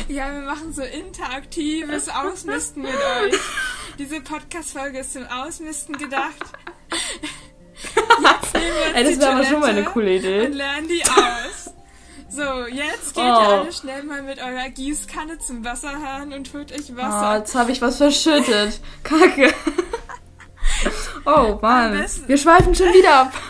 Ja, 0.09 0.31
wir 0.31 0.43
machen 0.43 0.73
so 0.73 0.83
interaktives 0.83 2.09
Ausmisten 2.11 2.83
mit 2.83 2.93
euch. 2.93 3.41
Diese 3.99 4.21
Podcast-Folge 4.21 4.99
ist 4.99 5.15
zum 5.15 5.27
Ausmisten 5.27 5.97
gedacht. 5.97 6.45
Jetzt 7.83 8.55
nehmen 8.55 8.67
wir 8.67 8.87
uns 8.87 8.95
Ey, 8.95 9.05
das 9.05 9.19
wäre 9.19 9.33
aber 9.33 9.45
schon 9.45 9.61
mal 9.61 9.71
eine 9.71 9.85
coole 9.85 10.17
Idee. 10.17 10.47
Und 10.47 10.53
lernen 10.53 10.87
die 10.87 11.03
aus. 11.03 11.73
So, 12.37 12.67
jetzt 12.67 13.15
geht 13.15 13.25
Oh. 13.25 13.27
ihr 13.27 13.49
alle 13.49 13.73
schnell 13.73 14.03
mal 14.03 14.23
mit 14.23 14.39
eurer 14.41 14.69
Gießkanne 14.69 15.39
zum 15.39 15.65
Wasserhahn 15.65 16.33
und 16.35 16.53
holt 16.53 16.71
euch 16.73 16.93
Oh, 16.93 16.97
Wasser. 16.97 17.39
jetzt 17.39 17.55
habe 17.55 17.73
ich 17.73 17.81
was 17.81 17.97
verschüttet. 17.97 18.81
Kacke. 19.03 19.53
Oh 21.25 21.59
Mann. 21.63 22.05
Wir 22.27 22.37
schweifen 22.39 22.75
schon 22.75 22.93
wieder 22.93 23.15
ab. 23.23 23.33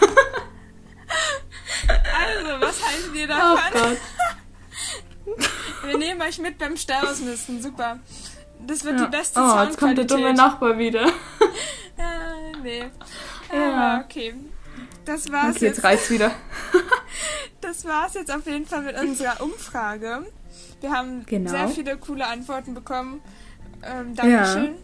Also, 1.89 2.61
was 2.61 2.83
haltet 2.85 3.15
ihr 3.15 3.25
Oh 3.27 3.29
davon? 3.29 3.73
Gott. 3.73 5.49
wir 5.85 5.99
nehmen 5.99 6.23
euch 6.23 6.39
mit 6.39 6.57
beim 6.59 6.77
Stau-Ausmisten. 6.77 7.61
Super. 7.63 7.99
Das 8.67 8.85
wird 8.85 8.99
Ja. 8.99 9.07
die 9.07 9.11
beste 9.11 9.41
Oh, 9.41 9.43
jetzt 9.63 9.79
kommt 9.79 9.99
der 9.99 10.09
Soundqualität. 10.09 10.11
dumme 10.11 10.35
Nachbar 10.35 10.79
wieder. 10.79 11.07
Ah, 11.99 12.57
nee. 12.63 12.85
Ja. 13.53 13.99
Ah, 13.99 14.01
okay. 14.05 14.35
Das 15.05 15.31
war's 15.31 15.57
Okay, 15.57 15.67
jetzt. 15.67 15.77
jetzt 15.77 15.85
reicht's 15.85 16.11
wieder. 16.11 16.31
Das 17.67 17.85
war's 17.85 18.15
jetzt 18.15 18.33
auf 18.33 18.47
jeden 18.47 18.65
Fall 18.65 18.83
mit 18.83 18.97
unserer 19.01 19.41
Umfrage. 19.43 20.25
Wir 20.81 20.91
haben 20.93 21.27
Genau. 21.27 21.51
sehr 21.51 21.69
viele 21.69 21.97
coole 21.97 22.25
Antworten 22.25 22.75
bekommen. 22.75 23.21
Ähm, 23.83 24.15
Dankeschön. 24.15 24.75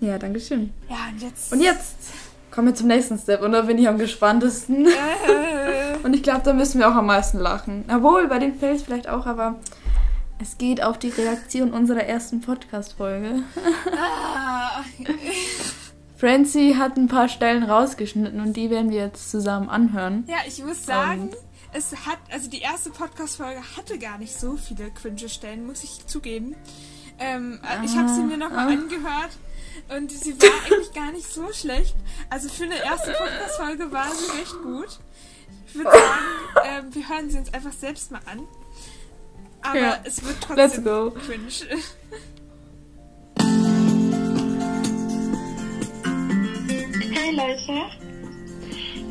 Ja, 0.00 0.18
danke 0.18 0.40
schön. 0.40 0.72
Ja, 0.90 0.96
und 1.10 1.22
jetzt. 1.22 1.52
Und 1.52 1.60
jetzt 1.62 1.96
kommen 2.50 2.68
wir 2.68 2.74
zum 2.74 2.88
nächsten 2.88 3.18
Step 3.18 3.40
und 3.42 3.52
da 3.52 3.62
bin 3.62 3.78
ich 3.78 3.88
am 3.88 3.96
gespanntesten. 3.98 4.86
Äh, 4.86 4.90
Und 6.02 6.14
ich 6.14 6.22
glaube, 6.22 6.40
da 6.44 6.52
müssen 6.54 6.78
wir 6.80 6.88
auch 6.88 6.94
am 6.94 7.06
meisten 7.06 7.38
lachen. 7.38 7.84
Obwohl, 7.94 8.26
bei 8.28 8.38
den 8.38 8.54
Fails 8.58 8.82
vielleicht 8.82 9.06
auch, 9.08 9.26
aber 9.26 9.56
es 10.40 10.56
geht 10.56 10.82
auf 10.82 10.98
die 10.98 11.10
Reaktion 11.10 11.72
unserer 11.72 12.04
ersten 12.04 12.40
Podcast-Folge. 12.40 13.42
ah, 13.98 14.82
Francie 16.16 16.76
hat 16.76 16.96
ein 16.96 17.08
paar 17.08 17.28
Stellen 17.28 17.62
rausgeschnitten 17.62 18.40
und 18.40 18.54
die 18.54 18.70
werden 18.70 18.90
wir 18.90 18.98
jetzt 19.04 19.30
zusammen 19.30 19.68
anhören. 19.68 20.24
ja, 20.26 20.36
ich 20.46 20.62
muss 20.64 20.84
sagen, 20.86 21.22
Und- 21.22 21.36
es 21.72 21.92
hat, 22.06 22.18
also 22.30 22.48
die 22.50 22.60
erste 22.60 22.90
Podcast-Folge 22.90 23.60
hatte 23.76 23.98
gar 23.98 24.18
nicht 24.18 24.38
so 24.38 24.56
viele 24.56 24.90
cringe 24.90 25.28
Stellen, 25.28 25.66
muss 25.66 25.84
ich 25.84 26.06
zugeben. 26.06 26.56
Ähm, 27.18 27.60
ich 27.84 27.96
habe 27.96 28.08
sie 28.08 28.22
mir 28.22 28.36
nochmal 28.36 28.66
Ah. 28.68 28.72
angehört 28.72 29.30
und 29.94 30.10
sie 30.10 30.40
war 30.40 30.48
eigentlich 30.66 30.92
gar 30.92 31.12
nicht 31.12 31.26
so 31.32 31.52
schlecht. 31.52 31.94
Also 32.30 32.48
für 32.48 32.64
eine 32.64 32.82
erste 32.82 33.12
Podcast-Folge 33.12 33.92
war 33.92 34.10
sie 34.14 34.38
recht 34.38 34.62
gut. 34.62 34.98
Ich 35.66 35.74
würde 35.74 35.90
sagen, 35.92 36.24
ähm, 36.86 36.94
wir 36.94 37.08
hören 37.08 37.30
sie 37.30 37.38
uns 37.38 37.52
einfach 37.54 37.72
selbst 37.72 38.10
mal 38.10 38.20
an. 38.26 38.46
Aber 39.62 39.78
Ja. 39.78 40.00
es 40.04 40.24
wird 40.24 40.36
trotzdem 40.40 40.56
Let's 40.56 40.82
go. 40.84 41.10
cringe. 41.10 41.82
Hey 47.12 47.34
Leute. 47.34 48.09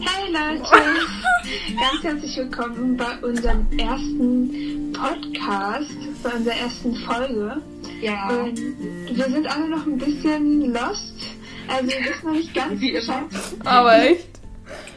Hey 0.02 0.32
Leute. 0.32 0.64
Ganz 1.80 2.04
herzlich 2.04 2.38
willkommen 2.38 2.96
bei 2.96 3.18
unserem 3.28 3.68
ersten 3.78 4.94
Podcast, 4.94 5.92
bei 6.24 6.30
unserer 6.32 6.56
ersten 6.56 6.96
Folge. 6.96 7.62
Ja. 8.02 8.30
Und 8.30 8.58
wir 8.58 9.26
sind 9.26 9.48
alle 9.48 9.68
noch 9.70 9.86
ein 9.86 9.98
bisschen 9.98 10.74
lost. 10.74 11.14
Also 11.68 11.90
wir 11.90 12.00
wissen 12.00 12.26
noch 12.26 12.34
nicht 12.34 12.54
ganz 12.54 12.80
Bescheid. 12.80 13.24
Aber 13.66 14.02
echt? 14.02 14.30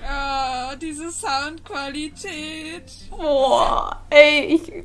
Oh, 0.04 0.76
diese 0.80 1.10
Soundqualität. 1.10 2.92
Boah, 3.10 4.02
ey, 4.10 4.54
ich. 4.54 4.72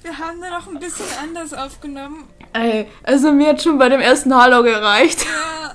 Wir 0.00 0.16
haben 0.16 0.40
da 0.40 0.50
noch 0.50 0.68
ein 0.68 0.78
bisschen 0.78 1.06
anders 1.20 1.52
aufgenommen. 1.52 2.28
Ey, 2.52 2.86
also 3.02 3.32
mir 3.32 3.48
hat 3.48 3.62
schon 3.62 3.78
bei 3.78 3.88
dem 3.88 4.00
ersten 4.00 4.34
Hallo 4.34 4.62
gereicht. 4.62 5.26
Ja, 5.26 5.74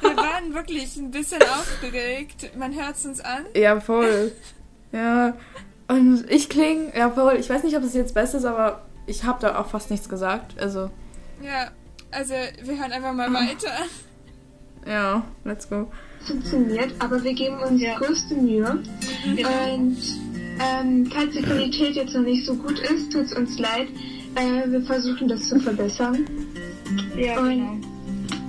wir 0.00 0.16
waren 0.16 0.54
wirklich 0.54 0.96
ein 0.96 1.10
bisschen 1.10 1.42
aufgeregt. 1.42 2.50
Man 2.56 2.74
hört 2.74 2.96
es 2.96 3.04
uns 3.06 3.20
an. 3.20 3.44
Ja, 3.56 3.80
voll. 3.80 4.32
Ja. 4.92 5.34
Und 5.88 6.24
ich 6.30 6.48
klinge, 6.48 6.96
ja 6.96 7.10
voll, 7.10 7.36
ich 7.38 7.50
weiß 7.50 7.62
nicht, 7.64 7.76
ob 7.76 7.82
es 7.82 7.94
jetzt 7.94 8.14
besser 8.14 8.38
ist, 8.38 8.44
aber 8.44 8.82
ich 9.06 9.24
habe 9.24 9.38
da 9.40 9.58
auch 9.58 9.66
fast 9.68 9.90
nichts 9.90 10.08
gesagt. 10.08 10.58
Also, 10.60 10.90
Ja, 11.42 11.70
also 12.10 12.32
wir 12.62 12.78
hören 12.78 12.92
einfach 12.92 13.12
mal 13.12 13.32
weiter. 13.32 13.70
ja, 14.86 15.22
let's 15.44 15.68
go. 15.68 15.90
Funktioniert, 16.26 16.90
aber 17.00 17.22
wir 17.22 17.34
geben 17.34 17.58
uns 17.58 17.82
größte 17.98 18.34
Mühe. 18.34 18.82
Und 19.26 19.98
ähm, 20.58 21.10
falls 21.12 21.32
die 21.34 21.42
Qualität 21.42 21.96
jetzt 21.96 22.14
noch 22.14 22.22
nicht 22.22 22.46
so 22.46 22.54
gut 22.54 22.78
ist, 22.78 23.12
tut 23.12 23.24
es 23.26 23.32
uns 23.34 23.58
leid. 23.58 23.88
Äh, 24.36 24.70
wir 24.70 24.80
versuchen 24.82 25.28
das 25.28 25.48
zu 25.48 25.60
verbessern. 25.60 26.24
Ja, 27.16 27.38
Und 27.40 27.82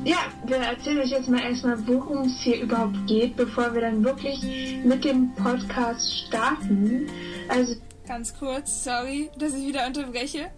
ja, 0.05 0.17
wir 0.45 0.57
erzählen 0.57 0.99
euch 0.99 1.09
jetzt 1.09 1.27
mal 1.27 1.41
erstmal, 1.41 1.85
worum 1.87 2.27
es 2.27 2.39
hier 2.39 2.61
überhaupt 2.61 3.07
geht, 3.07 3.35
bevor 3.35 3.73
wir 3.73 3.81
dann 3.81 4.03
wirklich 4.03 4.79
mit 4.83 5.03
dem 5.03 5.33
Podcast 5.35 6.27
starten. 6.27 7.07
Also 7.49 7.75
Ganz 8.07 8.37
kurz, 8.37 8.83
sorry, 8.83 9.31
dass 9.37 9.53
ich 9.55 9.65
wieder 9.65 9.87
unterbreche. 9.87 10.51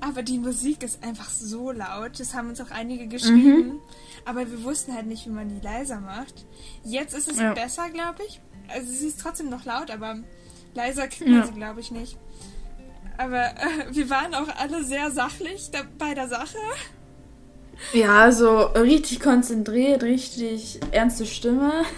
Aber 0.00 0.22
die 0.22 0.38
Musik 0.38 0.82
ist 0.82 1.02
einfach 1.02 1.30
so 1.30 1.72
laut. 1.72 2.20
Das 2.20 2.34
haben 2.34 2.50
uns 2.50 2.60
auch 2.60 2.70
einige 2.70 3.08
geschrieben. 3.08 3.68
Mhm. 3.68 3.80
Aber 4.24 4.50
wir 4.50 4.62
wussten 4.62 4.94
halt 4.94 5.06
nicht, 5.06 5.26
wie 5.26 5.30
man 5.30 5.48
die 5.48 5.60
leiser 5.60 6.00
macht. 6.00 6.44
Jetzt 6.84 7.14
ist 7.14 7.30
es 7.30 7.38
ja. 7.38 7.54
besser, 7.54 7.88
glaube 7.90 8.22
ich. 8.28 8.40
Also 8.68 8.92
sie 8.92 9.08
ist 9.08 9.20
trotzdem 9.20 9.48
noch 9.48 9.64
laut, 9.64 9.90
aber 9.90 10.18
leiser 10.74 11.08
kriegt 11.08 11.28
man 11.28 11.40
ja. 11.40 11.46
sie, 11.46 11.52
glaube 11.52 11.80
ich, 11.80 11.90
nicht. 11.90 12.18
Aber 13.16 13.42
äh, 13.42 13.86
wir 13.90 14.10
waren 14.10 14.34
auch 14.34 14.48
alle 14.56 14.84
sehr 14.84 15.10
sachlich 15.10 15.70
da, 15.70 15.82
bei 15.98 16.14
der 16.14 16.28
Sache. 16.28 16.58
Ja, 17.92 18.30
so 18.32 18.58
richtig 18.60 19.20
konzentriert, 19.20 20.02
richtig 20.02 20.80
ernste 20.90 21.26
Stimme. 21.26 21.72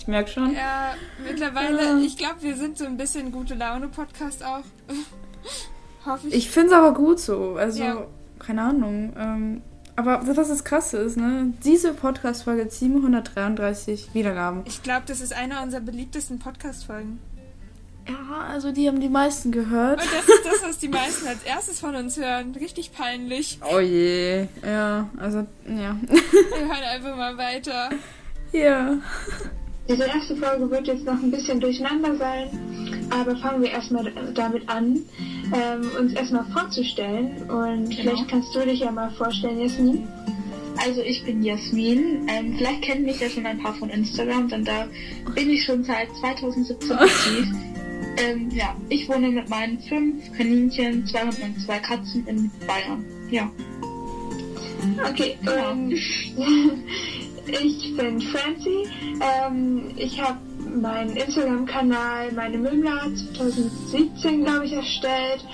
Ich 0.00 0.06
merke 0.06 0.30
schon. 0.30 0.54
Ja, 0.54 0.94
mittlerweile, 1.22 2.00
ich 2.00 2.16
glaube, 2.16 2.36
wir 2.40 2.56
sind 2.56 2.78
so 2.78 2.86
ein 2.86 2.96
bisschen 2.96 3.30
gute 3.32 3.54
Laune-Podcast 3.54 4.42
auch. 4.42 4.62
Hoffe 6.06 6.28
ich. 6.28 6.34
Ich 6.34 6.50
finde 6.50 6.68
es 6.68 6.72
aber 6.72 6.94
gut 6.94 7.20
so. 7.20 7.56
Also, 7.56 7.82
ja. 7.82 8.06
keine 8.38 8.62
Ahnung. 8.62 9.12
Ähm, 9.18 9.62
aber 9.96 10.26
was 10.26 10.48
das 10.48 10.64
Krasse 10.64 10.96
ist, 10.96 11.18
ne? 11.18 11.52
Diese 11.64 11.92
Podcast-Folge 11.92 12.70
733 12.70 14.14
Wiedergaben. 14.14 14.62
Ich 14.64 14.82
glaube, 14.82 15.02
das 15.06 15.20
ist 15.20 15.34
eine 15.34 15.60
unserer 15.60 15.82
beliebtesten 15.82 16.38
Podcast-Folgen. 16.38 17.18
Ja, 18.08 18.46
also 18.48 18.72
die 18.72 18.88
haben 18.88 19.00
die 19.00 19.08
meisten 19.08 19.52
gehört. 19.52 20.00
Und 20.02 20.12
das 20.12 20.28
ist 20.28 20.44
das, 20.44 20.68
was 20.68 20.78
die 20.78 20.88
meisten 20.88 21.26
als 21.26 21.42
erstes 21.44 21.80
von 21.80 21.94
uns 21.94 22.16
hören. 22.16 22.54
Richtig 22.58 22.92
peinlich. 22.92 23.58
Oh 23.70 23.78
je. 23.78 24.46
Ja, 24.64 25.08
also, 25.16 25.46
ja. 25.66 25.96
Wir 26.08 26.60
hören 26.60 26.84
einfach 26.92 27.16
mal 27.16 27.36
weiter. 27.36 27.90
Ja. 28.52 28.96
Diese 29.88 30.04
erste 30.04 30.36
Folge 30.36 30.70
wird 30.70 30.86
jetzt 30.86 31.04
noch 31.04 31.20
ein 31.20 31.30
bisschen 31.30 31.58
durcheinander 31.60 32.16
sein, 32.16 33.08
aber 33.10 33.36
fangen 33.36 33.62
wir 33.62 33.70
erstmal 33.70 34.12
damit 34.34 34.68
an, 34.68 35.00
ähm, 35.52 35.90
uns 35.98 36.12
erstmal 36.12 36.44
vorzustellen. 36.52 37.42
Und 37.50 37.90
genau. 37.90 38.02
vielleicht 38.02 38.28
kannst 38.28 38.54
du 38.54 38.60
dich 38.60 38.80
ja 38.80 38.90
mal 38.90 39.10
vorstellen, 39.10 39.60
Jasmin. 39.60 40.06
Also 40.76 41.02
ich 41.02 41.24
bin 41.24 41.42
Jasmin. 41.42 42.26
Ähm, 42.28 42.54
vielleicht 42.56 42.82
kennen 42.82 43.04
mich 43.04 43.20
ja 43.20 43.28
schon 43.28 43.44
ein 43.46 43.58
paar 43.58 43.74
von 43.74 43.90
Instagram, 43.90 44.48
denn 44.48 44.64
da 44.64 44.86
bin 45.34 45.50
ich 45.50 45.64
schon 45.64 45.82
seit 45.84 46.08
2017 46.16 46.92
aktiv. 46.92 47.46
Ähm, 48.16 48.50
ja, 48.50 48.76
ich 48.88 49.08
wohne 49.08 49.28
mit 49.28 49.48
meinen 49.48 49.78
fünf 49.80 50.32
Kaninchen, 50.36 51.06
zwei 51.06 51.22
Hunden 51.22 51.42
und 51.42 51.60
zwei 51.64 51.78
Katzen 51.78 52.26
in 52.26 52.50
Bayern. 52.66 53.04
Ja. 53.30 53.50
Okay, 55.08 55.36
genau. 55.40 55.70
Ähm, 55.72 55.90
ich 57.46 57.96
bin 57.96 58.20
Francie. 58.20 58.88
Ähm, 59.20 59.90
ich 59.96 60.20
habe 60.20 60.38
meinen 60.80 61.16
Instagram-Kanal, 61.16 62.32
meine 62.32 62.58
Mümla 62.58 63.08
2017, 63.36 64.44
glaube 64.44 64.66
ich, 64.66 64.72
erstellt 64.72 65.44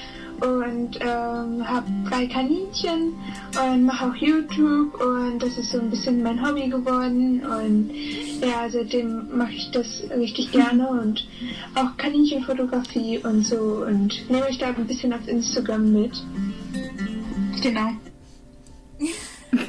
und 0.41 0.99
ähm, 1.01 1.67
habe 1.67 1.87
drei 2.09 2.27
Kaninchen 2.27 3.15
und 3.61 3.85
mache 3.85 4.07
auch 4.07 4.15
YouTube 4.15 5.01
und 5.01 5.39
das 5.41 5.57
ist 5.59 5.71
so 5.71 5.79
ein 5.79 5.91
bisschen 5.91 6.23
mein 6.23 6.45
Hobby 6.47 6.69
geworden 6.69 7.45
und 7.45 7.91
ja, 8.41 8.69
seitdem 8.69 9.37
mache 9.37 9.53
ich 9.53 9.71
das 9.71 10.05
richtig 10.17 10.53
gerne 10.53 10.89
und 10.89 11.27
auch 11.75 11.97
Kaninchenfotografie 11.97 13.19
und 13.19 13.47
so 13.47 13.85
und 13.87 14.31
nehme 14.31 14.49
ich 14.51 14.59
da 14.59 14.69
ein 14.69 14.87
bisschen 14.87 15.13
auf 15.13 15.27
Instagram 15.27 15.93
mit. 15.93 16.13
Genau. 17.63 17.91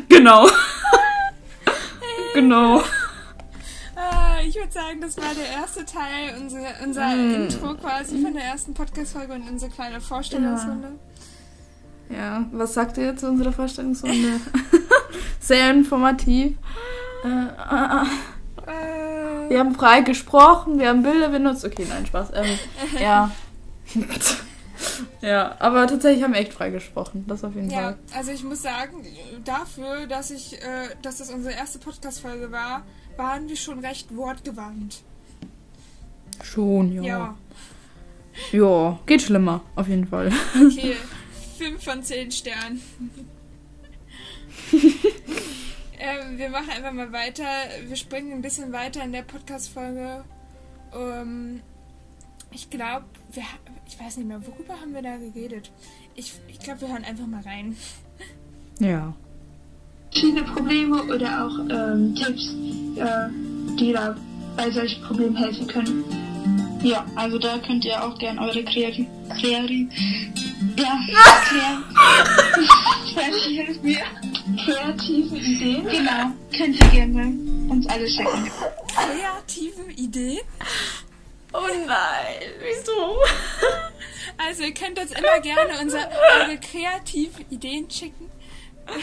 genau. 0.09 0.49
genau 2.33 2.83
ich 4.47 4.55
würde 4.55 4.71
sagen, 4.71 5.01
das 5.01 5.17
war 5.17 5.33
der 5.35 5.49
erste 5.61 5.85
Teil, 5.85 6.35
unser, 6.39 6.59
unser 6.83 7.15
mm. 7.15 7.33
Intro 7.35 7.73
quasi 7.75 8.21
von 8.21 8.33
der 8.33 8.43
ersten 8.43 8.73
Podcast-Folge 8.73 9.33
und 9.33 9.49
unsere 9.49 9.71
kleine 9.71 9.99
Vorstellungsrunde. 9.99 10.93
Ja. 12.09 12.15
ja, 12.15 12.45
was 12.51 12.73
sagt 12.73 12.97
ihr 12.97 13.15
zu 13.17 13.27
unserer 13.27 13.51
Vorstellungsrunde? 13.51 14.39
Sehr 15.39 15.71
informativ. 15.71 16.57
Äh, 17.23 17.27
äh, 17.27 18.03
äh. 18.71 19.49
Wir 19.49 19.59
haben 19.59 19.75
frei 19.75 20.01
gesprochen, 20.01 20.79
wir 20.79 20.89
haben 20.89 21.03
Bilder 21.03 21.29
benutzt. 21.29 21.65
Okay, 21.65 21.85
nein, 21.87 22.05
Spaß. 22.05 22.29
Ähm, 22.33 22.59
ja. 22.99 23.31
ja, 25.21 25.55
aber 25.59 25.87
tatsächlich 25.87 26.23
haben 26.23 26.33
wir 26.33 26.39
echt 26.39 26.53
frei 26.53 26.69
gesprochen. 26.69 27.25
Das 27.27 27.43
auf 27.43 27.55
jeden 27.55 27.69
ja, 27.69 27.79
Fall. 27.79 27.97
Ja, 28.11 28.17
also 28.17 28.31
ich 28.31 28.43
muss 28.43 28.61
sagen, 28.61 29.05
dafür, 29.43 30.07
dass 30.07 30.31
ich, 30.31 30.61
äh, 30.61 30.95
dass 31.01 31.17
das 31.17 31.31
unsere 31.31 31.53
erste 31.53 31.79
Podcast-Folge 31.79 32.51
war, 32.51 32.83
waren 33.17 33.47
wir 33.49 33.55
schon 33.55 33.79
recht 33.79 34.15
wortgewandt. 34.15 35.03
Schon, 36.43 36.91
ja. 36.91 37.03
Ja. 37.03 37.37
Ja, 38.51 38.99
geht 39.07 39.23
schlimmer, 39.23 39.63
auf 39.75 39.87
jeden 39.87 40.07
Fall. 40.07 40.31
Okay, 40.55 40.95
5 41.57 41.83
von 41.83 42.03
10 42.03 42.31
Sternen. 42.31 42.81
ähm, 45.99 46.37
wir 46.37 46.49
machen 46.49 46.69
einfach 46.69 46.91
mal 46.91 47.11
weiter. 47.11 47.45
Wir 47.87 47.95
springen 47.95 48.33
ein 48.33 48.43
bisschen 48.43 48.71
weiter 48.71 49.03
in 49.03 49.11
der 49.11 49.23
Podcast-Folge. 49.23 50.23
Ähm, 50.93 51.61
ich 52.51 52.69
glaube, 52.69 53.07
ich 53.87 53.99
weiß 53.99 54.17
nicht 54.17 54.27
mehr, 54.27 54.45
worüber 54.45 54.79
haben 54.79 54.93
wir 54.93 55.01
da 55.01 55.17
geredet? 55.17 55.71
Ich, 56.15 56.33
ich 56.47 56.59
glaube, 56.59 56.81
wir 56.81 56.89
hören 56.89 57.03
einfach 57.03 57.25
mal 57.25 57.41
rein. 57.41 57.75
Ja 58.79 59.15
verschiedene 60.11 60.43
Probleme 60.43 61.03
oder 61.03 61.45
auch 61.45 61.59
ähm, 61.69 62.15
Tipps, 62.15 62.53
äh, 62.95 63.29
die 63.79 63.93
da 63.93 64.15
bei 64.55 64.71
solchen 64.71 65.01
Problemen 65.03 65.35
helfen 65.35 65.67
können. 65.67 66.03
Ja, 66.83 67.05
also 67.15 67.37
da 67.37 67.57
könnt 67.59 67.85
ihr 67.85 68.01
auch 68.03 68.17
gerne 68.17 68.39
eure 68.41 68.63
kreativ, 68.63 69.07
kreativ, 69.39 69.89
ja, 70.77 70.99
kreativ, 73.13 73.81
mir. 73.81 73.97
kreative 74.63 75.35
Ideen. 75.37 75.87
Genau, 75.87 76.31
könnt 76.55 76.81
ihr 76.83 76.89
gerne 76.89 77.33
uns 77.69 77.87
alle 77.87 78.07
schicken. 78.07 78.51
Kreative 78.95 79.91
Ideen? 79.95 80.39
Oh 81.53 81.59
nein, 81.87 82.51
wieso? 82.61 83.17
Also 84.37 84.63
ihr 84.63 84.73
könnt 84.73 84.99
uns 84.99 85.11
immer 85.11 85.39
gerne 85.39 85.79
unsere, 85.81 86.07
eure 86.41 86.57
kreative 86.59 87.41
Ideen 87.49 87.89
schicken. 87.89 88.29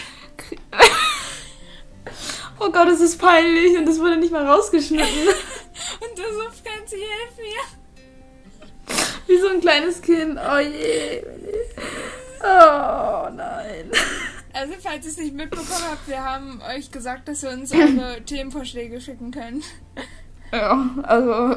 Oh 2.60 2.70
Gott, 2.70 2.88
es 2.88 3.00
ist 3.00 3.18
peinlich 3.18 3.76
und 3.76 3.88
es 3.88 3.98
wurde 3.98 4.16
nicht 4.16 4.32
mal 4.32 4.46
rausgeschnitten. 4.46 5.06
und 5.28 6.18
du 6.18 6.22
so, 6.22 6.42
Franzi, 6.62 6.96
hilf 6.96 7.36
mir. 7.36 7.62
Wie 9.26 9.38
so 9.38 9.48
ein 9.48 9.60
kleines 9.60 10.00
Kind. 10.00 10.38
Oh 10.38 10.58
je. 10.58 11.24
Oh 12.42 13.28
nein. 13.34 13.90
Also, 14.56 14.74
falls 14.80 15.04
ihr 15.04 15.10
es 15.10 15.16
nicht 15.16 15.34
mitbekommen 15.34 15.82
habt, 15.90 16.06
wir 16.06 16.22
haben 16.22 16.62
euch 16.62 16.92
gesagt, 16.92 17.26
dass 17.26 17.42
ihr 17.42 17.50
uns 17.50 17.72
eure 17.72 18.22
Themenvorschläge 18.24 19.00
schicken 19.00 19.32
könnt. 19.32 19.64
Ja, 20.52 20.90
also. 21.02 21.56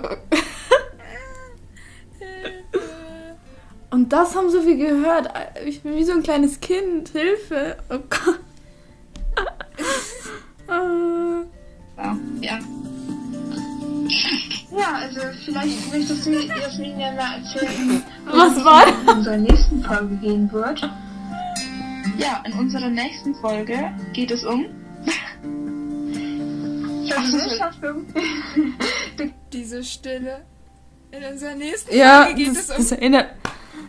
Und 3.89 4.11
das 4.11 4.35
haben 4.35 4.49
so 4.49 4.61
viel 4.61 4.77
gehört. 4.77 5.29
Ich 5.65 5.81
bin 5.81 5.95
wie 5.95 6.03
so 6.03 6.11
ein 6.13 6.23
kleines 6.23 6.59
Kind. 6.59 7.09
Hilfe. 7.09 7.77
Oh 7.89 7.99
Gott. 8.09 8.39
ja. 12.41 12.59
Ja, 14.77 14.93
also 14.93 15.21
vielleicht 15.45 15.91
möchtest 15.91 16.25
du 16.25 16.31
Jasmin 16.31 16.99
ja 16.99 17.11
mal 17.13 17.39
erzählen, 17.39 18.03
was 18.25 18.63
war 18.63 18.87
in 18.87 19.09
unserer 19.09 19.37
nächsten 19.37 19.83
Folge 19.83 20.15
gehen 20.17 20.51
wird. 20.51 20.81
Ja, 22.17 22.43
in 22.45 22.53
unserer 22.53 22.89
nächsten 22.89 23.35
Folge 23.35 23.91
geht 24.13 24.31
es 24.31 24.43
um 24.43 24.65
Verwirrschaftung. 27.09 28.05
Diese 29.53 29.83
Stille. 29.83 30.41
In 31.11 31.23
unserer 31.23 31.55
nächsten 31.55 31.95
ja, 31.95 32.25
Folge 32.25 32.43
geht 32.43 32.49
das, 32.49 32.57
es 32.57 32.69
um. 32.69 32.77
Das 32.77 32.91
erinnert, 32.91 33.29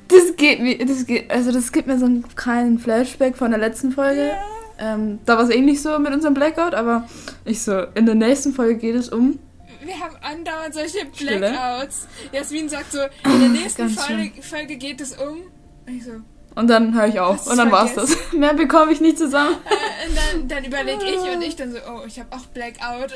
das 0.08 0.36
geht 0.36 0.60
mir, 0.60 0.78
das 0.84 1.06
geht, 1.06 1.30
also 1.30 1.52
das 1.52 1.72
gibt 1.72 1.86
mir 1.86 1.98
so 1.98 2.06
einen 2.06 2.24
kleinen 2.34 2.78
Flashback 2.78 3.36
von 3.36 3.50
der 3.50 3.60
letzten 3.60 3.92
Folge. 3.92 4.28
Ja. 4.28 4.94
Ähm, 4.94 5.18
da 5.26 5.36
war 5.36 5.44
es 5.44 5.50
ähnlich 5.50 5.82
so 5.82 5.98
mit 5.98 6.12
unserem 6.12 6.34
Blackout, 6.34 6.74
aber 6.74 7.08
ich 7.44 7.62
so, 7.62 7.82
in 7.94 8.06
der 8.06 8.14
nächsten 8.14 8.52
Folge 8.52 8.76
geht 8.76 8.94
es 8.94 9.08
um. 9.08 9.38
Wir 9.82 9.98
haben 9.98 10.16
andauernd 10.20 10.74
solche 10.74 11.06
Blackouts. 11.06 12.06
Stille. 12.16 12.32
Jasmin 12.32 12.68
sagt 12.68 12.92
so, 12.92 12.98
in 13.24 13.40
der 13.40 13.48
nächsten 13.48 13.88
Folge, 13.88 14.42
Folge, 14.42 14.76
geht 14.76 15.00
es 15.00 15.16
um. 15.16 15.42
Ich 15.86 16.04
so. 16.04 16.12
Und 16.54 16.68
dann 16.68 16.94
höre 16.94 17.06
ich 17.06 17.20
auf. 17.20 17.46
Und 17.46 17.56
dann 17.56 17.70
war 17.70 17.86
es 17.86 17.94
das. 17.94 18.16
Mehr 18.32 18.54
bekomme 18.54 18.92
ich 18.92 19.00
nicht 19.00 19.18
zusammen. 19.18 19.56
Äh, 19.64 20.08
und 20.08 20.16
dann, 20.16 20.48
dann 20.48 20.64
überlege 20.64 21.04
ich 21.04 21.20
und 21.34 21.42
ich 21.42 21.56
dann 21.56 21.72
so, 21.72 21.78
oh, 21.88 22.02
ich 22.06 22.18
habe 22.18 22.28
auch 22.36 22.46
Blackout. 22.46 23.12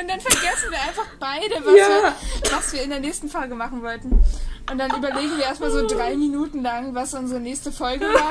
Und 0.00 0.08
dann 0.08 0.20
vergessen 0.20 0.70
wir 0.70 0.80
einfach 0.80 1.06
beide, 1.18 1.54
was, 1.64 1.76
ja. 1.76 1.88
wir, 1.88 2.52
was 2.52 2.72
wir 2.72 2.82
in 2.82 2.90
der 2.90 3.00
nächsten 3.00 3.28
Folge 3.28 3.54
machen 3.54 3.82
wollten. 3.82 4.22
Und 4.70 4.78
dann 4.78 4.90
überlegen 4.96 5.36
wir 5.36 5.44
erstmal 5.44 5.70
so 5.70 5.86
drei 5.86 6.16
Minuten 6.16 6.62
lang, 6.62 6.94
was 6.94 7.14
unsere 7.14 7.40
nächste 7.40 7.72
Folge 7.72 8.06
war. 8.06 8.30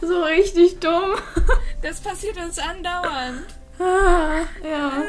so 0.00 0.22
richtig 0.22 0.80
dumm. 0.80 1.14
Das 1.82 2.00
passiert 2.00 2.36
uns 2.36 2.58
andauernd. 2.58 3.44
Ah, 3.78 4.42
ja. 4.62 5.02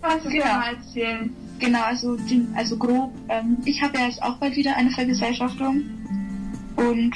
Was 0.00 0.24
ist 0.24 0.30
Genau. 0.30 0.62
erzählen? 0.62 1.36
Genau, 1.58 1.82
also, 1.84 2.16
also 2.56 2.76
grob. 2.76 3.12
Ähm, 3.28 3.58
ich 3.64 3.82
habe 3.82 3.98
ja 3.98 4.06
jetzt 4.06 4.22
auch 4.22 4.36
bald 4.36 4.56
wieder 4.56 4.76
eine 4.76 4.90
Vergesellschaftung. 4.90 5.84
Und 6.76 7.12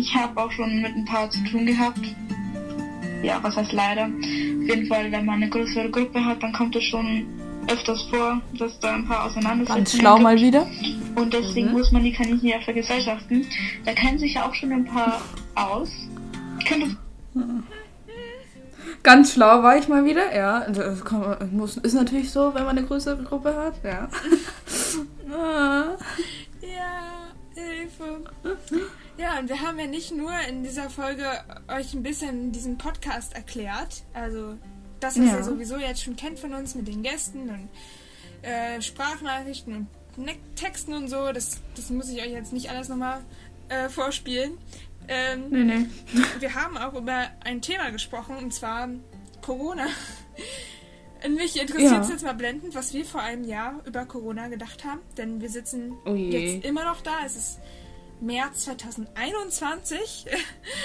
ich 0.00 0.14
habe 0.14 0.40
auch 0.40 0.50
schon 0.50 0.80
mit 0.82 0.94
ein 0.96 1.04
paar 1.04 1.28
zu 1.30 1.42
tun 1.44 1.66
gehabt. 1.66 2.00
Ja, 3.22 3.38
was 3.42 3.54
heißt 3.56 3.72
leider. 3.72 4.04
Auf 4.06 4.66
jeden 4.68 4.86
Fall, 4.86 5.12
wenn 5.12 5.26
man 5.26 5.36
eine 5.36 5.50
größere 5.50 5.90
Gruppe 5.90 6.24
hat, 6.24 6.42
dann 6.42 6.52
kommt 6.52 6.74
es 6.76 6.84
schon 6.84 7.26
öfters 7.68 8.02
vor, 8.10 8.40
dass 8.58 8.78
da 8.80 8.94
ein 8.94 9.06
paar 9.06 9.26
Auseinandersetzungen 9.26 9.84
Ganz 9.84 9.92
schlau 9.96 10.14
gibt. 10.14 10.22
mal 10.24 10.36
wieder. 10.40 10.66
Und 11.16 11.34
deswegen 11.34 11.66
Mhm. 11.68 11.72
muss 11.72 11.92
man 11.92 12.02
die 12.02 12.12
Kaninchen 12.12 12.48
ja 12.48 12.60
vergesellschaften. 12.60 13.46
Da 13.84 13.92
kennen 13.92 14.18
sich 14.18 14.34
ja 14.34 14.46
auch 14.48 14.54
schon 14.54 14.72
ein 14.72 14.84
paar 14.86 15.20
aus. 15.54 15.90
Ich 16.58 16.64
könnte 16.64 16.96
Ganz 19.02 19.32
schlau 19.32 19.62
war 19.62 19.78
ich 19.78 19.88
mal 19.88 20.04
wieder, 20.04 20.34
ja. 20.34 20.60
Das 20.68 21.04
kann 21.04 21.20
man- 21.20 21.56
muss, 21.56 21.76
ist 21.78 21.94
natürlich 21.94 22.30
so, 22.30 22.52
wenn 22.54 22.64
man 22.64 22.76
eine 22.76 22.86
größere 22.86 23.22
Gruppe 23.22 23.54
hat, 23.56 23.74
ja. 23.84 24.08
Ah. 25.32 25.96
Ja, 26.60 27.30
Hilfe. 27.54 28.24
Ja, 29.20 29.38
und 29.38 29.48
wir 29.50 29.60
haben 29.60 29.78
ja 29.78 29.86
nicht 29.86 30.12
nur 30.16 30.32
in 30.48 30.62
dieser 30.62 30.88
Folge 30.88 31.24
euch 31.68 31.92
ein 31.92 32.02
bisschen 32.02 32.52
diesen 32.52 32.78
Podcast 32.78 33.34
erklärt. 33.34 34.02
Also 34.14 34.56
das, 35.00 35.18
was 35.18 35.26
Ja. 35.26 35.36
ihr 35.38 35.44
sowieso 35.44 35.76
jetzt 35.76 36.02
schon 36.02 36.16
kennt 36.16 36.38
von 36.38 36.54
uns 36.54 36.74
mit 36.74 36.88
den 36.88 37.02
Gästen 37.02 37.50
und 37.50 37.68
äh, 38.42 38.80
Sprachnachrichten 38.80 39.88
und 40.16 40.24
ne 40.24 40.32
Texten 40.56 40.94
und 40.94 41.08
so. 41.08 41.32
Das, 41.32 41.60
das 41.76 41.90
muss 41.90 42.08
ich 42.08 42.22
euch 42.22 42.30
jetzt 42.30 42.52
nicht 42.54 42.70
alles 42.70 42.88
nochmal 42.88 43.20
äh, 43.68 43.88
vorspielen. 43.90 44.56
Ähm, 45.08 45.48
Nee, 45.50 45.64
nee. 45.64 45.86
wir 46.38 46.54
haben 46.54 46.78
auch 46.78 46.94
über 46.94 47.26
ein 47.44 47.60
Thema 47.60 47.90
gesprochen, 47.90 48.36
und 48.36 48.54
zwar 48.54 48.88
Corona. 49.42 49.86
Und 51.22 51.34
mich 51.34 51.60
interessiert 51.60 52.00
es 52.00 52.06
Ja. 52.08 52.14
jetzt 52.14 52.24
mal 52.24 52.32
blendend, 52.32 52.74
was 52.74 52.94
wir 52.94 53.04
vor 53.04 53.20
einem 53.20 53.44
Jahr 53.44 53.82
über 53.84 54.06
Corona 54.06 54.48
gedacht 54.48 54.84
haben. 54.86 55.00
Denn 55.18 55.42
wir 55.42 55.50
sitzen 55.50 55.92
Oh 56.06 56.14
je. 56.14 56.54
jetzt 56.54 56.64
immer 56.64 56.84
noch 56.86 57.02
da. 57.02 57.10
Es 57.26 57.36
ist 57.36 57.58
März 58.20 58.64
2021 58.64 60.26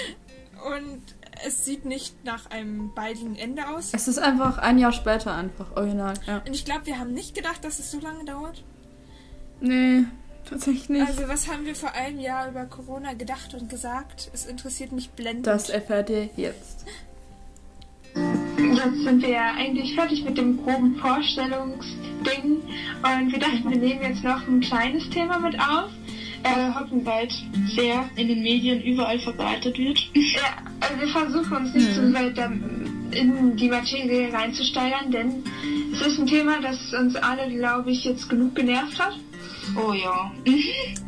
und 0.76 1.02
es 1.46 1.66
sieht 1.66 1.86
nicht 1.86 2.24
nach 2.24 2.50
einem 2.50 2.94
baldigen 2.94 3.36
Ende 3.36 3.68
aus. 3.68 3.92
Es 3.94 4.08
ist 4.08 4.20
einfach 4.20 4.58
ein 4.58 4.78
Jahr 4.78 4.92
später 4.92 5.34
einfach, 5.34 5.76
original, 5.76 6.14
ja. 6.28 6.42
Und 6.46 6.54
ich 6.56 6.66
glaube, 6.66 6.86
wir 6.86 7.00
haben 7.00 7.14
nicht 7.14 7.36
gedacht, 7.36 7.64
dass 7.64 7.80
es 7.80 7.92
so 7.92 8.00
lange 8.00 8.26
dauert. 8.26 8.64
Nee, 9.60 10.06
tatsächlich 10.48 10.90
nicht. 10.90 11.08
Also 11.08 11.28
was 11.28 11.52
haben 11.52 11.66
wir 11.66 11.76
vor 11.76 11.92
einem 11.92 12.20
Jahr 12.20 12.50
über 12.50 12.66
Corona 12.66 13.14
gedacht 13.14 13.54
und 13.54 13.70
gesagt? 13.70 14.30
Es 14.34 14.46
interessiert 14.46 14.92
mich 14.92 15.10
blendend. 15.12 15.48
das 15.48 15.70
erfährt 15.70 16.10
ihr 16.10 16.30
jetzt. 16.36 16.86
Jetzt 18.58 19.04
sind 19.04 19.22
wir 19.22 19.30
ja 19.30 19.54
eigentlich 19.58 19.96
fertig 19.96 20.24
mit 20.24 20.38
dem 20.38 20.64
groben 20.64 20.96
Vorstellungsding 20.96 22.62
und 23.04 23.32
wir 23.32 23.40
dachten, 23.40 23.70
wir 23.70 23.78
nehmen 23.78 24.02
jetzt 24.02 24.24
noch 24.24 24.48
ein 24.48 24.62
kleines 24.62 25.10
Thema 25.10 25.40
mit 25.40 25.60
auf. 25.60 25.90
Äh, 26.46 26.72
hoffen 26.74 27.04
bald 27.04 27.34
sehr 27.76 28.08
in 28.16 28.28
den 28.28 28.42
Medien 28.44 28.82
überall 28.82 29.20
verbreitet 29.20 29.78
wird. 29.78 30.00
Ja, 30.14 30.58
also 30.80 31.00
wir 31.00 31.08
versuchen 31.08 31.58
uns 31.58 31.74
nicht 31.74 31.94
zu 31.94 32.14
weit 32.14 32.38
da 32.38 32.46
in 32.46 33.56
die 33.56 33.70
Materie 33.70 34.32
reinzusteigern, 34.32 35.12
denn 35.12 35.44
es 35.94 36.06
ist 36.06 36.20
ein 36.20 36.28
Thema, 36.28 36.62
das 36.62 36.94
uns 36.94 37.16
alle, 37.16 37.50
glaube 37.50 37.92
ich, 37.92 38.04
jetzt 38.04 38.30
genug 38.30 38.56
genervt 38.56 39.00
hat. 39.00 39.18
Oh 39.76 39.94
ja. 39.94 40.32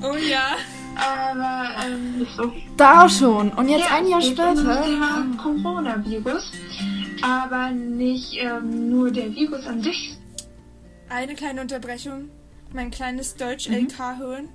oh 0.01 0.15
ja. 0.15 0.55
Aber 0.95 1.69
ähm, 1.85 2.25
so. 2.35 2.51
Da 2.75 3.07
schon. 3.07 3.49
Und 3.51 3.69
jetzt 3.69 3.87
ja, 3.87 3.97
ein 3.97 4.07
Jahr 4.07 4.23
um 4.23 4.35
das 4.35 4.59
später. 4.59 4.83
Thema 4.83 5.27
Coronavirus, 5.37 6.51
aber 7.21 7.69
nicht 7.69 8.37
ähm, 8.41 8.89
nur 8.89 9.11
der 9.11 9.31
Virus 9.35 9.67
an 9.67 9.83
sich. 9.83 10.17
Eine 11.09 11.35
kleine 11.35 11.61
Unterbrechung. 11.61 12.29
Mein 12.73 12.89
kleines 12.89 13.35
Mhm. 13.35 13.39
Deutsch-LK-Hirn 13.39 14.49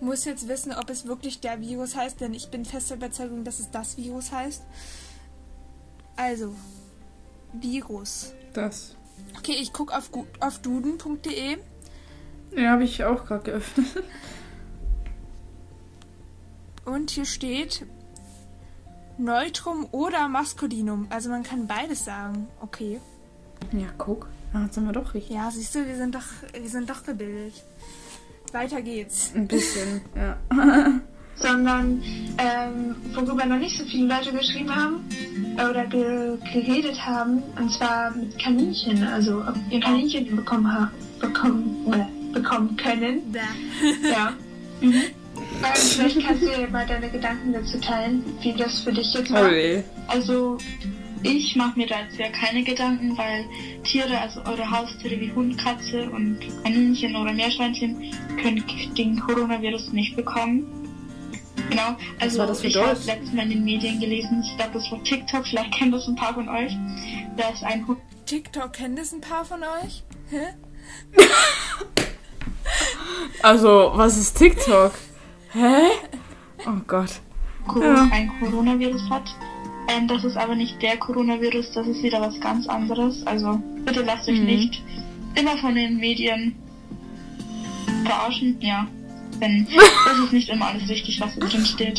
muss 0.00 0.24
jetzt 0.24 0.48
wissen, 0.48 0.72
ob 0.72 0.90
es 0.90 1.06
wirklich 1.06 1.40
der 1.40 1.60
Virus 1.60 1.96
heißt, 1.96 2.20
denn 2.20 2.34
ich 2.34 2.50
bin 2.50 2.64
fester 2.64 2.94
Überzeugung, 2.94 3.44
dass 3.44 3.58
es 3.58 3.70
das 3.70 3.96
Virus 3.96 4.32
heißt. 4.32 4.62
Also, 6.16 6.54
Virus. 7.52 8.32
Das. 8.52 8.96
Okay, 9.36 9.56
ich 9.60 9.72
gucke 9.72 9.96
auf, 9.96 10.10
auf 10.40 10.58
duden.de. 10.58 11.58
Ja, 12.56 12.70
habe 12.70 12.84
ich 12.84 13.04
auch 13.04 13.24
gerade 13.24 13.44
geöffnet. 13.44 13.86
Und 16.84 17.10
hier 17.10 17.26
steht 17.26 17.84
Neutrum 19.18 19.86
oder 19.90 20.28
Maskulinum. 20.28 21.06
Also 21.10 21.28
man 21.28 21.42
kann 21.42 21.66
beides 21.66 22.04
sagen. 22.04 22.48
Okay. 22.60 23.00
Ja, 23.72 23.88
guck. 23.98 24.28
Ah, 24.54 24.62
jetzt 24.64 24.74
sind 24.74 24.86
wir 24.86 24.92
doch 24.92 25.12
richtig. 25.12 25.36
Ja, 25.36 25.50
siehst 25.50 25.74
du, 25.74 25.86
wir 25.86 25.96
sind 25.96 26.14
doch, 26.14 26.24
wir 26.52 26.68
sind 26.70 26.88
doch 26.88 27.04
gebildet. 27.04 27.62
Weiter 28.52 28.82
geht's. 28.82 29.32
Ein 29.34 29.46
bisschen, 29.46 30.00
ja. 30.14 30.36
sondern 31.40 32.02
ähm, 32.38 32.96
worüber 33.14 33.46
noch 33.46 33.58
nicht 33.58 33.78
so 33.78 33.84
viele 33.84 34.08
Leute 34.08 34.32
geschrieben 34.32 34.74
haben 34.74 35.08
oder 35.54 35.86
ge 35.86 36.36
geredet 36.52 36.98
haben, 37.04 37.42
und 37.58 37.70
zwar 37.72 38.10
mit 38.10 38.38
Kaninchen, 38.38 39.02
also 39.04 39.38
ob 39.40 39.54
ihr 39.70 39.80
Kaninchen 39.80 40.34
bekommen, 40.36 40.72
ha 40.72 40.90
bekommen, 41.20 41.92
äh, 41.92 42.34
bekommen 42.34 42.76
können. 42.76 43.32
Bäh. 43.32 43.40
Ja. 44.10 44.32
Mhm. 44.80 44.92
Ähm, 44.94 45.74
vielleicht 45.74 46.26
kannst 46.26 46.42
du 46.42 46.46
ja 46.46 46.68
mal 46.70 46.86
deine 46.86 47.08
Gedanken 47.08 47.52
dazu 47.52 47.78
teilen, 47.78 48.22
wie 48.42 48.52
das 48.54 48.80
für 48.80 48.92
dich 48.92 49.12
jetzt 49.12 49.32
war. 49.32 49.50
Oh. 49.50 49.82
Also, 50.08 50.58
ich 51.22 51.56
mache 51.56 51.78
mir 51.78 51.86
da 51.86 52.00
jetzt 52.00 52.18
ja 52.18 52.28
keine 52.28 52.62
Gedanken, 52.62 53.16
weil 53.16 53.44
Tiere, 53.84 54.20
also 54.20 54.40
eure 54.44 54.70
Haustiere 54.70 55.20
wie 55.20 55.32
Hund, 55.32 55.58
Katze 55.58 56.10
und 56.10 56.38
Kaninchen 56.62 57.16
oder 57.16 57.32
Meerschweinchen, 57.32 58.12
können 58.40 58.64
den 58.96 59.20
Coronavirus 59.20 59.92
nicht 59.92 60.16
bekommen. 60.16 60.66
Genau, 61.70 61.96
also 62.20 62.38
war 62.38 62.46
das 62.46 62.60
für 62.60 62.68
ich 62.68 62.76
habe 62.76 62.98
letztes 63.04 63.32
Mal 63.32 63.42
in 63.42 63.50
den 63.50 63.64
Medien 63.64 64.00
gelesen, 64.00 64.42
ich 64.42 64.56
glaube 64.56 64.72
das 64.74 64.90
war 64.90 65.02
TikTok, 65.04 65.46
vielleicht 65.46 65.72
kennen 65.72 65.92
das 65.92 66.06
ein 66.06 66.16
paar 66.16 66.32
von 66.32 66.48
euch, 66.48 66.72
da 67.36 67.50
ist 67.50 67.62
ein 67.62 67.86
Hund 67.86 67.98
TikTok 68.28 68.74
kennen 68.74 68.94
das 68.94 69.12
ein 69.12 69.22
paar 69.22 69.44
von 69.44 69.62
euch? 69.62 70.04
Hä? 70.28 70.54
Also, 73.42 73.92
was 73.94 74.18
ist 74.18 74.36
TikTok? 74.36 74.92
Hä? 75.52 75.76
Oh 76.66 76.80
Gott. 76.86 77.20
Ein 78.10 78.30
Coronavirus 78.38 79.08
hat. 79.08 79.24
Ähm, 79.88 80.06
das 80.06 80.22
ist 80.24 80.36
aber 80.36 80.54
nicht 80.54 80.80
der 80.82 80.96
Coronavirus, 80.98 81.72
das 81.72 81.86
ist 81.86 82.02
wieder 82.02 82.20
was 82.20 82.38
ganz 82.40 82.66
anderes. 82.68 83.26
Also 83.26 83.60
bitte 83.84 84.02
lasst 84.02 84.28
euch 84.28 84.38
Mhm. 84.40 84.46
nicht 84.46 84.82
immer 85.34 85.56
von 85.58 85.74
den 85.74 85.96
Medien 85.96 86.54
verarschen. 88.04 88.56
Ja, 88.60 88.86
denn 89.40 89.66
das 90.06 90.18
ist 90.18 90.32
nicht 90.32 90.48
immer 90.48 90.66
alles 90.68 90.88
richtig, 90.88 91.20
was 91.20 91.34
da 91.38 91.46
drin 91.46 91.64
steht. 91.64 91.98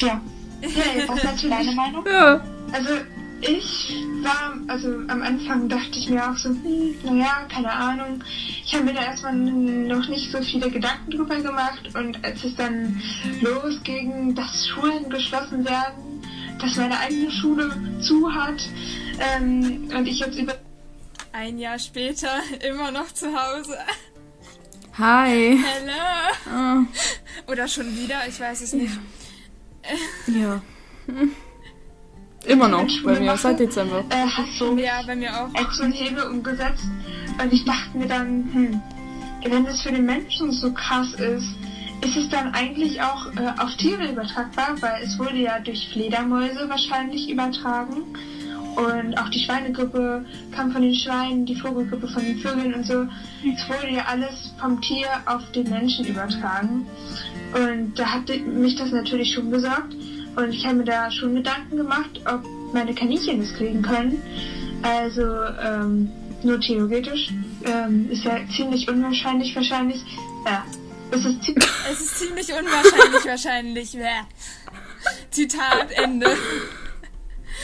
Ja, 0.00 0.20
Hey, 0.62 1.02
was 1.06 1.20
deine 1.22 1.36
natürlich 1.36 1.74
Meinung? 1.76 2.04
Ja. 2.06 2.40
Also 2.72 2.90
ich 3.42 3.92
war, 4.22 4.54
also 4.66 4.88
am 5.08 5.22
Anfang 5.22 5.68
dachte 5.68 5.98
ich 5.98 6.08
mir 6.08 6.30
auch 6.30 6.36
so, 6.36 6.48
hm, 6.48 6.94
naja, 7.04 7.42
keine 7.48 7.70
Ahnung. 7.70 8.22
Ich 8.64 8.74
habe 8.74 8.84
mir 8.84 8.94
da 8.94 9.02
erstmal 9.04 9.34
noch 9.34 10.08
nicht 10.08 10.32
so 10.32 10.40
viele 10.40 10.70
Gedanken 10.70 11.10
drüber 11.10 11.36
gemacht 11.36 11.90
und 11.94 12.24
als 12.24 12.42
es 12.42 12.56
dann 12.56 13.00
losging, 13.42 14.34
dass 14.34 14.66
Schulen 14.66 15.10
geschlossen 15.10 15.64
werden, 15.66 16.15
dass 16.60 16.76
meine 16.76 16.98
eigene 16.98 17.30
Schule 17.30 17.70
zu 18.00 18.32
hat 18.32 18.60
ähm, 19.18 19.88
und 19.94 20.06
ich 20.06 20.20
jetzt 20.20 20.38
über 20.38 20.54
Ein 21.32 21.58
Jahr 21.58 21.78
später 21.78 22.40
immer 22.68 22.90
noch 22.90 23.12
zu 23.12 23.26
Hause. 23.28 23.76
Hi. 24.98 25.58
Hello. 25.62 25.92
Ah, 26.50 26.82
Oder 27.50 27.68
schon 27.68 27.94
wieder, 27.96 28.26
ich 28.28 28.40
weiß 28.40 28.62
es 28.62 28.72
nicht. 28.72 28.98
ja. 30.26 30.60
Immer 32.46 32.68
noch 32.68 32.86
bei 33.02 33.18
mir, 33.18 33.26
mache, 33.26 33.38
seit 33.38 33.58
Dezember. 33.58 34.04
äh, 34.08 34.24
hat 34.26 34.46
so 34.56 34.76
Ja, 34.78 35.02
bei 35.04 35.16
mir 35.16 35.30
auch. 35.36 35.48
so 35.72 35.82
einen 35.82 35.92
Hebel 35.92 36.22
umgesetzt 36.24 36.84
und 37.42 37.52
ich 37.52 37.64
dachte 37.64 37.98
mir 37.98 38.06
dann, 38.06 38.48
hm, 38.52 38.80
wenn 39.50 39.64
das 39.64 39.82
für 39.82 39.90
den 39.90 40.06
Menschen 40.06 40.52
so 40.52 40.72
krass 40.72 41.12
ist, 41.14 41.48
ist 42.02 42.16
es 42.16 42.28
dann 42.28 42.52
eigentlich 42.54 43.00
auch 43.00 43.26
äh, 43.36 43.52
auf 43.58 43.74
Tiere 43.76 44.10
übertragbar, 44.10 44.76
weil 44.80 45.02
es 45.02 45.18
wurde 45.18 45.38
ja 45.38 45.58
durch 45.60 45.88
Fledermäuse 45.92 46.68
wahrscheinlich 46.68 47.30
übertragen 47.30 48.02
und 48.76 49.18
auch 49.18 49.28
die 49.30 49.40
Schweinegrippe 49.40 50.24
kam 50.52 50.70
von 50.70 50.82
den 50.82 50.94
Schweinen, 50.94 51.46
die 51.46 51.54
Vogelgrippe 51.54 52.08
von 52.08 52.22
den 52.22 52.38
Vögeln 52.38 52.74
und 52.74 52.84
so. 52.84 53.06
Es 53.54 53.66
wurde 53.68 53.90
ja 53.90 54.04
alles 54.06 54.52
vom 54.60 54.80
Tier 54.82 55.06
auf 55.24 55.50
den 55.52 55.70
Menschen 55.70 56.06
übertragen 56.06 56.86
und 57.54 57.98
da 57.98 58.06
hat 58.06 58.28
mich 58.46 58.76
das 58.76 58.90
natürlich 58.90 59.32
schon 59.32 59.50
besorgt 59.50 59.94
und 60.36 60.50
ich 60.50 60.66
habe 60.66 60.76
mir 60.76 60.84
da 60.84 61.10
schon 61.10 61.34
Gedanken 61.34 61.76
gemacht, 61.78 62.20
ob 62.26 62.44
meine 62.74 62.94
Kaninchen 62.94 63.40
das 63.40 63.54
kriegen 63.54 63.80
können. 63.80 64.20
Also 64.82 65.22
ähm, 65.22 66.10
nur 66.42 66.60
theoretisch. 66.60 67.30
Ähm, 67.64 68.08
ist 68.10 68.24
ja 68.24 68.38
ziemlich 68.54 68.88
unwahrscheinlich 68.88 69.54
wahrscheinlich. 69.56 70.02
Ja. 70.44 70.64
Es 71.10 71.24
ist 71.24 71.42
ziemlich, 71.44 71.68
Es 71.92 72.00
ist 72.00 72.18
ziemlich 72.18 72.48
unwahrscheinlich, 72.52 73.24
wahrscheinlich. 73.26 73.96
Zitat 75.30 75.90
Ende. 75.92 76.26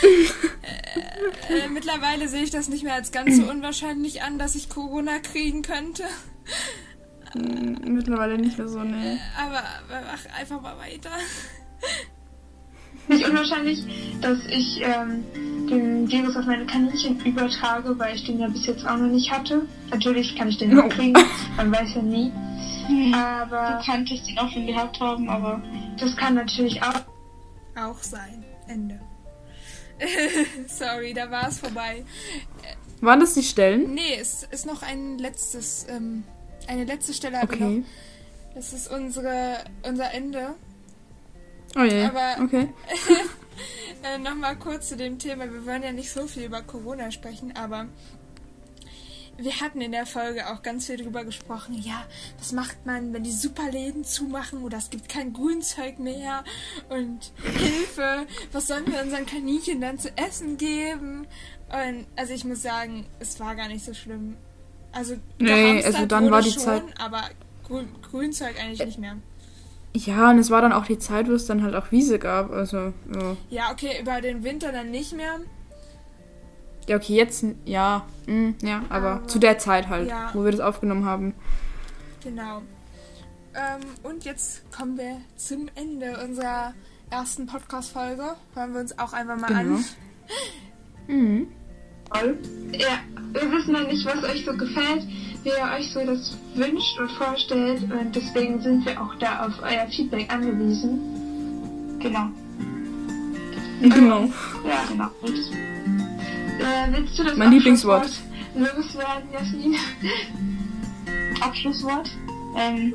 äh, 0.02 1.54
äh, 1.54 1.68
mittlerweile 1.68 2.28
sehe 2.28 2.42
ich 2.42 2.50
das 2.50 2.68
nicht 2.68 2.84
mehr 2.84 2.94
als 2.94 3.12
ganz 3.12 3.36
so 3.36 3.44
unwahrscheinlich 3.44 4.22
an, 4.22 4.38
dass 4.38 4.54
ich 4.54 4.68
Corona 4.68 5.18
kriegen 5.18 5.62
könnte. 5.62 6.04
Hm, 7.32 7.76
Mittlerweile 7.94 8.38
nicht 8.38 8.58
mehr 8.58 8.68
so, 8.68 8.80
ne. 8.82 9.18
Aber, 9.38 9.58
aber 9.58 10.06
mach 10.06 10.38
einfach 10.38 10.60
mal 10.60 10.76
weiter. 10.78 11.10
nicht 13.08 13.26
unwahrscheinlich, 13.26 13.82
dass 14.20 14.38
ich 14.48 14.80
ähm, 14.82 15.24
den 15.68 16.10
Virus 16.10 16.36
auf 16.36 16.44
meine 16.46 16.66
Kaninchen 16.66 17.18
übertrage, 17.24 17.98
weil 17.98 18.14
ich 18.16 18.24
den 18.24 18.38
ja 18.40 18.48
bis 18.48 18.66
jetzt 18.66 18.84
auch 18.86 18.96
noch 18.96 19.08
nicht 19.08 19.30
hatte. 19.30 19.62
Natürlich 19.90 20.36
kann 20.36 20.48
ich 20.48 20.58
den 20.58 20.74
noch 20.74 20.88
kriegen, 20.88 21.14
man 21.56 21.72
weiß 21.72 21.94
ja 21.94 22.02
nie. 22.02 22.32
Hm. 22.86 23.14
Aber 23.14 23.78
Du 23.84 23.90
könntest 23.92 24.28
ihn 24.28 24.38
auch 24.38 24.50
schon 24.50 24.66
gehabt 24.66 24.98
haben, 25.00 25.28
aber 25.28 25.62
das 25.98 26.16
kann 26.16 26.34
natürlich 26.34 26.82
auch. 26.82 27.00
Auch 27.76 27.98
sein. 28.02 28.44
Ende. 28.68 29.00
Sorry, 30.66 31.12
da 31.14 31.30
war 31.30 31.48
es 31.48 31.58
vorbei. 31.60 32.04
Waren 33.00 33.20
das 33.20 33.34
die 33.34 33.42
Stellen? 33.42 33.94
Nee, 33.94 34.16
es 34.20 34.42
ist 34.50 34.66
noch 34.66 34.82
ein 34.82 35.18
letztes, 35.18 35.86
ähm, 35.88 36.24
eine 36.66 36.84
letzte 36.84 37.14
Stelle. 37.14 37.40
Okay. 37.42 37.84
Das 38.54 38.72
ist 38.72 38.90
unsere, 38.90 39.58
unser 39.86 40.12
Ende. 40.12 40.54
Oh 41.76 41.82
je. 41.82 42.04
Aber- 42.04 42.42
Okay. 42.44 42.68
Äh, 44.02 44.18
Nochmal 44.18 44.56
kurz 44.56 44.88
zu 44.88 44.96
dem 44.96 45.18
Thema. 45.20 45.44
Wir 45.44 45.64
wollen 45.64 45.82
ja 45.84 45.92
nicht 45.92 46.10
so 46.10 46.26
viel 46.26 46.44
über 46.44 46.62
Corona 46.62 47.12
sprechen, 47.12 47.54
aber 47.54 47.86
wir 49.38 49.60
hatten 49.60 49.80
in 49.80 49.92
der 49.92 50.06
Folge 50.06 50.48
auch 50.50 50.62
ganz 50.62 50.86
viel 50.86 50.96
drüber 50.96 51.24
gesprochen. 51.24 51.74
Ja, 51.82 52.04
was 52.38 52.52
macht 52.52 52.84
man, 52.86 53.12
wenn 53.12 53.24
die 53.24 53.32
Superläden 53.32 54.04
zumachen 54.04 54.62
oder 54.62 54.78
es 54.78 54.90
gibt 54.90 55.08
kein 55.08 55.32
Grünzeug 55.32 55.98
mehr 55.98 56.44
und 56.88 57.32
Hilfe, 57.42 58.26
was 58.52 58.66
sollen 58.68 58.86
wir 58.86 59.00
unseren 59.02 59.26
Kaninchen 59.26 59.80
dann 59.80 59.98
zu 59.98 60.16
essen 60.16 60.56
geben? 60.56 61.26
Und 61.70 62.06
also 62.16 62.34
ich 62.34 62.44
muss 62.44 62.62
sagen, 62.62 63.06
es 63.18 63.40
war 63.40 63.54
gar 63.56 63.68
nicht 63.68 63.84
so 63.84 63.94
schlimm. 63.94 64.36
Also 64.92 65.16
Nee, 65.38 65.82
also 65.82 66.04
dann 66.06 66.30
war 66.30 66.42
die 66.42 66.50
schon, 66.52 66.62
Zeit- 66.62 66.82
aber 67.00 67.22
Grün, 67.66 67.88
Grünzeug 68.02 68.54
eigentlich 68.60 68.84
nicht 68.84 68.98
mehr. 68.98 69.16
Ja, 69.94 70.30
und 70.30 70.38
es 70.38 70.50
war 70.50 70.62
dann 70.62 70.72
auch 70.72 70.86
die 70.86 70.98
Zeit, 70.98 71.28
wo 71.28 71.32
es 71.32 71.46
dann 71.46 71.62
halt 71.62 71.74
auch 71.74 71.90
Wiese 71.92 72.18
gab. 72.18 72.50
Also, 72.50 72.92
ja. 73.14 73.36
Ja, 73.50 73.72
okay, 73.72 74.00
über 74.00 74.20
den 74.20 74.42
Winter 74.44 74.72
dann 74.72 74.90
nicht 74.90 75.12
mehr. 75.14 75.40
Ja, 76.88 76.96
okay, 76.96 77.14
jetzt, 77.14 77.44
ja, 77.64 78.04
mm, 78.26 78.50
ja, 78.62 78.82
aber, 78.88 79.10
Aber- 79.12 79.28
zu 79.28 79.38
der 79.38 79.58
Zeit 79.58 79.88
halt, 79.88 80.08
Ja. 80.08 80.30
wo 80.34 80.44
wir 80.44 80.50
das 80.50 80.60
aufgenommen 80.60 81.04
haben. 81.04 81.34
Genau. 82.22 82.62
Ähm, 83.54 83.80
und 84.02 84.24
jetzt 84.24 84.62
kommen 84.72 84.96
wir 84.96 85.18
zum 85.36 85.68
Ende 85.74 86.18
unserer 86.24 86.74
ersten 87.10 87.46
Podcast-Folge. 87.46 88.34
Hören 88.54 88.72
wir 88.72 88.80
uns 88.80 88.98
auch 88.98 89.12
einfach 89.12 89.36
mal 89.36 89.48
Genau. 89.48 89.76
an. 89.76 89.84
Mhm. 91.08 91.48
toll. 92.12 92.38
Ja, 92.72 92.98
wir 93.32 93.50
wissen 93.52 93.72
noch 93.72 93.86
nicht, 93.86 94.04
was 94.06 94.22
euch 94.24 94.44
so 94.44 94.52
gefällt, 94.56 95.06
wie 95.42 95.48
ihr 95.48 95.70
euch 95.78 95.90
so 95.92 96.04
das 96.04 96.36
wünscht 96.54 96.98
und 97.00 97.10
vorstellt. 97.12 97.82
Und 97.90 98.14
deswegen 98.14 98.60
sind 98.60 98.84
wir 98.86 99.00
auch 99.00 99.14
da 99.16 99.46
auf 99.46 99.52
euer 99.62 99.86
Feedback 99.88 100.32
angewiesen. 100.32 101.98
genau. 101.98 102.28
Genau. 103.82 104.24
Ja, 104.64 104.84
Genau. 104.88 105.08
Und 105.22 105.38
äh, 106.60 106.92
willst 106.92 107.18
du 107.18 107.24
das 107.24 107.36
Mein 107.36 107.50
Lieblingswort. 107.50 108.02
Abschlusswort 108.04 108.32
loswerden, 108.54 109.32
Jasmin? 109.32 109.76
Abschlusswort. 111.40 112.10
Ähm, 112.56 112.94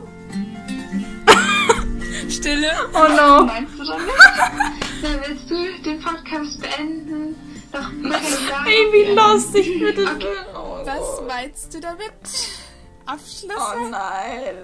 Stille. 2.30 2.72
Oh 2.94 3.08
no. 3.08 3.46
meinst 3.46 3.80
du 3.80 3.84
damit? 3.84 4.10
Dann 5.02 5.22
willst 5.26 5.50
du 5.50 5.56
den 5.84 6.00
Podcast 6.00 6.62
beenden? 6.62 7.36
Doch 7.72 7.90
bitte 7.92 8.32
sagen. 8.32 8.66
Ey, 8.66 8.94
wie 8.94 9.14
lustig, 9.14 9.80
bitte. 9.80 10.06
Was 10.86 11.22
meinst 11.28 11.74
du 11.74 11.80
damit? 11.80 12.12
Abschluss? 13.06 13.54
Oh 13.58 13.88
nein. 13.90 14.56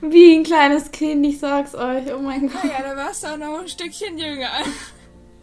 Wie 0.00 0.36
ein 0.36 0.44
kleines 0.44 0.90
Kind, 0.90 1.26
ich 1.26 1.38
sag's 1.38 1.74
euch. 1.74 2.12
Oh 2.14 2.18
mein 2.18 2.48
Gott. 2.48 2.64
Ja, 2.64 2.82
da 2.82 2.96
warst 2.96 3.24
du 3.24 3.28
auch 3.28 3.36
noch 3.36 3.60
ein 3.60 3.68
Stückchen 3.68 4.16
jünger. 4.18 4.50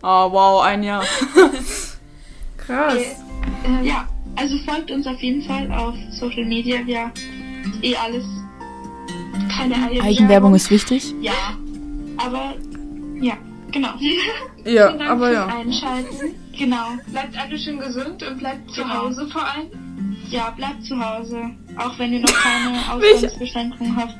Oh, 0.07 0.31
wow, 0.31 0.61
ein 0.63 0.83
Jahr. 0.83 1.03
Krass. 2.57 2.95
Äh, 2.95 3.83
Ja, 3.87 4.07
also 4.35 4.55
folgt 4.59 4.91
uns 4.91 5.07
auf 5.07 5.19
jeden 5.21 5.41
Fall 5.41 5.71
auf 5.71 5.95
Social 6.11 6.45
Media. 6.45 6.77
Ja, 6.85 7.11
eh 7.81 7.95
alles. 7.95 8.23
keine 9.57 9.75
Eigenwerbung 10.03 10.53
ist 10.53 10.69
wichtig. 10.69 11.13
Ja, 11.21 11.33
aber 12.17 12.53
ja, 13.19 13.33
genau. 13.71 13.89
Ja, 14.65 14.87
Vielen 14.87 14.97
Dank 14.99 15.11
aber 15.11 15.25
fürs 15.27 15.33
ja. 15.35 15.45
Einschalten. 15.47 16.35
genau. 16.57 16.85
Bleibt 17.11 17.37
alle 17.39 17.57
schön 17.59 17.79
gesund 17.79 18.23
und 18.23 18.39
bleibt 18.39 18.71
zu 18.71 18.81
Genau. 18.81 18.95
Hause 19.05 19.27
vor 19.31 19.43
allem. 19.43 20.15
Ja, 20.31 20.49
bleibt 20.57 20.83
zu 20.85 20.99
Hause. 20.99 21.51
Auch 21.77 21.97
wenn 21.99 22.13
ihr 22.13 22.21
noch 22.21 22.33
keine 22.33 22.77
Ausgangsbeschränkungen 22.91 23.95
habt. 23.95 24.15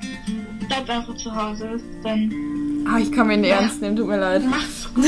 Bleibt 0.68 0.88
einfach 0.90 1.16
zu 1.18 1.36
Hause. 1.36 1.80
Dann, 2.04 2.32
Ah, 2.88 3.00
ich 3.00 3.12
kann 3.12 3.26
mir 3.26 3.38
nicht 3.38 3.50
ernst 3.50 3.82
nehmen, 3.82 3.96
tut 3.96 4.08
mir 4.08 4.18
leid. 4.20 4.46
Macht's 4.48 4.88
gut. 4.94 5.04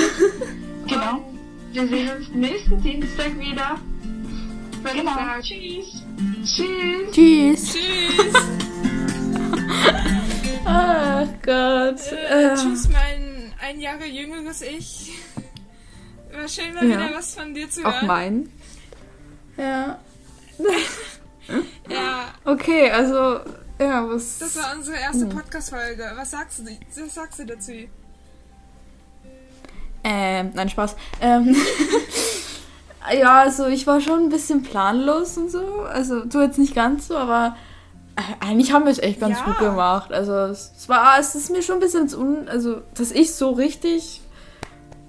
Genau. 0.87 1.33
Wir 1.71 1.87
sehen 1.87 2.09
uns 2.17 2.29
nächsten 2.29 2.81
Dienstag 2.81 3.37
wieder. 3.39 3.79
Genau. 4.93 5.13
sagen. 5.13 5.41
Tschüss. 5.41 6.03
Tschüss. 6.43 7.11
Tschüss. 7.11 7.73
Tschüss. 7.73 8.33
Ach 10.65 11.27
Gott. 11.43 12.11
Äh, 12.11 12.53
Äh, 12.53 12.55
tschüss, 12.55 12.89
mein 12.89 13.53
ein 13.59 13.79
Jahre 13.81 14.05
jüngeres 14.05 14.61
Ich. 14.61 15.11
War 16.31 16.47
schön, 16.47 16.73
mal 16.73 16.87
Ja. 16.87 16.97
wieder 17.07 17.15
was 17.17 17.35
von 17.35 17.53
dir 17.53 17.69
zu 17.69 17.83
hören. 17.83 17.93
Auch 17.93 18.01
mein. 18.03 18.49
Ja. 19.57 19.99
Ja, 21.89 22.33
Okay, 22.43 22.91
also, 22.91 23.39
ja, 23.79 24.05
was. 24.09 24.37
das 24.39 24.57
war 24.57 24.75
unsere 24.75 24.97
erste 24.97 25.21
Hm. 25.21 25.29
Podcast-Folge. 25.29 26.11
Was 26.15 26.31
sagst 26.31 26.59
du, 26.59 26.63
was 27.01 27.15
sagst 27.15 27.39
du 27.39 27.45
dazu? 27.45 27.71
Ähm, 30.09 30.51
nein, 30.53 30.69
Spaß. 30.69 30.95
Ähm, 31.19 31.53
ja, 33.19 33.41
also 33.41 33.65
ich 33.67 33.85
war 33.87 33.99
schon 33.99 34.23
ein 34.23 34.29
bisschen 34.29 34.63
planlos 34.63 35.37
und 35.37 35.51
so. 35.51 35.81
Also 35.81 36.23
du 36.23 36.39
jetzt 36.39 36.57
nicht 36.57 36.73
ganz 36.73 37.09
so, 37.09 37.17
aber 37.17 37.57
äh, 38.15 38.45
eigentlich 38.45 38.71
haben 38.71 38.85
wir 38.85 38.91
es 38.91 38.99
echt 38.99 39.19
ganz 39.19 39.39
Ja. 39.39 39.45
gut 39.45 39.59
gemacht. 39.59 40.13
Also 40.13 40.33
es, 40.33 40.71
war, 40.87 41.19
es 41.19 41.35
ist 41.35 41.49
mir 41.51 41.61
schon 41.61 41.75
ein 41.75 41.81
bisschen 41.81 42.03
ins 42.03 42.15
un, 42.15 42.47
also 42.47 42.81
dass 42.93 43.11
ich 43.11 43.35
so 43.35 43.49
richtig, 43.51 44.21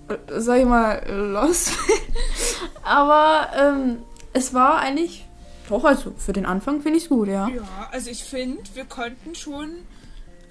äh, 0.08 0.16
sag 0.40 0.58
ich 0.58 0.66
mal, 0.66 1.00
bin. 1.06 1.36
aber 2.82 3.48
ähm, 3.56 3.98
es 4.32 4.52
war 4.52 4.78
eigentlich 4.78 5.24
doch, 5.68 5.84
also 5.84 6.12
für 6.16 6.32
den 6.32 6.44
Anfang 6.46 6.80
finde 6.80 6.98
ich 6.98 7.04
es 7.04 7.08
gut, 7.08 7.28
ja. 7.28 7.46
Ja, 7.48 7.62
also 7.92 8.10
ich 8.10 8.24
finde, 8.24 8.62
wir 8.74 8.86
konnten 8.86 9.34
schon 9.34 9.70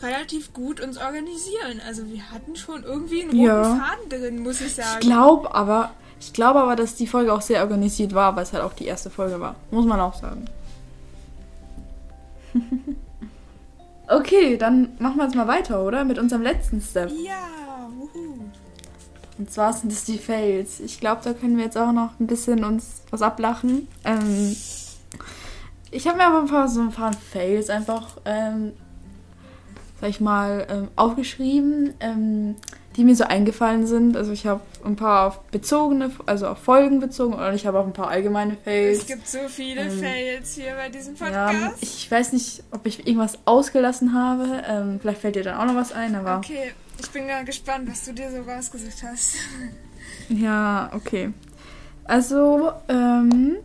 relativ 0.01 0.53
gut 0.53 0.79
uns 0.79 0.97
organisieren. 0.97 1.81
Also 1.85 2.07
wir 2.07 2.31
hatten 2.31 2.55
schon 2.55 2.83
irgendwie 2.83 3.21
einen 3.21 3.31
roten 3.31 3.43
Ja. 3.43 3.63
Faden 3.63 4.09
drin, 4.09 4.39
muss 4.43 4.61
ich 4.61 4.75
sagen. 4.75 4.99
Ich 4.99 5.07
glaube 5.07 5.53
aber, 5.53 5.91
ich 6.19 6.33
glaube 6.33 6.59
aber, 6.61 6.75
dass 6.75 6.95
die 6.95 7.07
Folge 7.07 7.33
auch 7.33 7.41
sehr 7.41 7.61
organisiert 7.61 8.13
war, 8.13 8.35
weil 8.35 8.43
es 8.43 8.53
halt 8.53 8.63
auch 8.63 8.73
die 8.73 8.85
erste 8.85 9.09
Folge 9.09 9.39
war. 9.39 9.55
Muss 9.71 9.85
man 9.85 9.99
auch 9.99 10.13
sagen. 10.13 10.45
okay, 14.07 14.57
dann 14.57 14.89
machen 14.99 15.17
wir 15.17 15.25
jetzt 15.25 15.35
mal 15.35 15.47
weiter, 15.47 15.83
oder? 15.83 16.03
Mit 16.05 16.17
unserem 16.19 16.41
letzten 16.41 16.81
Step. 16.81 17.11
Ja, 17.11 17.89
wuhu. 17.97 18.39
Und 19.37 19.51
zwar 19.51 19.71
sind 19.73 19.91
es 19.91 20.05
die 20.05 20.17
Fails. 20.17 20.79
Ich 20.79 20.99
glaube, 20.99 21.21
da 21.23 21.33
können 21.33 21.57
wir 21.57 21.65
jetzt 21.65 21.77
auch 21.77 21.91
noch 21.91 22.19
ein 22.19 22.25
bisschen 22.27 22.63
uns 22.63 23.01
was 23.11 23.21
ablachen. 23.21 23.87
Ähm, 24.03 24.55
ich 25.91 26.07
habe 26.07 26.17
mir 26.17 26.25
aber 26.25 26.39
ein 26.39 26.47
paar, 26.47 26.67
so 26.67 26.81
ein 26.81 26.91
paar 26.91 27.13
Fails 27.13 27.69
einfach, 27.69 28.17
ähm, 28.25 28.73
sag 29.99 30.09
ich 30.09 30.19
mal, 30.21 30.67
ähm, 30.69 30.87
aufgeschrieben, 30.95 31.93
ähm, 31.99 32.55
die 32.95 33.03
mir 33.03 33.15
so 33.15 33.25
eingefallen 33.25 33.85
sind. 33.85 34.17
Also 34.17 34.31
ich 34.31 34.45
habe 34.47 34.61
ein 34.83 34.95
paar 34.95 35.27
auf 35.27 35.39
bezogene, 35.51 36.11
also 36.25 36.47
auf 36.47 36.59
Folgen 36.59 36.99
bezogen 36.99 37.33
und 37.33 37.53
ich 37.53 37.65
habe 37.67 37.79
auch 37.79 37.85
ein 37.85 37.93
paar 37.93 38.09
allgemeine 38.09 38.57
Fails. 38.63 38.99
Es 38.99 39.05
gibt 39.07 39.27
so 39.27 39.39
viele 39.47 39.81
Ähm, 39.81 39.91
Fails 39.91 40.55
hier 40.55 40.73
bei 40.75 40.89
diesem 40.89 41.15
ja, 41.15 41.47
Podcast. 41.47 41.77
ich 41.81 42.09
weiß 42.09 42.33
nicht, 42.33 42.63
ob 42.71 42.85
ich 42.85 43.07
irgendwas 43.07 43.37
ausgelassen 43.45 44.13
habe. 44.13 44.63
Ähm, 44.67 44.99
vielleicht 44.99 45.21
fällt 45.21 45.35
dir 45.35 45.43
dann 45.43 45.57
auch 45.57 45.65
noch 45.65 45.75
was 45.75 45.91
ein, 45.91 46.15
aber. 46.15 46.37
okay, 46.37 46.71
ich 46.99 47.09
bin 47.11 47.27
ganz 47.27 47.45
gespannt, 47.45 47.89
was 47.89 48.05
du 48.05 48.13
dir 48.13 48.31
so 48.31 48.41
rausgesucht 48.49 49.03
hast. 49.03 49.35
Ja, 50.29 50.89
okay. 50.93 51.31
Also, 52.05 52.71
ähm, 52.87 53.57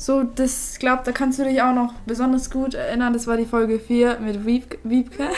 so, 0.00 0.22
das, 0.22 0.78
glaub, 0.78 1.04
da 1.04 1.12
kannst 1.12 1.38
du 1.38 1.44
dich 1.44 1.60
auch 1.60 1.74
noch 1.74 1.92
besonders 2.06 2.50
gut 2.50 2.72
erinnern. 2.72 3.12
Das 3.12 3.26
war 3.26 3.36
die 3.36 3.44
Folge 3.44 3.78
4 3.78 4.18
mit 4.20 4.46
Wieb 4.46 4.78
Wiebke. 4.82 5.24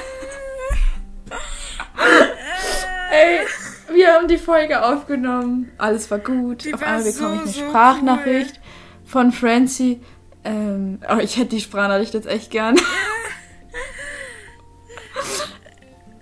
Ey, 3.10 3.40
wir 3.92 4.12
haben 4.12 4.28
die 4.28 4.38
Folge 4.38 4.84
aufgenommen. 4.84 5.72
Alles 5.78 6.08
war 6.12 6.20
gut. 6.20 6.64
Die 6.64 6.74
Auf 6.74 6.80
einmal 6.80 7.02
bekomme 7.02 7.28
so, 7.28 7.34
ich 7.34 7.40
eine 7.40 7.48
so 7.48 7.60
Sprachnachricht 7.60 8.60
von 9.04 9.32
Francie. 9.32 10.00
Ähm, 10.44 11.00
oh, 11.12 11.18
ich 11.18 11.38
hätte 11.38 11.56
die 11.56 11.60
Sprachnachricht 11.60 12.14
jetzt 12.14 12.28
echt 12.28 12.52
gern. 12.52 12.76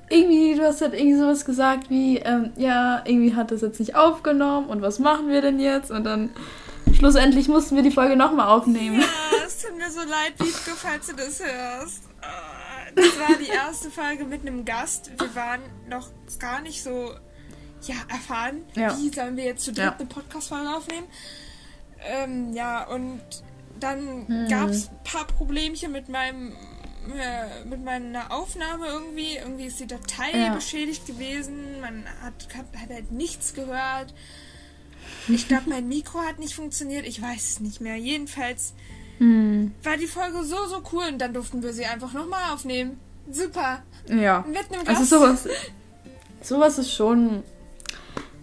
irgendwie, 0.08 0.54
du 0.54 0.64
hast 0.64 0.80
halt 0.80 0.94
irgendwie 0.94 1.18
sowas 1.18 1.44
gesagt 1.44 1.90
wie, 1.90 2.16
ähm, 2.16 2.52
ja, 2.56 3.02
irgendwie 3.04 3.34
hat 3.34 3.50
das 3.50 3.60
jetzt 3.60 3.80
nicht 3.80 3.96
aufgenommen 3.96 4.68
und 4.68 4.80
was 4.80 4.98
machen 4.98 5.28
wir 5.28 5.42
denn 5.42 5.60
jetzt? 5.60 5.90
Und 5.90 6.04
dann 6.04 6.30
schlussendlich 7.00 7.48
mussten 7.48 7.76
wir 7.76 7.82
die 7.82 7.90
Folge 7.90 8.14
nochmal 8.16 8.48
aufnehmen. 8.48 9.00
Ja, 9.00 9.06
es 9.46 9.62
tut 9.62 9.76
mir 9.76 9.90
so 9.90 10.00
leid, 10.00 10.34
Wiebke, 10.38 10.72
falls 10.76 11.06
du 11.08 11.14
das 11.16 11.40
hörst. 11.40 12.02
Ah, 12.20 12.90
Das 12.94 13.18
war 13.18 13.36
die 13.38 13.48
erste 13.48 13.90
Folge 13.90 14.24
mit 14.24 14.42
einem 14.42 14.64
Gast. 14.64 15.10
Wir 15.18 15.34
waren 15.34 15.60
noch 15.88 16.08
gar 16.38 16.60
nicht 16.60 16.82
so 16.82 17.14
ja, 17.82 17.94
erfahren, 18.08 18.62
Ja. 18.74 18.94
wie 18.98 19.08
sollen 19.08 19.36
wir 19.38 19.44
jetzt 19.44 19.64
zu 19.64 19.72
dritt 19.72 19.84
Ja. 19.84 19.96
eine 19.96 20.06
Podcast-Folge 20.06 20.68
aufnehmen. 20.76 21.06
Ähm, 22.04 22.52
ja, 22.52 22.86
und 22.86 23.20
dann 23.78 24.26
Hm. 24.28 24.48
gab 24.50 24.68
es 24.68 24.88
ein 24.88 25.02
paar 25.04 25.26
Problemchen 25.26 25.92
mit 25.92 26.08
meinem 26.10 26.52
äh, 27.18 27.64
mit 27.64 27.82
meiner 27.82 28.30
Aufnahme 28.30 28.86
irgendwie. 28.86 29.36
Irgendwie 29.38 29.64
ist 29.64 29.80
die 29.80 29.86
Datei 29.86 30.32
Ja. 30.36 30.54
beschädigt 30.54 31.06
gewesen. 31.06 31.80
Man 31.80 32.04
hat, 32.22 32.34
hat, 32.54 32.66
hat 32.82 32.90
halt 32.90 33.10
nichts 33.10 33.54
gehört. 33.54 34.12
Ich 35.28 35.48
glaube, 35.48 35.68
mein 35.68 35.88
Mikro 35.88 36.20
hat 36.20 36.38
nicht 36.38 36.54
funktioniert. 36.54 37.06
Ich 37.06 37.20
weiß 37.20 37.50
es 37.50 37.60
nicht 37.60 37.80
mehr. 37.80 37.96
Jedenfalls 37.96 38.74
Hm, 39.20 39.72
war 39.82 39.98
die 39.98 40.06
Folge 40.06 40.42
so, 40.44 40.56
so 40.66 40.82
cool 40.92 41.04
und 41.12 41.18
dann 41.18 41.34
durften 41.34 41.62
wir 41.62 41.74
sie 41.74 41.84
einfach 41.84 42.14
nochmal 42.14 42.54
aufnehmen. 42.54 42.98
Super. 43.30 43.82
ja. 44.08 44.44
Mit 44.48 44.72
einem 44.72 44.84
Gast. 44.84 44.98
Also 44.98 45.18
sowas, 45.18 45.48
sowas 46.40 46.78
ist 46.78 46.92
schon. 46.92 47.42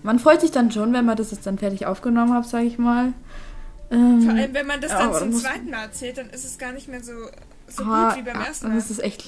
Man 0.04 0.20
freut 0.20 0.40
sich 0.42 0.52
dann 0.52 0.72
schon, 0.72 0.94
wenn 0.94 1.04
man 1.04 1.18
das 1.18 1.32
jetzt 1.32 1.48
dann 1.48 1.58
fertig 1.58 1.88
aufgenommen 1.88 2.32
hat, 2.32 2.48
sage 2.48 2.66
ich 2.66 2.78
mal. 2.78 3.14
Ähm, 3.90 4.22
Vor 4.22 4.34
allem, 4.34 4.54
wenn 4.54 4.68
man 4.68 4.80
das 4.80 4.92
ja, 4.92 5.08
dann 5.08 5.32
zum 5.32 5.34
zweiten 5.34 5.72
Mal 5.72 5.86
erzählt, 5.86 6.20
dann 6.20 6.30
ist 6.30 6.46
es 6.46 6.60
gar 6.60 6.74
nicht 6.74 6.88
mehr 6.88 7.04
so, 7.04 7.14
so 7.68 7.84
ah, 7.84 8.10
gut 8.10 8.20
wie 8.20 8.22
beim 8.24 8.40
ja, 8.40 8.46
ersten 8.46 8.66
dann 8.66 8.74
Mal. 8.74 8.80
ist 8.80 8.92
es 8.92 9.00
echt. 9.00 9.26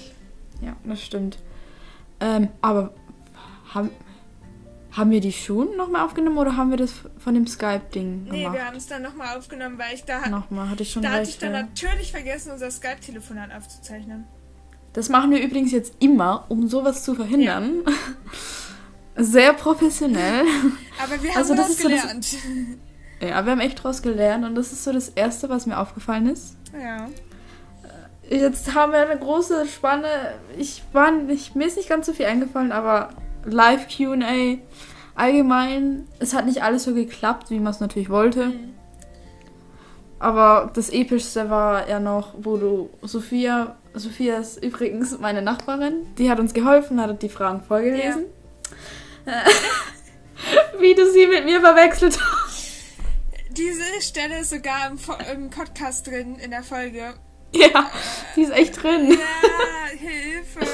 Ja, 0.62 0.76
das 0.84 1.02
stimmt. 1.02 1.40
Ähm, 2.20 2.50
aber 2.62 2.94
haben, 3.74 3.90
haben 4.92 5.12
wir 5.12 5.22
die 5.22 5.32
schon 5.32 5.76
nochmal 5.78 6.06
aufgenommen 6.06 6.38
oder 6.38 6.58
haben 6.58 6.72
wir 6.72 6.78
das 6.78 6.92
von 7.20 7.34
dem 7.36 7.46
Skype-Ding 7.48 8.24
Nee, 8.32 8.40
gemacht? 8.44 8.56
wir 8.58 8.66
haben 8.66 8.76
es 8.78 8.88
dann 8.88 9.02
nochmal 9.04 9.38
aufgenommen, 9.38 9.78
weil 9.78 9.94
ich 9.94 10.04
da, 10.04 10.28
Nochmal, 10.30 10.70
hatte 10.70 10.84
ich 10.84 10.92
schon 10.92 11.04
da 11.04 11.10
hatte 11.10 11.20
recht. 11.22 11.30
ich 11.32 11.38
dann 11.38 11.54
ja. 11.54 11.62
natürlich 11.64 12.12
vergessen, 12.12 12.52
unser 12.52 12.72
Skype-Telefonat 12.72 13.50
aufzuzeichnen. 13.56 14.26
Das 14.94 15.08
machen 15.10 15.30
wir 15.32 15.42
übrigens 15.44 15.72
jetzt 15.72 15.94
immer, 16.00 16.46
um 16.50 16.68
sowas 16.68 17.04
zu 17.04 17.14
verhindern. 17.14 17.84
Sehr 19.16 19.54
professionell. 19.54 20.44
Aber 21.04 21.22
wir 21.22 21.30
haben 21.32 21.38
Also 21.38 21.56
das 21.56 21.70
ist 21.70 21.82
so 21.82 21.90
das- 21.90 22.02
gelernt. 22.02 22.28
Ja, 23.22 23.44
wir 23.46 23.52
haben 23.52 23.60
echt 23.60 23.84
draus 23.84 24.02
gelernt 24.02 24.46
und 24.46 24.56
das 24.56 24.72
ist 24.72 24.86
so 24.86 24.94
das 24.94 25.10
Erste, 25.10 25.50
was 25.50 25.66
mir 25.66 25.78
aufgefallen 25.78 26.28
ist. 26.28 26.56
ja. 26.74 27.08
Jetzt 28.30 28.76
haben 28.76 28.92
wir 28.94 29.00
eine 29.10 29.20
große 29.20 29.66
Spanne. 29.68 30.08
Ich 30.58 30.84
war 30.94 31.12
nicht, 31.12 31.56
mir 31.56 31.66
ist 31.68 31.76
nicht 31.78 31.90
ganz 31.90 32.06
so 32.06 32.14
viel 32.14 32.28
eingefallen, 32.28 32.72
aber 32.72 33.10
Live 33.46 33.88
QA 33.88 34.58
allgemein, 35.16 36.08
es 36.20 36.34
hat 36.34 36.46
nicht 36.46 36.64
alles 36.64 36.84
so 36.84 36.94
geklappt, 36.94 37.50
wie 37.50 37.60
man 37.60 37.74
es 37.74 37.80
natürlich 37.80 38.10
wollte. 38.10 38.48
Mhm. 38.48 38.74
Aber 40.20 40.72
das 40.74 40.90
Epischste 40.90 41.50
war 41.50 41.88
ja 41.88 42.00
noch, 42.00 42.34
wo 42.38 42.58
du 42.58 42.90
Sophia, 43.02 43.78
Sophia 43.94 44.38
ist 44.38 44.64
übrigens 44.64 45.18
meine 45.20 45.42
Nachbarin, 45.42 46.08
die 46.18 46.30
hat 46.30 46.40
uns 46.40 46.54
geholfen, 46.54 47.00
hat 47.00 47.22
die 47.22 47.30
Fragen 47.30 47.62
vorgelesen. 47.62 48.26
wie 50.80 50.96
du 50.96 51.10
sie 51.12 51.28
mit 51.28 51.46
mir 51.46 51.62
verwechselt 51.62 52.20
hast. 52.20 52.70
Diese 53.52 54.02
Stelle 54.02 54.40
ist 54.40 54.52
sogar 54.52 54.90
im, 54.90 54.98
im 55.34 55.50
Podcast 55.50 56.08
drin 56.08 56.38
in 56.40 56.52
der 56.52 56.64
Folge. 56.64 57.14
Ja, 57.52 57.92
die 58.36 58.44
ist 58.44 58.52
echt 58.52 58.82
drin. 58.82 59.12
Ja, 59.12 59.98
Hilfe. 59.98 60.66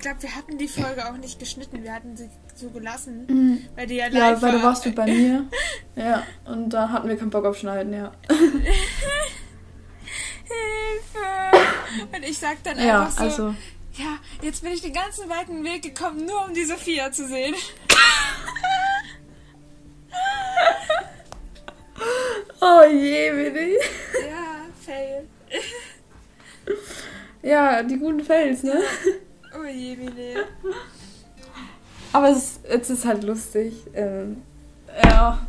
Ich 0.00 0.02
glaube, 0.02 0.22
wir 0.22 0.34
hatten 0.34 0.56
die 0.56 0.66
Folge 0.66 1.06
auch 1.10 1.16
nicht 1.18 1.38
geschnitten. 1.38 1.82
Wir 1.82 1.92
hatten 1.92 2.16
sie 2.16 2.30
so 2.54 2.70
gelassen, 2.70 3.68
weil 3.76 3.86
die 3.86 3.96
ja 3.96 4.06
live 4.06 4.12
Mhm. 4.14 4.18
Ja, 4.18 4.30
weil 4.40 4.40
war. 4.40 4.52
du 4.52 4.62
warst 4.62 4.86
du 4.86 4.92
bei 4.92 5.04
mir. 5.04 5.44
Ja, 5.94 6.22
und 6.46 6.70
da 6.70 6.88
hatten 6.88 7.06
wir 7.06 7.18
keinen 7.18 7.28
Bock 7.28 7.44
auf 7.44 7.58
Schneiden, 7.58 7.92
ja. 7.92 8.10
Hilfe! 10.46 11.58
Und 12.16 12.24
ich 12.24 12.38
sag 12.38 12.62
dann 12.62 12.78
Ja, 12.78 13.02
einfach 13.02 13.12
so, 13.18 13.24
also. 13.24 13.54
ja, 13.92 14.16
jetzt 14.40 14.62
bin 14.62 14.72
ich 14.72 14.80
den 14.80 14.94
ganzen 14.94 15.28
weiten 15.28 15.62
Weg 15.64 15.82
gekommen, 15.82 16.24
nur 16.24 16.46
um 16.46 16.54
die 16.54 16.64
Sophia 16.64 17.12
zu 17.12 17.28
sehen. 17.28 17.54
Oh 22.62 22.82
je, 22.90 23.32
Willi. 23.36 23.74
Ja, 24.26 24.66
fail. 24.84 25.26
Ja, 27.42 27.82
die 27.82 27.96
guten 27.98 28.20
Fails, 28.24 28.62
ne? 28.62 28.80
Oh 29.58 29.64
je, 29.64 29.96
Mine. 29.96 30.44
Aber 32.12 32.28
es, 32.30 32.38
ist- 32.38 32.60
es 32.66 32.90
ist 32.90 33.04
halt 33.04 33.22
lustig. 33.24 33.74
Ähm, 33.94 34.42
ja. 35.04 35.38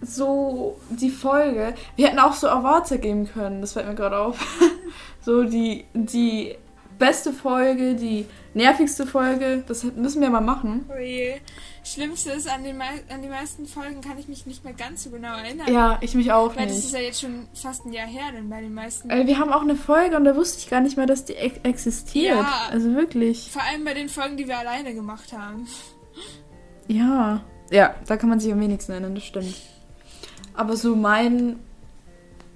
So, 0.00 0.78
die 0.90 1.10
Folge. 1.10 1.74
Wir 1.96 2.06
hätten 2.06 2.20
auch 2.20 2.32
so 2.32 2.48
Awards 2.48 2.90
geben 3.00 3.28
können, 3.28 3.60
das 3.60 3.72
fällt 3.72 3.86
mir 3.88 3.94
gerade 3.94 4.18
auf. 4.18 4.38
So, 5.20 5.42
die, 5.42 5.84
die 5.92 6.54
beste 6.98 7.32
Folge, 7.34 7.94
die 7.96 8.24
nervigste 8.54 9.06
Folge, 9.06 9.62
das 9.66 9.82
müssen 9.84 10.22
wir 10.22 10.30
mal 10.30 10.40
machen. 10.40 10.88
Oh 10.88 10.96
je. 10.98 11.34
Schlimmste 11.92 12.30
ist, 12.32 12.48
an, 12.48 12.64
den 12.64 12.80
an 12.80 13.22
die 13.22 13.28
meisten 13.28 13.66
Folgen 13.66 14.00
kann 14.00 14.18
ich 14.18 14.28
mich 14.28 14.46
nicht 14.46 14.64
mehr 14.64 14.72
ganz 14.74 15.04
so 15.04 15.10
genau 15.10 15.36
erinnern. 15.36 15.72
Ja, 15.72 15.98
ich 16.00 16.14
mich 16.14 16.30
auch 16.32 16.54
Weil 16.56 16.66
das 16.66 16.78
ist 16.78 16.84
nicht. 16.84 16.94
ja 16.94 17.00
jetzt 17.00 17.20
schon 17.20 17.48
fast 17.54 17.84
ein 17.86 17.92
Jahr 17.92 18.06
her, 18.06 18.32
denn 18.34 18.48
bei 18.50 18.60
den 18.60 18.74
meisten. 18.74 19.10
Äh, 19.10 19.26
Wir 19.26 19.38
haben 19.38 19.52
auch 19.52 19.62
eine 19.62 19.76
Folge 19.76 20.16
und 20.16 20.24
da 20.24 20.36
wusste 20.36 20.58
ich 20.58 20.68
gar 20.70 20.80
nicht 20.80 20.96
mehr, 20.96 21.06
dass 21.06 21.24
die 21.24 21.34
ex 21.34 21.58
existiert. 21.62 22.36
Ja. 22.36 22.68
Also 22.70 22.94
wirklich. 22.94 23.50
Vor 23.50 23.62
allem 23.62 23.84
bei 23.84 23.94
den 23.94 24.08
Folgen, 24.08 24.36
die 24.36 24.46
wir 24.46 24.58
alleine 24.58 24.94
gemacht 24.94 25.32
haben. 25.32 25.66
Ja. 26.86 27.42
Ja, 27.70 27.94
da 28.06 28.16
kann 28.16 28.30
man 28.30 28.40
sich 28.40 28.50
am 28.52 28.60
wenigsten 28.60 28.92
erinnern, 28.92 29.14
das 29.14 29.24
stimmt. 29.24 29.54
Aber 30.54 30.76
so 30.76 30.96
mein, 30.96 31.58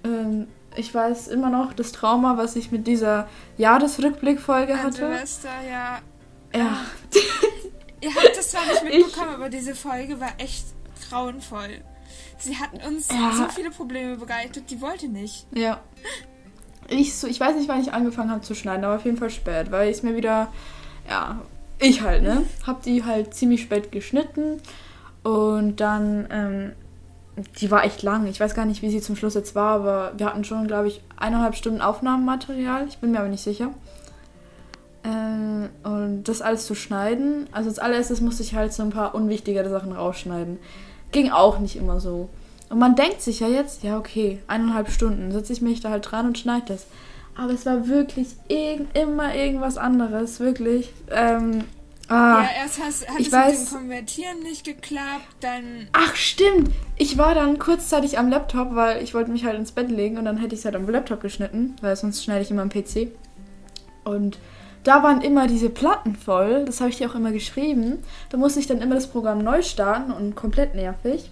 ähm, 0.04 0.46
ich 0.74 0.94
weiß 0.94 1.28
immer 1.28 1.50
noch 1.50 1.74
das 1.74 1.92
Trauma, 1.92 2.38
was 2.38 2.56
ich 2.56 2.72
mit 2.72 2.86
dieser 2.86 3.28
Jahresrückblickfolge 3.58 4.82
hatte. 4.82 4.92
Silvester, 4.96 5.50
ja. 5.70 5.98
Ja. 6.54 6.76
Ihr 8.02 8.14
habt 8.14 8.36
das 8.36 8.50
zwar 8.50 8.66
nicht 8.66 8.82
Ich- 8.82 9.04
mitbekommen, 9.06 9.34
aber 9.34 9.48
diese 9.48 9.74
Folge 9.74 10.20
war 10.20 10.30
echt 10.38 10.64
grauenvoll. 11.08 11.80
Sie 12.38 12.56
hat 12.56 12.70
uns 12.86 13.08
Ja. 13.08 13.32
so 13.36 13.48
viele 13.54 13.70
Probleme 13.70 14.16
bereitet, 14.16 14.70
die 14.70 14.80
wollte 14.80 15.08
nicht. 15.08 15.46
Ja. 15.54 15.80
Ich, 16.88 17.14
so, 17.16 17.26
ich 17.28 17.38
weiß 17.40 17.54
nicht, 17.56 17.68
wann 17.68 17.80
ich 17.80 17.92
angefangen 17.92 18.30
habe 18.30 18.40
zu 18.42 18.54
schneiden, 18.54 18.84
aber 18.84 18.96
auf 18.96 19.04
jeden 19.04 19.16
Fall 19.16 19.30
spät, 19.30 19.70
weil 19.70 19.88
ich 19.90 20.02
mir 20.02 20.16
wieder, 20.16 20.52
ja, 21.08 21.40
ich 21.78 22.02
halt, 22.02 22.22
ne? 22.22 22.42
Hab 22.66 22.82
die 22.82 23.04
halt 23.04 23.34
ziemlich 23.34 23.62
spät 23.62 23.92
geschnitten 23.92 24.60
und 25.22 25.76
dann, 25.76 26.26
ähm, 26.30 26.72
die 27.60 27.70
war 27.70 27.84
echt 27.84 28.02
lang. 28.02 28.26
Ich 28.26 28.40
weiß 28.40 28.54
gar 28.54 28.66
nicht, 28.66 28.82
wie 28.82 28.90
sie 28.90 29.00
zum 29.00 29.16
Schluss 29.16 29.34
jetzt 29.34 29.54
war, 29.54 29.76
aber 29.76 30.12
wir 30.16 30.26
hatten 30.26 30.44
schon, 30.44 30.66
glaube 30.66 30.88
ich, 30.88 31.00
eineinhalb 31.16 31.54
Stunden 31.54 31.80
Aufnahmematerial. 31.80 32.86
Ich 32.88 32.98
bin 32.98 33.12
mir 33.12 33.20
aber 33.20 33.28
nicht 33.28 33.42
sicher. 33.44 33.70
Ähm, 35.04 35.68
und 35.82 36.24
das 36.24 36.42
alles 36.42 36.66
zu 36.66 36.74
schneiden, 36.74 37.48
also 37.52 37.68
als 37.68 37.78
allererstes 37.80 38.20
musste 38.20 38.42
ich 38.42 38.54
halt 38.54 38.72
so 38.72 38.82
ein 38.82 38.90
paar 38.90 39.14
unwichtigere 39.14 39.68
Sachen 39.68 39.92
rausschneiden. 39.92 40.58
Ging 41.10 41.30
auch 41.30 41.58
nicht 41.58 41.76
immer 41.76 41.98
so. 42.00 42.28
Und 42.70 42.78
man 42.78 42.94
denkt 42.94 43.20
sich 43.20 43.40
ja 43.40 43.48
jetzt, 43.48 43.82
ja 43.82 43.98
okay, 43.98 44.38
eineinhalb 44.46 44.90
Stunden 44.90 45.32
setze 45.32 45.52
ich 45.52 45.60
mich 45.60 45.80
da 45.80 45.90
halt 45.90 46.10
dran 46.10 46.26
und 46.26 46.38
schneide 46.38 46.66
das. 46.68 46.86
Aber 47.36 47.52
es 47.52 47.66
war 47.66 47.88
wirklich 47.88 48.28
irg 48.48 48.82
immer 48.94 49.34
irgendwas 49.34 49.76
anderes, 49.76 50.38
wirklich. 50.38 50.92
Ähm, 51.10 51.64
ah. 52.08 52.42
Ja, 52.42 52.48
erst 52.62 52.80
hast, 52.82 53.08
hat 53.08 53.18
ich 53.18 53.26
es 53.26 53.32
mit 53.32 53.40
weiß- 53.40 53.70
dem 53.70 53.78
Konvertieren 53.78 54.42
nicht 54.42 54.64
geklappt, 54.64 55.26
dann. 55.40 55.88
Ach 55.92 56.14
stimmt, 56.14 56.70
ich 56.96 57.18
war 57.18 57.34
dann 57.34 57.58
kurzzeitig 57.58 58.18
am 58.18 58.28
Laptop, 58.30 58.74
weil 58.74 59.02
ich 59.02 59.14
wollte 59.14 59.30
mich 59.30 59.44
halt 59.44 59.56
ins 59.58 59.72
Bett 59.72 59.90
legen 59.90 60.16
und 60.18 60.26
dann 60.26 60.36
hätte 60.36 60.54
ich 60.54 60.60
es 60.60 60.64
halt 60.64 60.76
am 60.76 60.88
Laptop 60.88 61.20
geschnitten, 61.20 61.74
weil 61.80 61.96
sonst 61.96 62.22
schneide 62.22 62.42
ich 62.42 62.50
immer 62.50 62.62
am 62.62 62.70
PC. 62.70 63.08
Und 64.04 64.38
da 64.84 65.02
waren 65.02 65.20
immer 65.20 65.46
diese 65.46 65.70
Platten 65.70 66.16
voll, 66.16 66.64
das 66.64 66.80
habe 66.80 66.90
ich 66.90 66.96
dir 66.98 67.08
auch 67.10 67.14
immer 67.14 67.32
geschrieben. 67.32 68.02
Da 68.30 68.36
musste 68.38 68.60
ich 68.60 68.66
dann 68.66 68.80
immer 68.80 68.94
das 68.94 69.06
Programm 69.06 69.38
neu 69.38 69.62
starten 69.62 70.10
und 70.12 70.34
komplett 70.34 70.74
nervig. 70.74 71.30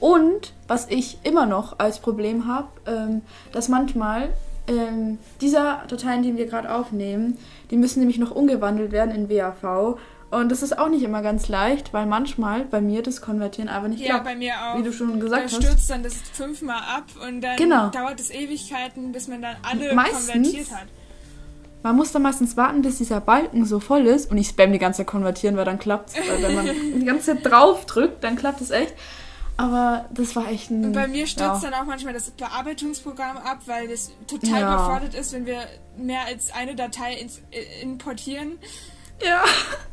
Und 0.00 0.52
was 0.68 0.88
ich 0.90 1.18
immer 1.22 1.46
noch 1.46 1.78
als 1.78 2.00
Problem 2.00 2.46
habe, 2.46 2.68
ähm, 2.86 3.22
dass 3.52 3.68
manchmal 3.68 4.28
ähm, 4.68 5.18
diese 5.40 5.76
Dateien, 5.88 6.22
die 6.22 6.36
wir 6.36 6.46
gerade 6.46 6.74
aufnehmen, 6.74 7.38
die 7.70 7.76
müssen 7.76 8.00
nämlich 8.00 8.18
noch 8.18 8.30
umgewandelt 8.32 8.92
werden 8.92 9.14
in 9.14 9.30
WAV. 9.30 9.96
Und 10.28 10.50
das 10.50 10.62
ist 10.64 10.76
auch 10.76 10.88
nicht 10.88 11.04
immer 11.04 11.22
ganz 11.22 11.46
leicht, 11.48 11.94
weil 11.94 12.04
manchmal 12.04 12.64
bei 12.64 12.80
mir 12.80 13.02
das 13.02 13.20
Konvertieren 13.22 13.68
einfach 13.68 13.88
nicht 13.88 14.00
Ja, 14.02 14.14
klappt. 14.14 14.24
bei 14.24 14.34
mir 14.34 14.54
auch. 14.54 14.76
Wie 14.78 14.82
du 14.82 14.92
schon 14.92 15.12
da 15.14 15.24
gesagt 15.24 15.44
hast. 15.44 15.62
stürzt 15.62 15.88
dann 15.88 16.02
das 16.02 16.14
fünfmal 16.32 16.78
ab 16.96 17.04
und 17.26 17.40
dann 17.42 17.56
Genau. 17.56 17.88
dauert 17.90 18.18
es 18.18 18.30
Ewigkeiten, 18.30 19.12
bis 19.12 19.28
man 19.28 19.40
dann 19.40 19.54
alle 19.62 19.94
Meistens- 19.94 20.26
konvertiert 20.32 20.70
hat. 20.72 20.86
Man 21.82 21.94
muss 21.96 22.10
dann 22.12 22.22
meistens 22.22 22.56
warten, 22.56 22.82
bis 22.82 22.98
dieser 22.98 23.20
Balken 23.20 23.64
so 23.64 23.78
voll 23.80 24.06
ist 24.06 24.30
und 24.30 24.38
ich 24.38 24.48
spam 24.48 24.72
die 24.72 24.78
ganze 24.78 24.98
Zeit 24.98 25.06
konvertieren, 25.06 25.56
weil 25.56 25.64
dann 25.64 25.78
klappt 25.78 26.12
Weil 26.14 26.42
wenn 26.42 26.54
man 26.54 26.66
die 27.00 27.04
ganze 27.04 27.34
Zeit 27.34 27.44
drauf 27.44 27.86
drückt, 27.86 28.24
dann 28.24 28.36
klappt 28.36 28.60
es 28.60 28.70
echt. 28.70 28.94
Aber 29.58 30.04
das 30.10 30.36
war 30.36 30.50
echt 30.50 30.70
ein. 30.70 30.84
Und 30.84 30.92
bei 30.92 31.06
mir 31.08 31.26
stürzt 31.26 31.62
ja. 31.62 31.70
dann 31.70 31.80
auch 31.80 31.86
manchmal 31.86 32.12
das 32.12 32.30
Bearbeitungsprogramm 32.30 33.38
ab, 33.38 33.60
weil 33.66 33.88
das 33.88 34.10
total 34.26 34.60
Ja. 34.60 34.74
überfordert 34.74 35.14
ist, 35.14 35.32
wenn 35.32 35.46
wir 35.46 35.60
mehr 35.96 36.26
als 36.26 36.52
eine 36.52 36.74
Datei 36.74 37.14
ins, 37.14 37.40
äh, 37.50 37.82
importieren. 37.82 38.58
Ja. 39.24 39.44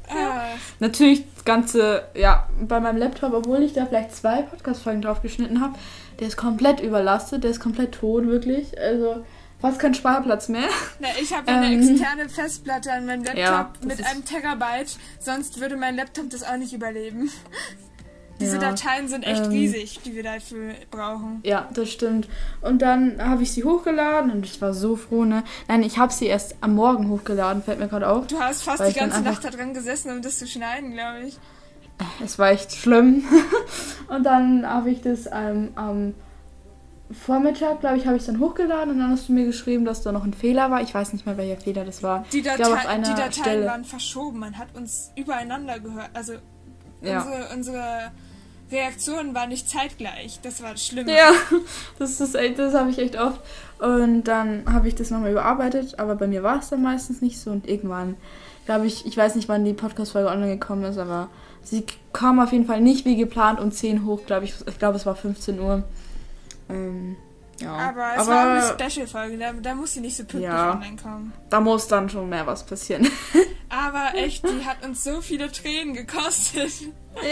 Äh, 0.09 0.57
Natürlich 0.79 1.23
das 1.35 1.45
ganze, 1.45 2.03
ja, 2.13 2.49
bei 2.59 2.81
meinem 2.81 2.97
Laptop, 2.97 3.33
obwohl 3.33 3.63
ich 3.63 3.71
da 3.71 3.85
vielleicht 3.85 4.13
zwei 4.13 4.41
Podcast-Folgen 4.41 5.01
drauf 5.01 5.21
geschnitten 5.21 5.61
habe, 5.61 5.75
der 6.19 6.27
ist 6.27 6.35
komplett 6.35 6.81
überlastet, 6.81 7.45
der 7.45 7.51
ist 7.51 7.61
komplett 7.61 7.93
tot, 7.93 8.25
wirklich. 8.27 8.77
Also 8.77 9.23
fast 9.63 9.79
kein 9.79 9.93
Sparplatz 9.93 10.49
mehr. 10.49 10.67
na, 10.99 11.07
ich 11.21 11.33
habe 11.33 11.49
ja 11.49 11.61
eine 11.61 11.73
Ähm. 11.73 11.89
externe 11.89 12.27
Festplatte 12.27 12.91
an 12.91 13.05
meinem 13.05 13.23
Laptop 13.23 13.37
Ja, 13.39 13.71
mit 13.85 14.05
einem 14.05 14.25
Terabyte, 14.25 14.97
sonst 15.19 15.61
würde 15.61 15.77
mein 15.77 15.95
Laptop 15.95 16.29
das 16.29 16.43
auch 16.43 16.57
nicht 16.57 16.73
überleben. 16.73 17.31
Diese 18.41 18.55
Ja, 18.55 18.71
Dateien 18.71 19.07
sind 19.07 19.23
echt 19.23 19.45
ähm. 19.45 19.51
riesig, 19.51 20.01
die 20.03 20.15
wir 20.15 20.23
dafür 20.23 20.73
brauchen. 20.91 21.39
Ja, 21.43 21.69
das 21.73 21.89
stimmt. 21.89 22.27
Und 22.61 22.81
dann 22.81 23.23
habe 23.23 23.43
ich 23.43 23.53
sie 23.53 23.63
hochgeladen 23.63 24.31
und 24.31 24.45
ich 24.45 24.61
war 24.61 24.73
so 24.73 24.97
froh, 24.97 25.23
ne? 25.23 25.43
Nein, 25.69 25.81
ich 25.83 25.97
habe 25.97 26.11
sie 26.11 26.25
erst 26.25 26.55
am 26.59 26.75
Morgen 26.75 27.09
hochgeladen, 27.09 27.63
fällt 27.63 27.79
mir 27.79 27.87
gerade 27.87 28.09
auf. 28.09 28.27
Du 28.27 28.39
hast 28.39 28.63
fast 28.63 28.85
die 28.89 28.99
ganze 28.99 29.21
Nacht 29.21 29.45
da 29.45 29.49
dran 29.49 29.73
gesessen, 29.73 30.11
um 30.11 30.21
das 30.21 30.39
zu 30.39 30.47
schneiden, 30.47 30.91
glaube 30.91 31.19
ich. 31.27 31.37
Es 32.21 32.37
war 32.37 32.49
echt 32.49 32.73
schlimm. 32.75 33.23
und 34.09 34.23
dann 34.23 34.67
habe 34.67 34.89
ich 34.89 35.01
das 35.01 35.29
ähm, 35.31 35.69
am 35.75 36.13
Vormittag, 37.11 37.81
glaube 37.81 37.97
ich, 37.97 38.07
habe 38.07 38.17
ich 38.17 38.25
dann 38.25 38.39
hochgeladen 38.39 38.91
und 38.93 38.99
dann 38.99 39.11
hast 39.11 39.29
du 39.29 39.33
mir 39.33 39.45
geschrieben, 39.45 39.85
dass 39.85 40.01
da 40.01 40.11
noch 40.11 40.23
ein 40.23 40.33
Fehler 40.33 40.71
war. 40.71 40.81
Ich 40.81 40.93
weiß 40.93 41.13
nicht 41.13 41.25
mehr, 41.25 41.37
welcher 41.37 41.61
Fehler 41.61 41.85
das 41.85 42.01
war. 42.01 42.25
Die, 42.31 42.41
Datei, 42.41 42.87
einer 42.87 43.03
die 43.03 43.09
Dateien 43.13 43.31
Stelle. 43.33 43.65
waren 43.67 43.85
verschoben. 43.85 44.39
Man 44.39 44.57
hat 44.57 44.69
uns 44.75 45.11
übereinander 45.15 45.79
gehört. 45.79 46.09
Also 46.13 46.33
Ja. 47.01 47.21
unsere, 47.21 47.53
unsere 47.53 48.11
Reaktionen 48.71 49.35
waren 49.35 49.49
nicht 49.49 49.69
zeitgleich. 49.69 50.39
Das 50.41 50.63
war 50.63 50.71
das 50.71 50.85
Schlimme. 50.87 51.11
Ja, 51.15 51.31
das 51.99 52.19
ist 52.19 52.33
echt, 52.35 52.57
das 52.57 52.73
habe 52.73 52.89
ich 52.89 52.97
echt 52.97 53.19
oft. 53.19 53.39
Und 53.79 54.23
dann 54.23 54.63
habe 54.71 54.87
ich 54.87 54.95
das 54.95 55.11
nochmal 55.11 55.31
überarbeitet, 55.31 55.99
aber 55.99 56.15
bei 56.15 56.25
mir 56.25 56.41
war 56.41 56.59
es 56.59 56.69
dann 56.69 56.81
meistens 56.81 57.21
nicht 57.21 57.39
so. 57.39 57.51
Und 57.51 57.67
irgendwann, 57.67 58.15
glaube 58.65 58.87
ich, 58.87 59.05
ich 59.05 59.15
weiß 59.15 59.35
nicht, 59.35 59.49
wann 59.49 59.65
die 59.65 59.73
Podcast-Folge 59.73 60.29
online 60.29 60.57
gekommen 60.57 60.85
ist, 60.85 60.97
aber 60.97 61.27
sie 61.61 61.85
kam 62.13 62.39
auf 62.39 62.51
jeden 62.53 62.65
Fall 62.65 62.81
nicht 62.81 63.05
wie 63.05 63.17
geplant 63.17 63.59
um 63.59 63.71
10 63.71 64.05
hoch, 64.05 64.25
glaube 64.25 64.45
ich. 64.45 64.55
Ich 64.65 64.79
glaube, 64.79 64.95
es 64.95 65.05
war 65.05 65.15
15 65.15 65.59
Uhr. 65.59 65.83
Ähm, 66.73 67.17
ja. 67.59 67.71
Aber 67.73 68.13
es 68.17 68.27
war 68.27 68.45
auch 68.45 68.75
eine 68.77 68.89
Special-Folge. 68.89 69.37
Da, 69.37 69.53
da 69.53 69.75
muss 69.75 69.93
sie 69.93 70.01
nicht 70.01 70.17
so 70.17 70.23
pünktlich 70.23 70.43
Ja. 70.51 70.73
online 70.73 70.97
kommen. 70.97 71.33
da 71.49 71.59
muss 71.59 71.87
dann 71.87 72.09
schon 72.09 72.27
mehr 72.29 72.45
was 72.47 72.65
passieren. 72.65 73.07
Aber 73.69 74.15
echt, 74.15 74.43
die 74.47 74.65
hat 74.65 74.83
uns 74.85 75.03
so 75.03 75.21
viele 75.21 75.51
Tränen 75.51 75.93
gekostet. 75.93 76.71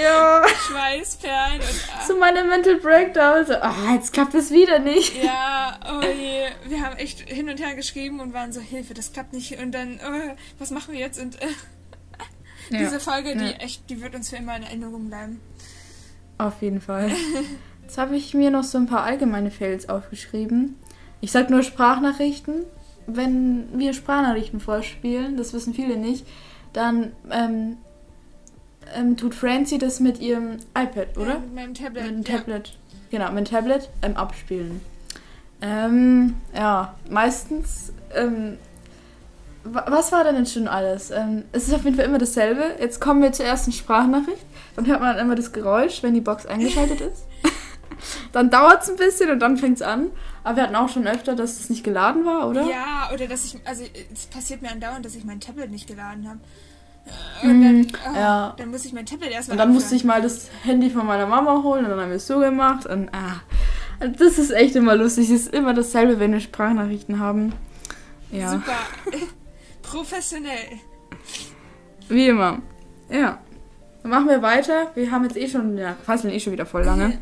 ja. 0.03 0.43
Schweißperlen 0.67 1.59
und... 1.59 1.89
ah, 1.99 2.05
So 2.07 2.17
meine 2.17 2.43
Mental 2.43 2.75
Breakdown. 2.75 3.45
So, 3.45 3.53
ah, 3.55 3.93
jetzt 3.93 4.13
klappt 4.13 4.33
es 4.35 4.51
wieder 4.51 4.79
nicht. 4.79 5.21
Ja, 5.23 5.79
oh 5.87 6.01
je. 6.05 6.45
Wir 6.69 6.81
haben 6.85 6.95
echt 6.97 7.19
hin 7.21 7.49
und 7.49 7.59
her 7.59 7.75
geschrieben 7.75 8.19
und 8.21 8.33
waren 8.33 8.53
so, 8.53 8.59
Hilfe, 8.61 8.93
das 8.93 9.11
klappt 9.13 9.33
nicht. 9.33 9.59
Und 9.59 9.71
dann, 9.71 9.99
oh, 10.07 10.35
was 10.59 10.71
machen 10.71 10.93
wir 10.93 10.99
jetzt? 10.99 11.19
Und 11.19 11.41
äh, 11.41 11.47
diese 12.71 12.99
Folge, 12.99 13.35
die 13.35 13.45
Ja. 13.45 13.51
echt, 13.57 13.89
die 13.89 14.01
wird 14.01 14.15
uns 14.15 14.29
für 14.29 14.37
immer 14.37 14.55
in 14.55 14.63
Erinnerung 14.63 15.07
bleiben. 15.09 15.41
Auf 16.37 16.61
jeden 16.61 16.79
Fall. 16.81 17.11
Jetzt 17.91 17.97
habe 17.97 18.15
ich 18.15 18.33
mir 18.33 18.51
noch 18.51 18.63
so 18.63 18.77
ein 18.77 18.85
paar 18.85 19.03
allgemeine 19.03 19.51
Fails 19.51 19.89
aufgeschrieben. 19.89 20.77
Ich 21.19 21.33
sag 21.33 21.49
nur 21.49 21.61
Sprachnachrichten. 21.61 22.63
Wenn 23.05 23.67
wir 23.77 23.91
Sprachnachrichten 23.91 24.61
vorspielen, 24.61 25.35
das 25.35 25.51
wissen 25.51 25.73
viele 25.73 25.97
nicht, 25.97 26.25
dann 26.71 27.11
ähm, 27.29 27.75
ähm, 28.95 29.17
tut 29.17 29.35
Francie 29.35 29.77
das 29.77 29.99
mit 29.99 30.21
ihrem 30.21 30.59
iPad, 30.73 31.17
oder? 31.17 31.31
Ja, 31.31 31.39
mit 31.39 31.53
meinem 31.53 31.73
Tablet. 31.73 32.05
Mit 32.05 32.27
dem 32.27 32.31
ja. 32.31 32.37
Tablet. 32.37 32.77
Genau, 33.09 33.29
mit 33.33 33.39
dem 33.39 33.51
Tablet 33.53 33.89
ähm, 34.03 34.15
abspielen. 34.15 34.79
Ähm, 35.61 36.35
ja, 36.55 36.95
meistens. 37.09 37.91
Ähm, 38.15 38.57
wa- 39.65 39.87
was 39.89 40.13
war 40.13 40.23
denn 40.23 40.37
jetzt 40.37 40.53
schon 40.53 40.69
alles? 40.69 41.11
Ähm, 41.11 41.43
es 41.51 41.67
ist 41.67 41.73
auf 41.73 41.83
jeden 41.83 41.97
Fall 41.97 42.05
immer 42.05 42.19
dasselbe. 42.19 42.63
Jetzt 42.79 43.01
kommen 43.01 43.21
wir 43.21 43.33
zur 43.33 43.45
ersten 43.47 43.73
Sprachnachricht. 43.73 44.45
Dann 44.77 44.87
hört 44.87 45.01
man 45.01 45.17
immer 45.17 45.35
das 45.35 45.51
Geräusch, 45.51 46.01
wenn 46.03 46.13
die 46.13 46.21
Box 46.21 46.45
eingeschaltet 46.45 47.01
ist. 47.01 47.25
Dann 48.31 48.49
dauert 48.49 48.83
es 48.83 48.89
ein 48.89 48.95
bisschen 48.97 49.29
und 49.31 49.39
dann 49.39 49.57
fängt 49.57 49.77
es 49.77 49.81
an. 49.81 50.11
Aber 50.43 50.57
wir 50.57 50.63
hatten 50.63 50.75
auch 50.75 50.89
schon 50.89 51.07
öfter, 51.07 51.35
dass 51.35 51.59
es 51.59 51.69
nicht 51.69 51.83
geladen 51.83 52.25
war, 52.25 52.47
oder? 52.47 52.63
Ja, 52.63 53.09
oder 53.13 53.27
dass 53.27 53.45
ich, 53.45 53.59
also 53.65 53.83
es 54.13 54.25
passiert 54.27 54.61
mir 54.61 54.71
andauernd, 54.71 55.05
dass 55.05 55.15
ich 55.15 55.23
mein 55.23 55.39
Tablet 55.39 55.69
nicht 55.69 55.87
geladen 55.87 56.27
habe. 56.27 56.39
Und 57.43 57.63
dann, 57.63 57.87
oh, 58.09 58.15
ja. 58.15 58.53
dann 58.57 58.69
muss 58.69 58.85
ich 58.85 58.93
mein 58.93 59.05
Tablet 59.05 59.31
erstmal 59.31 59.55
Und 59.55 59.59
dann 59.59 59.73
musste 59.73 59.95
ich 59.95 60.03
mal 60.03 60.21
das 60.21 60.49
Handy 60.63 60.89
von 60.89 61.05
meiner 61.05 61.25
Mama 61.25 61.63
holen 61.63 61.85
und 61.85 61.91
dann 61.91 61.99
haben 61.99 62.09
wir 62.09 62.17
es 62.17 62.27
so 62.27 62.39
gemacht. 62.39 62.85
Und 62.85 63.09
ah, 63.11 63.41
das 63.99 64.37
ist 64.37 64.51
echt 64.51 64.75
immer 64.75 64.95
lustig. 64.95 65.29
Es 65.29 65.47
ist 65.47 65.53
immer 65.53 65.73
dasselbe, 65.73 66.19
wenn 66.19 66.31
wir 66.31 66.39
Sprachnachrichten 66.39 67.19
haben. 67.19 67.53
Ja. 68.31 68.51
Super. 68.51 68.77
Professionell. 69.81 70.79
Wie 72.07 72.27
immer. 72.27 72.59
Ja. 73.09 73.39
Dann 74.03 74.11
machen 74.11 74.27
wir 74.27 74.41
weiter. 74.41 74.91
Wir 74.95 75.11
haben 75.11 75.23
jetzt 75.23 75.37
eh 75.37 75.47
schon, 75.47 75.77
ja, 75.77 75.95
fasseln 76.03 76.33
eh 76.33 76.39
schon 76.39 76.53
wieder 76.53 76.65
voll 76.65 76.83
lange. 76.83 77.19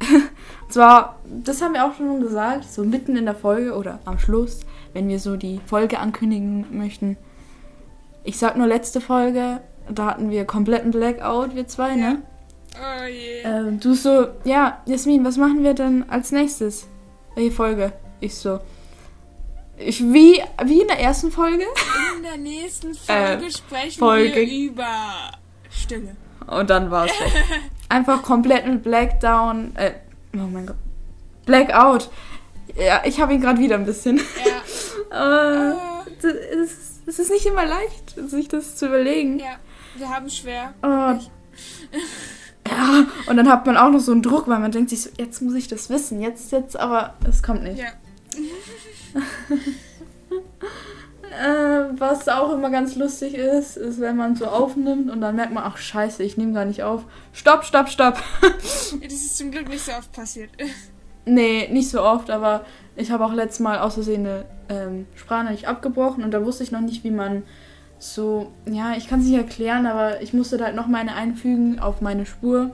Und 0.72 0.76
zwar, 0.76 1.18
das 1.26 1.60
haben 1.60 1.74
wir 1.74 1.84
auch 1.84 1.94
schon 1.94 2.22
gesagt, 2.22 2.64
so 2.64 2.82
mitten 2.82 3.14
in 3.14 3.26
der 3.26 3.34
Folge 3.34 3.76
oder 3.76 3.98
am 4.06 4.18
Schluss, 4.18 4.60
wenn 4.94 5.06
wir 5.06 5.20
so 5.20 5.36
die 5.36 5.60
Folge 5.66 5.98
ankündigen 5.98 6.64
möchten. 6.70 7.18
Ich 8.24 8.38
sag 8.38 8.56
nur 8.56 8.66
letzte 8.66 9.02
Folge, 9.02 9.60
da 9.90 10.06
hatten 10.06 10.30
wir 10.30 10.46
kompletten 10.46 10.90
Blackout, 10.90 11.54
wir 11.54 11.68
zwei, 11.68 11.94
ne? 11.96 12.22
Oh 12.74 13.04
je. 13.04 13.42
Ähm, 13.42 13.80
du 13.80 13.92
so, 13.92 14.28
ja, 14.44 14.80
Jasmin, 14.86 15.26
was 15.26 15.36
machen 15.36 15.62
wir 15.62 15.74
denn 15.74 16.08
als 16.08 16.32
nächstes? 16.32 16.86
Welche 17.34 17.50
Folge? 17.50 17.92
Ich 18.20 18.34
so, 18.34 18.58
ich, 19.76 20.02
wie, 20.02 20.42
wie 20.64 20.80
in 20.80 20.88
der 20.88 21.00
ersten 21.00 21.30
Folge? 21.30 21.64
In 22.16 22.22
der 22.22 22.38
nächsten 22.38 22.94
Folge 22.94 23.44
äh, 23.44 23.50
sprechen 23.50 23.98
Folge. 23.98 24.36
wir 24.36 24.70
über 24.70 25.32
Stille. 25.70 26.16
Und 26.46 26.70
dann 26.70 26.90
war 26.90 27.04
es 27.04 27.12
weg. 27.20 27.44
Einfach 27.90 28.22
komplett 28.22 28.66
mit 28.66 28.82
Blackdown. 28.82 29.76
Äh, 29.76 29.92
oh 30.34 30.38
mein 30.52 30.66
Gott. 30.66 30.76
Blackout. 31.46 32.10
Ja, 32.76 33.02
ich 33.04 33.20
habe 33.20 33.34
ihn 33.34 33.40
gerade 33.40 33.58
wieder 33.60 33.74
ein 33.76 33.84
bisschen. 33.84 34.20
Ja. 35.10 35.72
äh, 35.72 36.22
ist- 36.62 37.02
das 37.04 37.18
ist 37.18 37.30
nicht 37.30 37.44
immer 37.46 37.66
leicht, 37.66 38.14
sich 38.30 38.46
das 38.48 38.76
zu 38.76 38.86
überlegen. 38.86 39.38
Ja, 39.40 39.56
wir 39.96 40.08
haben 40.08 40.28
schwer. 40.30 40.74
Oh. 40.82 41.18
Ja, 42.70 43.06
und 43.26 43.36
dann 43.36 43.48
hat 43.48 43.66
man 43.66 43.76
auch 43.76 43.90
noch 43.90 43.98
so 43.98 44.12
einen 44.12 44.22
Druck, 44.22 44.46
weil 44.46 44.60
man 44.60 44.70
denkt 44.70 44.90
sich 44.90 45.02
so, 45.02 45.10
jetzt 45.18 45.42
muss 45.42 45.54
ich 45.54 45.66
das 45.66 45.90
wissen, 45.90 46.22
jetzt, 46.22 46.52
jetzt, 46.52 46.76
aber 46.78 47.14
es 47.28 47.42
kommt 47.42 47.64
nicht. 47.64 47.80
Ja. 47.80 47.88
Äh, 51.32 51.98
was 51.98 52.28
auch 52.28 52.52
immer 52.52 52.68
ganz 52.70 52.94
lustig 52.96 53.34
ist, 53.34 53.78
ist, 53.78 54.00
wenn 54.00 54.16
man 54.16 54.36
so 54.36 54.46
aufnimmt 54.46 55.10
und 55.10 55.22
dann 55.22 55.34
merkt 55.34 55.54
man, 55.54 55.64
ach 55.66 55.78
scheiße, 55.78 56.22
ich 56.22 56.36
nehme 56.36 56.52
gar 56.52 56.66
nicht 56.66 56.82
auf. 56.82 57.04
Stopp, 57.32 57.64
stopp, 57.64 57.88
stopp. 57.88 58.22
Das 58.42 58.92
ist 59.12 59.38
zum 59.38 59.50
Glück 59.50 59.68
nicht 59.68 59.84
so 59.84 59.92
oft 59.92 60.12
passiert. 60.12 60.50
Nee, 61.24 61.68
nicht 61.72 61.88
so 61.88 62.02
oft, 62.02 62.30
aber 62.30 62.66
ich 62.96 63.10
habe 63.10 63.24
auch 63.24 63.32
letztes 63.32 63.60
Mal 63.60 63.78
aus 63.78 63.94
Versehen 63.94 64.26
eine 64.26 64.44
ähm, 64.68 65.06
Sprachnachricht 65.14 65.66
abgebrochen 65.66 66.22
und 66.22 66.32
da 66.32 66.44
wusste 66.44 66.64
ich 66.64 66.72
noch 66.72 66.80
nicht, 66.80 67.02
wie 67.02 67.10
man 67.10 67.44
so, 67.98 68.52
ja, 68.66 68.94
ich 68.96 69.08
kann 69.08 69.20
es 69.20 69.26
nicht 69.26 69.36
erklären, 69.36 69.86
aber 69.86 70.20
ich 70.20 70.34
musste 70.34 70.58
da 70.58 70.66
halt 70.66 70.76
noch 70.76 70.88
meine 70.88 71.14
einfügen 71.14 71.78
auf 71.78 72.02
meine 72.02 72.26
Spur 72.26 72.72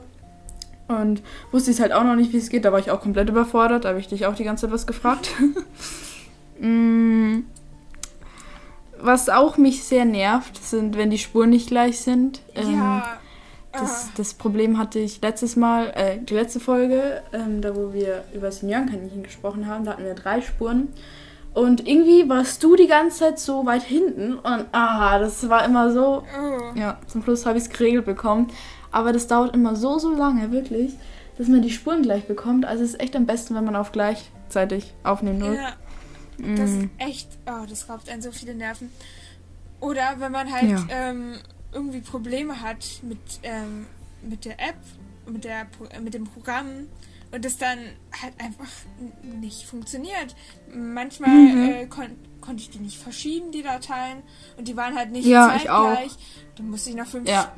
und 0.89 1.21
wusste 1.51 1.71
ich 1.71 1.79
halt 1.79 1.93
auch 1.93 2.03
noch 2.03 2.15
nicht, 2.15 2.33
wie 2.33 2.37
es 2.37 2.49
geht. 2.49 2.65
Da 2.65 2.73
war 2.73 2.79
ich 2.79 2.91
auch 2.91 3.01
komplett 3.01 3.29
überfordert, 3.29 3.85
da 3.85 3.89
habe 3.89 3.99
ich 3.99 4.07
dich 4.07 4.25
auch 4.25 4.35
die 4.35 4.43
ganze 4.43 4.65
Zeit 4.65 4.73
was 4.73 4.85
gefragt. 4.85 5.29
Mm, 6.61 7.45
was 9.01 9.29
auch 9.29 9.57
mich 9.57 9.83
sehr 9.83 10.05
nervt, 10.05 10.63
sind, 10.63 10.97
wenn 10.97 11.09
die 11.09 11.17
Spuren 11.17 11.49
nicht 11.49 11.67
gleich 11.67 11.99
sind. 11.99 12.41
Ähm, 12.55 12.73
ja. 12.73 13.19
das, 13.71 14.05
ah. 14.05 14.11
das 14.17 14.33
Problem 14.33 14.77
hatte 14.77 14.99
ich 14.99 15.21
letztes 15.21 15.55
Mal, 15.55 15.91
äh, 15.95 16.17
die 16.19 16.33
letzte 16.33 16.59
Folge, 16.59 17.23
ähm, 17.33 17.61
da 17.61 17.75
wo 17.75 17.93
wir 17.93 18.23
über 18.33 18.51
Seniorenkaninchen 18.51 19.23
gesprochen 19.23 19.67
haben, 19.67 19.85
da 19.85 19.91
hatten 19.91 20.05
wir 20.05 20.15
drei 20.15 20.41
Spuren. 20.41 20.89
Und 21.53 21.87
irgendwie 21.87 22.29
warst 22.29 22.63
du 22.63 22.75
die 22.75 22.87
ganze 22.87 23.19
Zeit 23.19 23.39
so 23.39 23.65
weit 23.65 23.81
hinten 23.81 24.35
und 24.35 24.65
ah, 24.71 25.17
das 25.17 25.49
war 25.49 25.65
immer 25.65 25.91
so. 25.91 26.23
Oh. 26.23 26.77
Ja, 26.79 26.99
zum 27.07 27.23
Schluss 27.23 27.45
habe 27.45 27.57
ich 27.57 27.65
es 27.65 27.69
geregelt 27.69 28.05
bekommen. 28.05 28.47
Aber 28.91 29.13
das 29.13 29.27
dauert 29.27 29.53
immer 29.53 29.75
so, 29.75 29.99
so 29.99 30.13
lange, 30.13 30.51
wirklich, 30.51 30.93
dass 31.37 31.47
man 31.47 31.61
die 31.61 31.71
Spuren 31.71 32.01
gleich 32.01 32.27
bekommt. 32.27 32.65
Also 32.65 32.83
es 32.83 32.91
ist 32.91 32.99
echt 32.99 33.15
am 33.15 33.25
besten, 33.25 33.55
wenn 33.55 33.65
man 33.65 33.75
auf 33.75 33.91
gleichzeitig 33.91 34.93
aufnehmen 35.03 35.39
drückt. 35.39 35.61
Ja. 35.61 35.73
Das 36.55 36.69
ist 36.71 36.83
Mm. 36.83 36.89
echt, 36.97 37.27
oh, 37.45 37.65
das 37.67 37.89
raubt 37.89 38.09
einen 38.09 38.21
so 38.21 38.31
viele 38.31 38.55
Nerven. 38.55 38.91
Oder 39.79 40.19
wenn 40.19 40.31
man 40.31 40.51
halt 40.51 40.69
Ja. 40.69 40.87
ähm, 40.89 41.35
irgendwie 41.71 42.01
Probleme 42.01 42.61
hat 42.61 42.85
mit, 43.03 43.19
ähm, 43.43 43.85
mit 44.21 44.45
der 44.45 44.59
App, 44.59 44.77
mit, 45.25 45.43
der, 45.43 45.67
äh, 45.91 45.99
mit 45.99 46.13
dem 46.13 46.25
Programm 46.25 46.87
und 47.31 47.45
es 47.45 47.57
dann 47.57 47.77
halt 48.21 48.33
einfach 48.39 48.67
nicht 49.23 49.65
funktioniert. 49.65 50.35
Manchmal 50.73 51.29
Mhm. 51.41 51.63
äh, 51.63 51.85
kon 51.87 52.07
konnte 52.41 52.63
ich 52.63 52.69
die 52.69 52.79
nicht 52.79 52.97
verschieben, 52.97 53.51
die 53.51 53.61
Dateien, 53.61 54.23
und 54.57 54.67
die 54.69 54.75
waren 54.77 54.95
halt 54.95 55.11
nicht 55.11 55.25
Ja, 55.25 55.55
ich 55.57 55.69
auch. 55.69 55.83
zeitgleich. 55.93 56.11
Dann 56.55 56.69
musste 56.69 56.89
ich 56.89 56.95
noch 56.95 57.05
5000 57.05 57.27
Ja. 57.27 57.53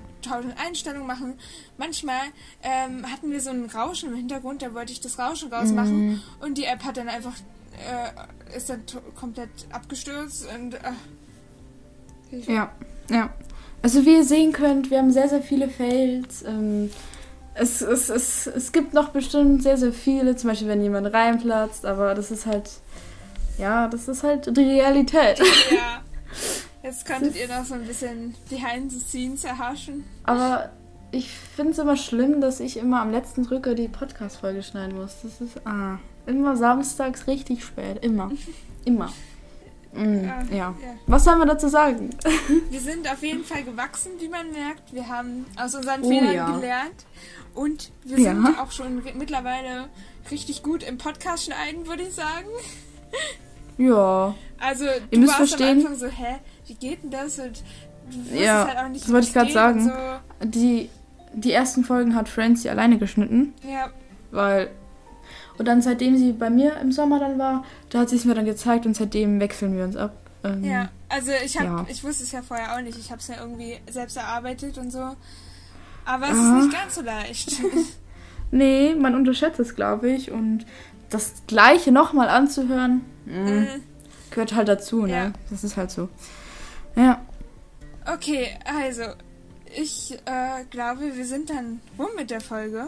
Einstellungen 0.65 1.05
machen. 1.07 1.35
Manchmal 1.77 2.19
ähm, 2.63 3.05
hatten 3.09 3.29
wir 3.31 3.39
so 3.41 3.51
ein 3.51 3.65
Rauschen 3.65 4.09
im 4.09 4.15
Hintergrund, 4.15 4.63
da 4.63 4.73
wollte 4.73 4.91
ich 4.91 4.99
das 4.99 5.19
Rauschen 5.19 5.53
rausmachen 5.53 6.07
Mhm. 6.09 6.21
und 6.41 6.57
die 6.57 6.65
App 6.65 6.83
hat 6.83 6.97
dann 6.97 7.09
einfach 7.09 7.33
äh, 7.73 8.55
ist 8.55 8.69
dann 8.69 8.83
komplett 9.15 9.49
abgestürzt 9.71 10.47
und 10.53 10.75
äh, 10.75 12.51
Ja, 12.51 12.71
ja. 13.09 13.29
Also 13.81 14.05
wie 14.05 14.15
ihr 14.15 14.23
sehen 14.23 14.53
könnt, 14.53 14.91
wir 14.91 14.99
haben 14.99 15.11
sehr, 15.11 15.27
sehr 15.27 15.41
viele 15.41 15.67
Fails. 15.67 16.43
Ähm, 16.43 16.91
es, 17.53 17.81
es, 17.81 18.09
es, 18.09 18.47
es 18.47 18.71
gibt 18.71 18.93
noch 18.93 19.09
bestimmt 19.09 19.63
sehr, 19.63 19.77
sehr 19.77 19.91
viele, 19.91 20.35
zum 20.35 20.49
Beispiel 20.49 20.67
wenn 20.67 20.81
jemand 20.81 21.13
reinplatzt, 21.13 21.85
aber 21.85 22.13
das 22.13 22.31
ist 22.31 22.45
halt, 22.45 22.69
ja, 23.57 23.87
das 23.87 24.07
ist 24.07 24.23
halt 24.23 24.55
die 24.55 24.61
Realität. 24.61 25.39
ja. 25.71 26.01
Jetzt 26.83 27.05
konntet 27.05 27.35
ihr 27.35 27.47
noch 27.47 27.63
so 27.63 27.75
ein 27.75 27.85
bisschen 27.85 28.33
behind 28.49 28.91
the 28.91 28.99
scenes 28.99 29.43
erhaschen. 29.43 30.03
Aber 30.23 30.71
ich 31.11 31.29
finde 31.29 31.73
es 31.73 31.77
immer 31.77 31.95
schlimm, 31.95 32.41
dass 32.41 32.59
ich 32.59 32.77
immer 32.77 33.01
am 33.01 33.11
letzten 33.11 33.43
Drücker 33.43 33.75
die 33.75 33.87
Podcast-Folge 33.87 34.63
schneiden 34.63 34.97
muss. 34.97 35.17
Das 35.21 35.41
ist, 35.41 35.61
ah, 35.65 35.99
immer 36.25 36.55
samstags 36.55 37.27
richtig 37.27 37.63
spät. 37.63 38.03
Immer. 38.03 38.31
Immer. 38.85 39.11
Mm, 39.93 40.23
Ja, 40.23 40.41
ja. 40.49 40.55
ja. 40.57 40.75
Was 41.05 41.23
sollen 41.25 41.37
wir 41.39 41.45
dazu 41.45 41.67
sagen? 41.67 42.09
Wir 42.69 42.79
sind 42.79 43.11
auf 43.11 43.21
jeden 43.21 43.43
Fall 43.43 43.63
gewachsen, 43.63 44.11
wie 44.19 44.29
man 44.29 44.51
merkt. 44.51 44.93
Wir 44.93 45.07
haben 45.07 45.45
aus 45.57 45.75
unseren 45.75 46.01
Oh, 46.01 46.07
Fehlern 46.09 46.33
ja. 46.33 46.49
gelernt. 46.55 47.05
Und 47.53 47.91
wir 48.05 48.17
sind 48.17 48.57
auch 48.59 48.71
schon 48.71 49.03
mittlerweile 49.17 49.89
richtig 50.31 50.63
gut 50.63 50.83
im 50.83 50.97
Podcast 50.97 51.45
schneiden, 51.45 51.85
würde 51.87 52.03
ich 52.03 52.13
sagen. 52.13 52.47
Ja. 53.77 54.33
Also 54.59 54.85
Ihr 54.85 55.01
du 55.11 55.19
müsst 55.19 55.39
warst 55.39 55.55
verstehen- 55.55 55.85
am 55.85 55.91
Anfang 55.91 55.95
so, 55.95 56.07
hä, 56.07 56.37
wie 56.67 56.75
geht 56.75 57.03
denn 57.03 57.11
das? 57.11 57.39
Und 57.39 57.61
du 58.31 58.37
Ja, 58.37 58.67
halt 58.67 58.77
auch 58.77 58.87
nicht, 58.89 59.03
das 59.05 59.11
wollte 59.11 59.27
ich 59.27 59.33
geht 59.33 59.51
sagen. 59.53 59.91
und 60.39 60.55
Die, 60.55 60.89
die 61.33 61.51
ersten 61.51 61.83
Folgen 61.83 62.15
hat 62.15 62.29
Francie 62.29 62.69
alleine 62.69 62.97
geschnitten, 62.97 63.53
So. 63.61 63.69
Ja, 63.69 63.89
weil. 64.31 64.69
Und 65.61 65.65
dann, 65.65 65.83
seitdem 65.83 66.17
sie 66.17 66.31
bei 66.31 66.49
mir 66.49 66.77
im 66.77 66.91
Sommer 66.91 67.19
dann 67.19 67.37
war, 67.37 67.63
da 67.91 67.99
hat 67.99 68.09
sie 68.09 68.15
es 68.15 68.25
mir 68.25 68.33
dann 68.33 68.45
gezeigt 68.45 68.87
und 68.87 68.95
seitdem 68.95 69.39
wechseln 69.39 69.77
wir 69.77 69.83
uns 69.83 69.95
ab. 69.95 70.15
Ähm, 70.43 70.63
ja. 70.63 70.89
Also 71.07 71.29
ich 71.45 71.55
hab, 71.55 71.65
Ja. 71.65 71.85
ich 71.87 72.03
wusste 72.03 72.23
es 72.23 72.31
ja 72.31 72.41
vorher 72.41 72.75
auch 72.75 72.81
nicht. 72.81 72.97
Ich 72.97 73.11
habe 73.11 73.21
es 73.21 73.27
ja 73.27 73.35
irgendwie 73.39 73.77
selbst 73.91 74.17
erarbeitet 74.17 74.79
und 74.79 74.89
so. 74.89 75.15
Aber 76.03 76.25
es 76.31 76.35
Ah. 76.35 76.57
ist 76.57 76.65
nicht 76.65 76.73
ganz 76.75 76.95
so 76.95 77.01
leicht. 77.03 77.61
Nee, 78.53 78.95
man 78.95 79.13
unterschätzt 79.13 79.59
es, 79.59 79.75
glaube 79.75 80.09
ich. 80.09 80.31
Und 80.31 80.65
das 81.11 81.43
Gleiche 81.45 81.91
nochmal 81.91 82.27
anzuhören, 82.27 83.01
mm, 83.27 83.47
Äh, 83.47 83.67
gehört 84.31 84.55
halt 84.55 84.67
dazu, 84.67 85.03
ne? 85.05 85.11
Ja. 85.13 85.31
Das 85.51 85.63
ist 85.63 85.77
halt 85.77 85.91
so. 85.91 86.09
Ja. 86.95 87.21
okay, 88.11 88.47
also 88.65 89.03
ich 89.79 90.17
äh, 90.25 90.63
glaube, 90.71 91.15
wir 91.15 91.25
sind 91.25 91.51
dann 91.51 91.81
rum 91.99 92.09
mit 92.17 92.31
der 92.31 92.41
Folge. 92.41 92.87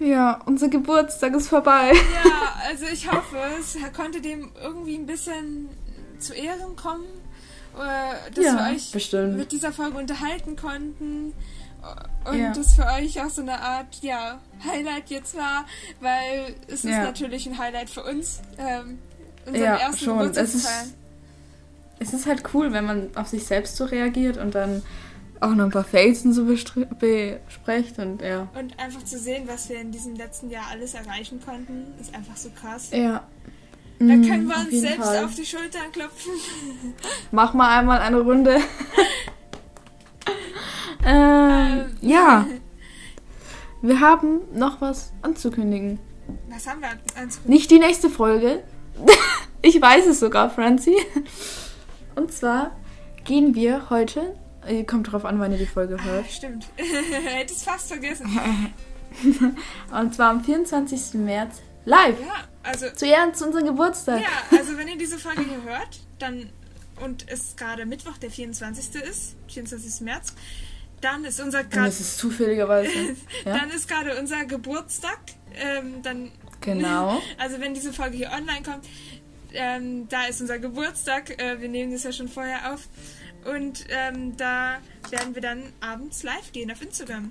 Ja, 0.00 0.40
unser 0.46 0.68
Geburtstag 0.68 1.34
ist 1.34 1.48
vorbei. 1.48 1.92
Ja, 1.92 2.54
also 2.68 2.84
ich 2.92 3.10
hoffe, 3.10 3.38
es 3.60 3.76
konnte 3.96 4.20
dem 4.20 4.50
irgendwie 4.62 4.96
ein 4.96 5.06
bisschen 5.06 5.68
zu 6.18 6.34
Ehren 6.34 6.76
kommen, 6.76 7.04
äh, 7.76 8.30
dass 8.32 8.44
ja, 8.44 8.54
wir 8.68 8.74
euch 8.74 8.90
bestimmt. 8.92 9.36
mit 9.36 9.52
dieser 9.52 9.72
Folge 9.72 9.98
unterhalten 9.98 10.56
konnten 10.56 11.32
äh, 12.24 12.28
und 12.30 12.38
Ja. 12.38 12.52
das 12.52 12.74
für 12.74 12.86
euch 12.86 13.20
auch 13.22 13.30
so 13.30 13.42
eine 13.42 13.60
Art 13.60 13.98
ja 14.02 14.40
Highlight 14.66 15.10
jetzt 15.10 15.36
war, 15.36 15.64
weil 16.00 16.54
es 16.66 16.84
ist 16.84 16.90
Ja. 16.90 17.04
natürlich 17.04 17.46
ein 17.46 17.58
Highlight 17.58 17.90
für 17.90 18.02
uns, 18.02 18.40
ähm, 18.58 18.98
unseren 19.46 19.62
Ja, 19.64 19.76
ersten 19.76 20.04
schon. 20.04 20.18
Geburtstag 20.18 20.44
Es 20.44 20.54
ist-. 20.54 20.94
Es 22.00 22.12
ist 22.12 22.26
halt 22.26 22.42
cool, 22.52 22.72
wenn 22.72 22.84
man 22.84 23.10
auf 23.14 23.28
sich 23.28 23.46
selbst 23.46 23.76
so 23.76 23.84
reagiert 23.84 24.36
und 24.36 24.54
dann 24.56 24.82
auch 25.44 25.54
noch 25.54 25.64
ein 25.64 25.70
paar 25.70 25.84
Fails 25.84 26.24
und 26.24 26.32
so 26.32 26.44
besprecht 26.44 27.98
und 27.98 28.22
ja. 28.22 28.48
Und 28.58 28.78
einfach 28.78 29.04
zu 29.04 29.18
sehen, 29.18 29.44
was 29.46 29.68
wir 29.68 29.80
in 29.80 29.90
diesem 29.90 30.14
letzten 30.16 30.50
Jahr 30.50 30.64
alles 30.70 30.94
erreichen 30.94 31.40
konnten, 31.44 31.86
ist 32.00 32.14
einfach 32.14 32.36
so 32.36 32.50
krass. 32.50 32.90
Ja. 32.92 33.24
Da 34.00 34.06
Mm, 34.06 34.22
können 34.26 34.48
wir 34.48 34.56
uns 34.56 34.70
selbst 34.80 35.04
Fall. 35.04 35.24
auf 35.24 35.34
die 35.36 35.46
Schultern 35.46 35.92
klopfen. 35.92 36.32
Mach 37.30 37.54
mal 37.54 37.78
einmal 37.78 38.00
eine 38.00 38.20
Runde. 38.20 38.56
ähm, 41.06 41.86
ja, 42.00 42.46
wir 43.82 44.00
haben 44.00 44.40
noch 44.52 44.80
was 44.80 45.12
anzukündigen. 45.22 45.98
Was 46.48 46.66
haben 46.66 46.80
wir 46.80 46.88
ans 47.16 47.40
Nicht 47.46 47.70
die 47.70 47.78
nächste 47.78 48.10
Folge. 48.10 48.64
ich 49.62 49.80
weiß 49.80 50.06
es 50.06 50.18
sogar, 50.20 50.50
Franzi. 50.50 50.96
Und 52.16 52.32
zwar 52.32 52.72
gehen 53.24 53.54
wir 53.54 53.90
heute. 53.90 54.34
Äh, 54.66 54.84
Kommt 54.84 55.10
drauf 55.12 55.24
an, 55.24 55.38
wann 55.40 55.52
ihr 55.52 55.58
die 55.58 55.66
Folge 55.66 55.96
Ah, 56.00 56.04
hört. 56.04 56.30
stimmt. 56.30 56.66
Hätte 56.76 57.52
es 57.52 57.62
fast 57.62 57.88
vergessen. 57.88 58.26
Und 59.92 60.14
zwar 60.14 60.30
am 60.30 60.44
24. 60.44 61.14
März 61.14 61.60
live. 61.84 62.18
Ja, 62.20 62.48
also 62.62 62.90
Zu 62.90 63.06
Ehren 63.06 63.34
zu 63.34 63.46
unserem 63.46 63.66
Geburtstag. 63.66 64.20
Ja, 64.20 64.58
also 64.58 64.76
wenn 64.78 64.88
ihr 64.88 64.98
diese 64.98 65.18
Folge 65.18 65.42
hier 65.42 65.62
hört, 65.62 66.00
dann 66.18 66.50
und 67.02 67.28
es 67.28 67.56
gerade 67.56 67.86
Mittwoch, 67.86 68.16
der 68.18 68.30
24. 68.30 69.02
ist, 69.02 69.34
24. 69.48 70.00
März, 70.02 70.32
dann 71.00 71.24
ist 71.24 71.40
unser 71.40 71.64
grad, 71.64 71.88
es 71.88 72.00
ist 72.00 72.18
zufälligerweise. 72.18 72.90
Ja, 73.44 73.58
dann 73.58 73.70
ist 73.70 73.88
gerade 73.88 74.18
unser 74.18 74.44
Geburtstag. 74.44 75.18
Ähm, 75.56 76.02
dann, 76.02 76.30
genau. 76.60 77.20
also 77.38 77.60
wenn 77.60 77.74
diese 77.74 77.92
Folge 77.92 78.16
hier 78.16 78.30
online 78.30 78.62
kommt, 78.62 78.86
ähm, 79.52 80.08
da 80.08 80.24
ist 80.26 80.40
unser 80.40 80.58
Geburtstag. 80.58 81.30
Äh, 81.40 81.60
wir 81.60 81.68
nehmen 81.68 81.92
das 81.92 82.04
ja 82.04 82.12
schon 82.12 82.28
vorher 82.28 82.72
auf. 82.72 82.88
Und 83.50 83.84
ähm, 83.90 84.36
da 84.36 84.76
werden 85.10 85.34
wir 85.34 85.42
dann 85.42 85.62
abends 85.80 86.22
live 86.22 86.52
gehen 86.52 86.70
auf 86.70 86.82
Instagram. 86.82 87.30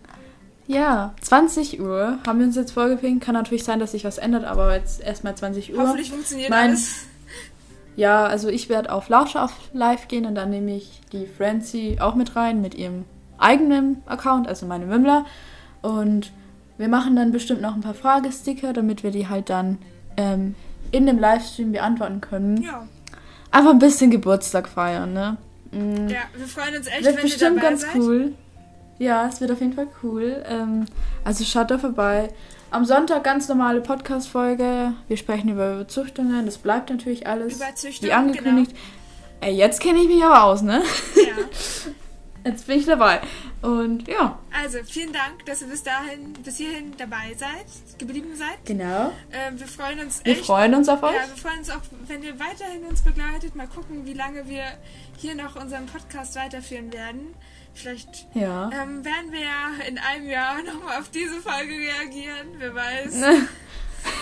Ja, 0.68 1.14
20 1.22 1.82
Uhr 1.82 2.20
haben 2.26 2.40
wir 2.40 2.46
uns 2.46 2.56
jetzt 2.56 2.72
vorgepinkt. 2.72 3.24
Kann 3.24 3.34
natürlich 3.34 3.64
sein, 3.64 3.80
dass 3.80 3.92
sich 3.92 4.06
was 4.06 4.18
ändert, 4.18 4.46
aber 4.46 4.76
jetzt 4.76 5.02
erstmal 5.02 5.36
20 5.36 5.74
Uhr. 5.74 5.82
Hoffentlich 5.82 6.12
funktioniert 6.12 6.50
Mein- 6.50 6.72
alles. 6.72 7.06
Ja, 7.96 8.26
also 8.26 8.50
ich 8.50 8.70
werde 8.70 8.92
auf 8.92 9.08
Lauscher 9.10 9.44
auf 9.44 9.54
live 9.74 10.08
gehen 10.08 10.26
und 10.26 10.34
dann 10.36 10.50
nehme 10.50 10.76
ich 10.76 11.02
die 11.12 11.28
Francie 11.28 11.98
auch 12.00 12.16
mit 12.16 12.36
rein 12.36 12.60
mit 12.62 12.74
ihrem 12.74 13.06
eigenen 13.38 14.02
Account, 14.08 14.48
also 14.48 14.66
meine 14.66 14.90
Wimmler. 14.90 15.26
Und 15.84 16.32
wir 16.80 16.88
machen 16.88 17.16
dann 17.16 17.32
bestimmt 17.32 17.62
noch 17.62 17.76
ein 17.76 17.82
paar 17.82 17.94
Fragesticker, 17.94 18.74
damit 18.74 19.04
wir 19.04 19.12
die 19.12 19.28
halt 19.28 19.50
dann 19.50 19.78
ähm, 20.18 20.56
in 20.92 21.06
dem 21.06 21.20
Livestream 21.20 21.72
beantworten 21.72 22.20
können. 22.22 22.62
Ja, 22.64 22.88
Einfach 23.52 23.70
ein 23.72 23.80
bisschen 23.80 24.10
Geburtstag 24.10 24.68
feiern, 24.68 25.14
ne? 25.14 25.38
Mm. 25.74 26.08
ja, 26.08 26.22
wir 26.36 26.48
freuen 26.48 26.76
uns 26.76 26.88
echt, 26.88 27.04
Wird 27.04 27.16
wenn 27.16 27.24
bestimmt 27.24 27.42
ihr 27.42 27.50
dabei 27.62 27.62
ganz 27.70 27.82
seid. 27.82 27.96
cool. 27.96 28.34
Ja, 29.00 29.28
es 29.28 29.42
wird 29.42 29.52
auf 29.52 29.60
jeden 29.60 29.74
Fall 29.74 29.88
cool. 30.04 30.44
Ähm, 30.48 30.86
also 31.24 31.44
schaut 31.44 31.72
da 31.72 31.78
vorbei. 31.78 32.30
Am 32.72 32.86
Sonntag 32.86 33.24
ganz 33.24 33.48
normale 33.50 33.82
Podcast-Folge. 33.82 34.94
Wir 35.08 35.18
sprechen 35.18 35.50
über 35.50 35.74
Überzüchtungen. 35.74 36.46
Das 36.46 36.58
bleibt 36.58 36.90
natürlich 36.90 37.28
alles 37.28 37.58
Überzüchtung, 37.58 38.10
wie 38.10 38.14
angekündigt. 38.14 38.76
Ey, 39.42 39.54
jetzt 39.56 39.82
kenne 39.82 40.00
ich 40.00 40.08
mich 40.08 40.24
aber 40.24 40.44
aus, 40.44 40.62
ne? 40.62 40.82
Ja. 41.16 41.34
Jetzt 42.46 42.68
bin 42.68 42.80
ich 42.80 42.86
dabei. 42.86 43.22
Und 43.62 44.08
ja. 44.08 44.38
Also, 44.52 44.80
vielen 44.84 45.14
Dank, 45.14 45.46
dass 45.46 45.62
ihr 45.62 45.68
bis 45.68 45.84
dahin, 45.84 46.34
bis 46.44 46.58
hierhin 46.58 46.94
dabei 46.98 47.34
seid, 47.38 47.66
geblieben 48.00 48.36
seid. 48.36 48.66
Genau. 48.66 49.14
Ähm, 49.32 49.60
wir 49.60 49.68
freuen 49.68 50.00
uns 50.00 50.20
Wir 50.26 50.34
echt. 50.34 50.46
freuen 50.46 50.76
uns 50.76 50.90
auf 50.90 51.02
euch. 51.04 51.14
ja, 51.16 51.22
wir 51.28 51.38
freuen 51.38 51.60
uns 51.60 51.70
auch, 51.70 51.82
wenn 52.08 52.22
ihr 52.22 52.38
weiterhin 52.40 52.84
uns 52.84 53.02
begleitet. 53.02 53.56
Mal 53.56 53.68
gucken, 53.68 54.06
wie 54.06 54.14
lange 54.14 54.48
wir 54.50 54.66
hier 55.18 55.36
noch 55.36 55.56
unseren 55.56 55.86
Podcast 55.86 56.36
weiterführen 56.36 56.92
werden. 56.92 57.34
Vielleicht 57.74 58.28
Ja. 58.34 58.70
ähm, 58.74 59.04
werden 59.06 59.32
wir 59.32 59.40
ja 59.42 59.70
in 59.88 59.98
einem 59.98 60.30
Jahr 60.30 60.62
nochmal 60.64 61.00
auf 61.00 61.10
diese 61.10 61.40
Folge 61.42 61.72
reagieren. 61.72 62.48
Wer 62.58 62.76
weiß. 62.76 63.22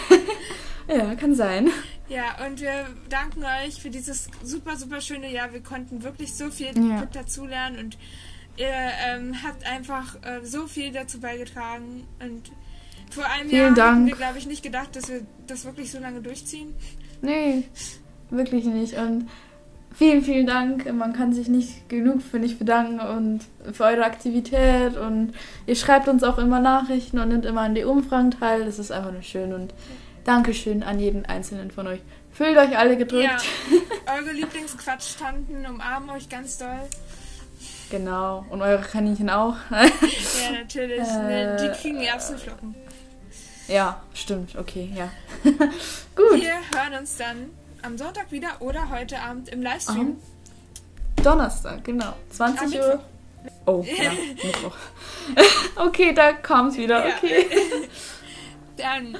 ja, 0.87 1.15
kann 1.15 1.35
sein. 1.35 1.69
Ja, 2.09 2.45
und 2.45 2.59
wir 2.59 2.87
danken 3.09 3.43
euch 3.65 3.81
für 3.81 3.89
dieses 3.89 4.27
super, 4.43 4.75
super 4.75 4.99
schöne 5.01 5.31
Jahr. 5.31 5.53
Wir 5.53 5.61
konnten 5.61 6.03
wirklich 6.03 6.33
so 6.33 6.49
viel 6.49 6.71
Ja. 6.77 7.05
dazulernen 7.05 7.79
und 7.79 7.97
ihr 8.57 8.67
ähm, 8.67 9.35
habt 9.43 9.65
einfach 9.65 10.15
äh, 10.23 10.43
so 10.43 10.67
viel 10.67 10.91
dazu 10.91 11.19
beigetragen. 11.21 12.05
Und 12.19 12.51
vor 13.09 13.25
einem 13.25 13.49
Vielen 13.49 13.75
Jahr 13.75 13.93
Dank. 13.93 14.07
wir, 14.07 14.15
glaube 14.15 14.37
ich, 14.39 14.45
nicht 14.47 14.61
gedacht, 14.63 14.95
dass 14.95 15.07
wir 15.09 15.21
das 15.47 15.63
wirklich 15.65 15.89
so 15.91 15.99
lange 15.99 16.21
durchziehen. 16.21 16.73
Nee, 17.21 17.63
wirklich 18.29 18.65
nicht. 18.65 18.95
Und 18.95 19.29
vielen, 19.93 20.23
vielen 20.23 20.47
Dank. 20.47 20.91
Man 20.91 21.13
kann 21.13 21.33
sich 21.33 21.47
nicht 21.47 21.89
genug 21.89 22.21
für 22.21 22.39
dich 22.39 22.57
bedanken 22.57 22.99
und 22.99 23.41
für 23.73 23.85
eure 23.85 24.05
Aktivität. 24.05 24.97
Und 24.97 25.33
ihr 25.65 25.75
schreibt 25.75 26.07
uns 26.07 26.23
auch 26.23 26.37
immer 26.37 26.59
Nachrichten 26.59 27.19
und 27.19 27.29
nimmt 27.29 27.45
immer 27.45 27.61
an 27.61 27.75
die 27.75 27.83
Umfragen 27.83 28.31
teil. 28.31 28.65
Das 28.65 28.79
ist 28.79 28.91
einfach 28.91 29.11
nur 29.11 29.23
schön. 29.23 29.53
Und 29.53 29.73
Dankeschön 30.23 30.83
an 30.83 30.99
jeden 30.99 31.25
einzelnen 31.25 31.71
von 31.71 31.87
euch. 31.87 31.99
Fühlt 32.31 32.57
euch 32.57 32.77
alle 32.77 32.95
gedrückt. 32.95 33.23
Ja, 33.23 34.17
eure 34.17 34.31
Lieblingsquatschtanten 34.31 35.65
umarmen 35.65 36.09
euch 36.11 36.29
ganz 36.29 36.57
doll. 36.57 36.81
Genau. 37.89 38.45
Und 38.49 38.61
eure 38.61 38.81
Kaninchen 38.81 39.29
auch. 39.29 39.55
Ja, 39.71 40.59
natürlich. 40.59 41.07
Äh, 41.07 41.23
ne, 41.23 41.57
die 41.61 41.79
kriegen 41.79 42.01
Erbsenflocken. 42.01 42.73
Ja, 43.67 44.01
stimmt. 44.13 44.55
Okay, 44.55 44.91
ja. 44.95 45.09
Gut. 45.43 46.41
Wir 46.41 46.53
hören 46.73 46.99
uns 46.99 47.17
dann 47.17 47.51
am 47.83 47.97
Sonntag 47.97 48.31
wieder 48.31 48.61
oder 48.61 48.89
heute 48.89 49.19
Abend 49.19 49.49
im 49.49 49.61
Livestream. 49.61 50.17
Am 51.17 51.23
Donnerstag, 51.23 51.83
genau. 51.83 52.13
20 52.29 52.61
Am 52.61 52.73
Uhr. 52.73 53.03
Oh, 53.65 53.85
ja, 53.85 54.11
Mittwoch. 54.43 54.75
okay, 55.75 56.13
da 56.13 56.33
kam 56.33 56.67
es 56.67 56.77
wieder. 56.77 57.07
Ja. 57.07 57.15
Okay. 57.15 57.45
Dann, 58.77 59.17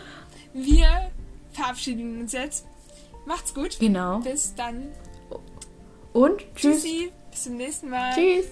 wir 0.54 1.12
verabschieden 1.52 2.22
uns 2.22 2.34
jetzt. 2.34 2.66
Macht's 3.26 3.54
gut. 3.54 3.78
Genau. 3.80 4.20
Bis 4.20 4.56
dann. 4.56 4.92
Und 6.14 6.40
tschüss. 6.56 6.82
Tschüssi. 6.82 7.12
Bis 7.30 7.44
zum 7.44 7.58
nächsten 7.58 7.90
Mal. 7.90 8.14
Tschüss. 8.14 8.48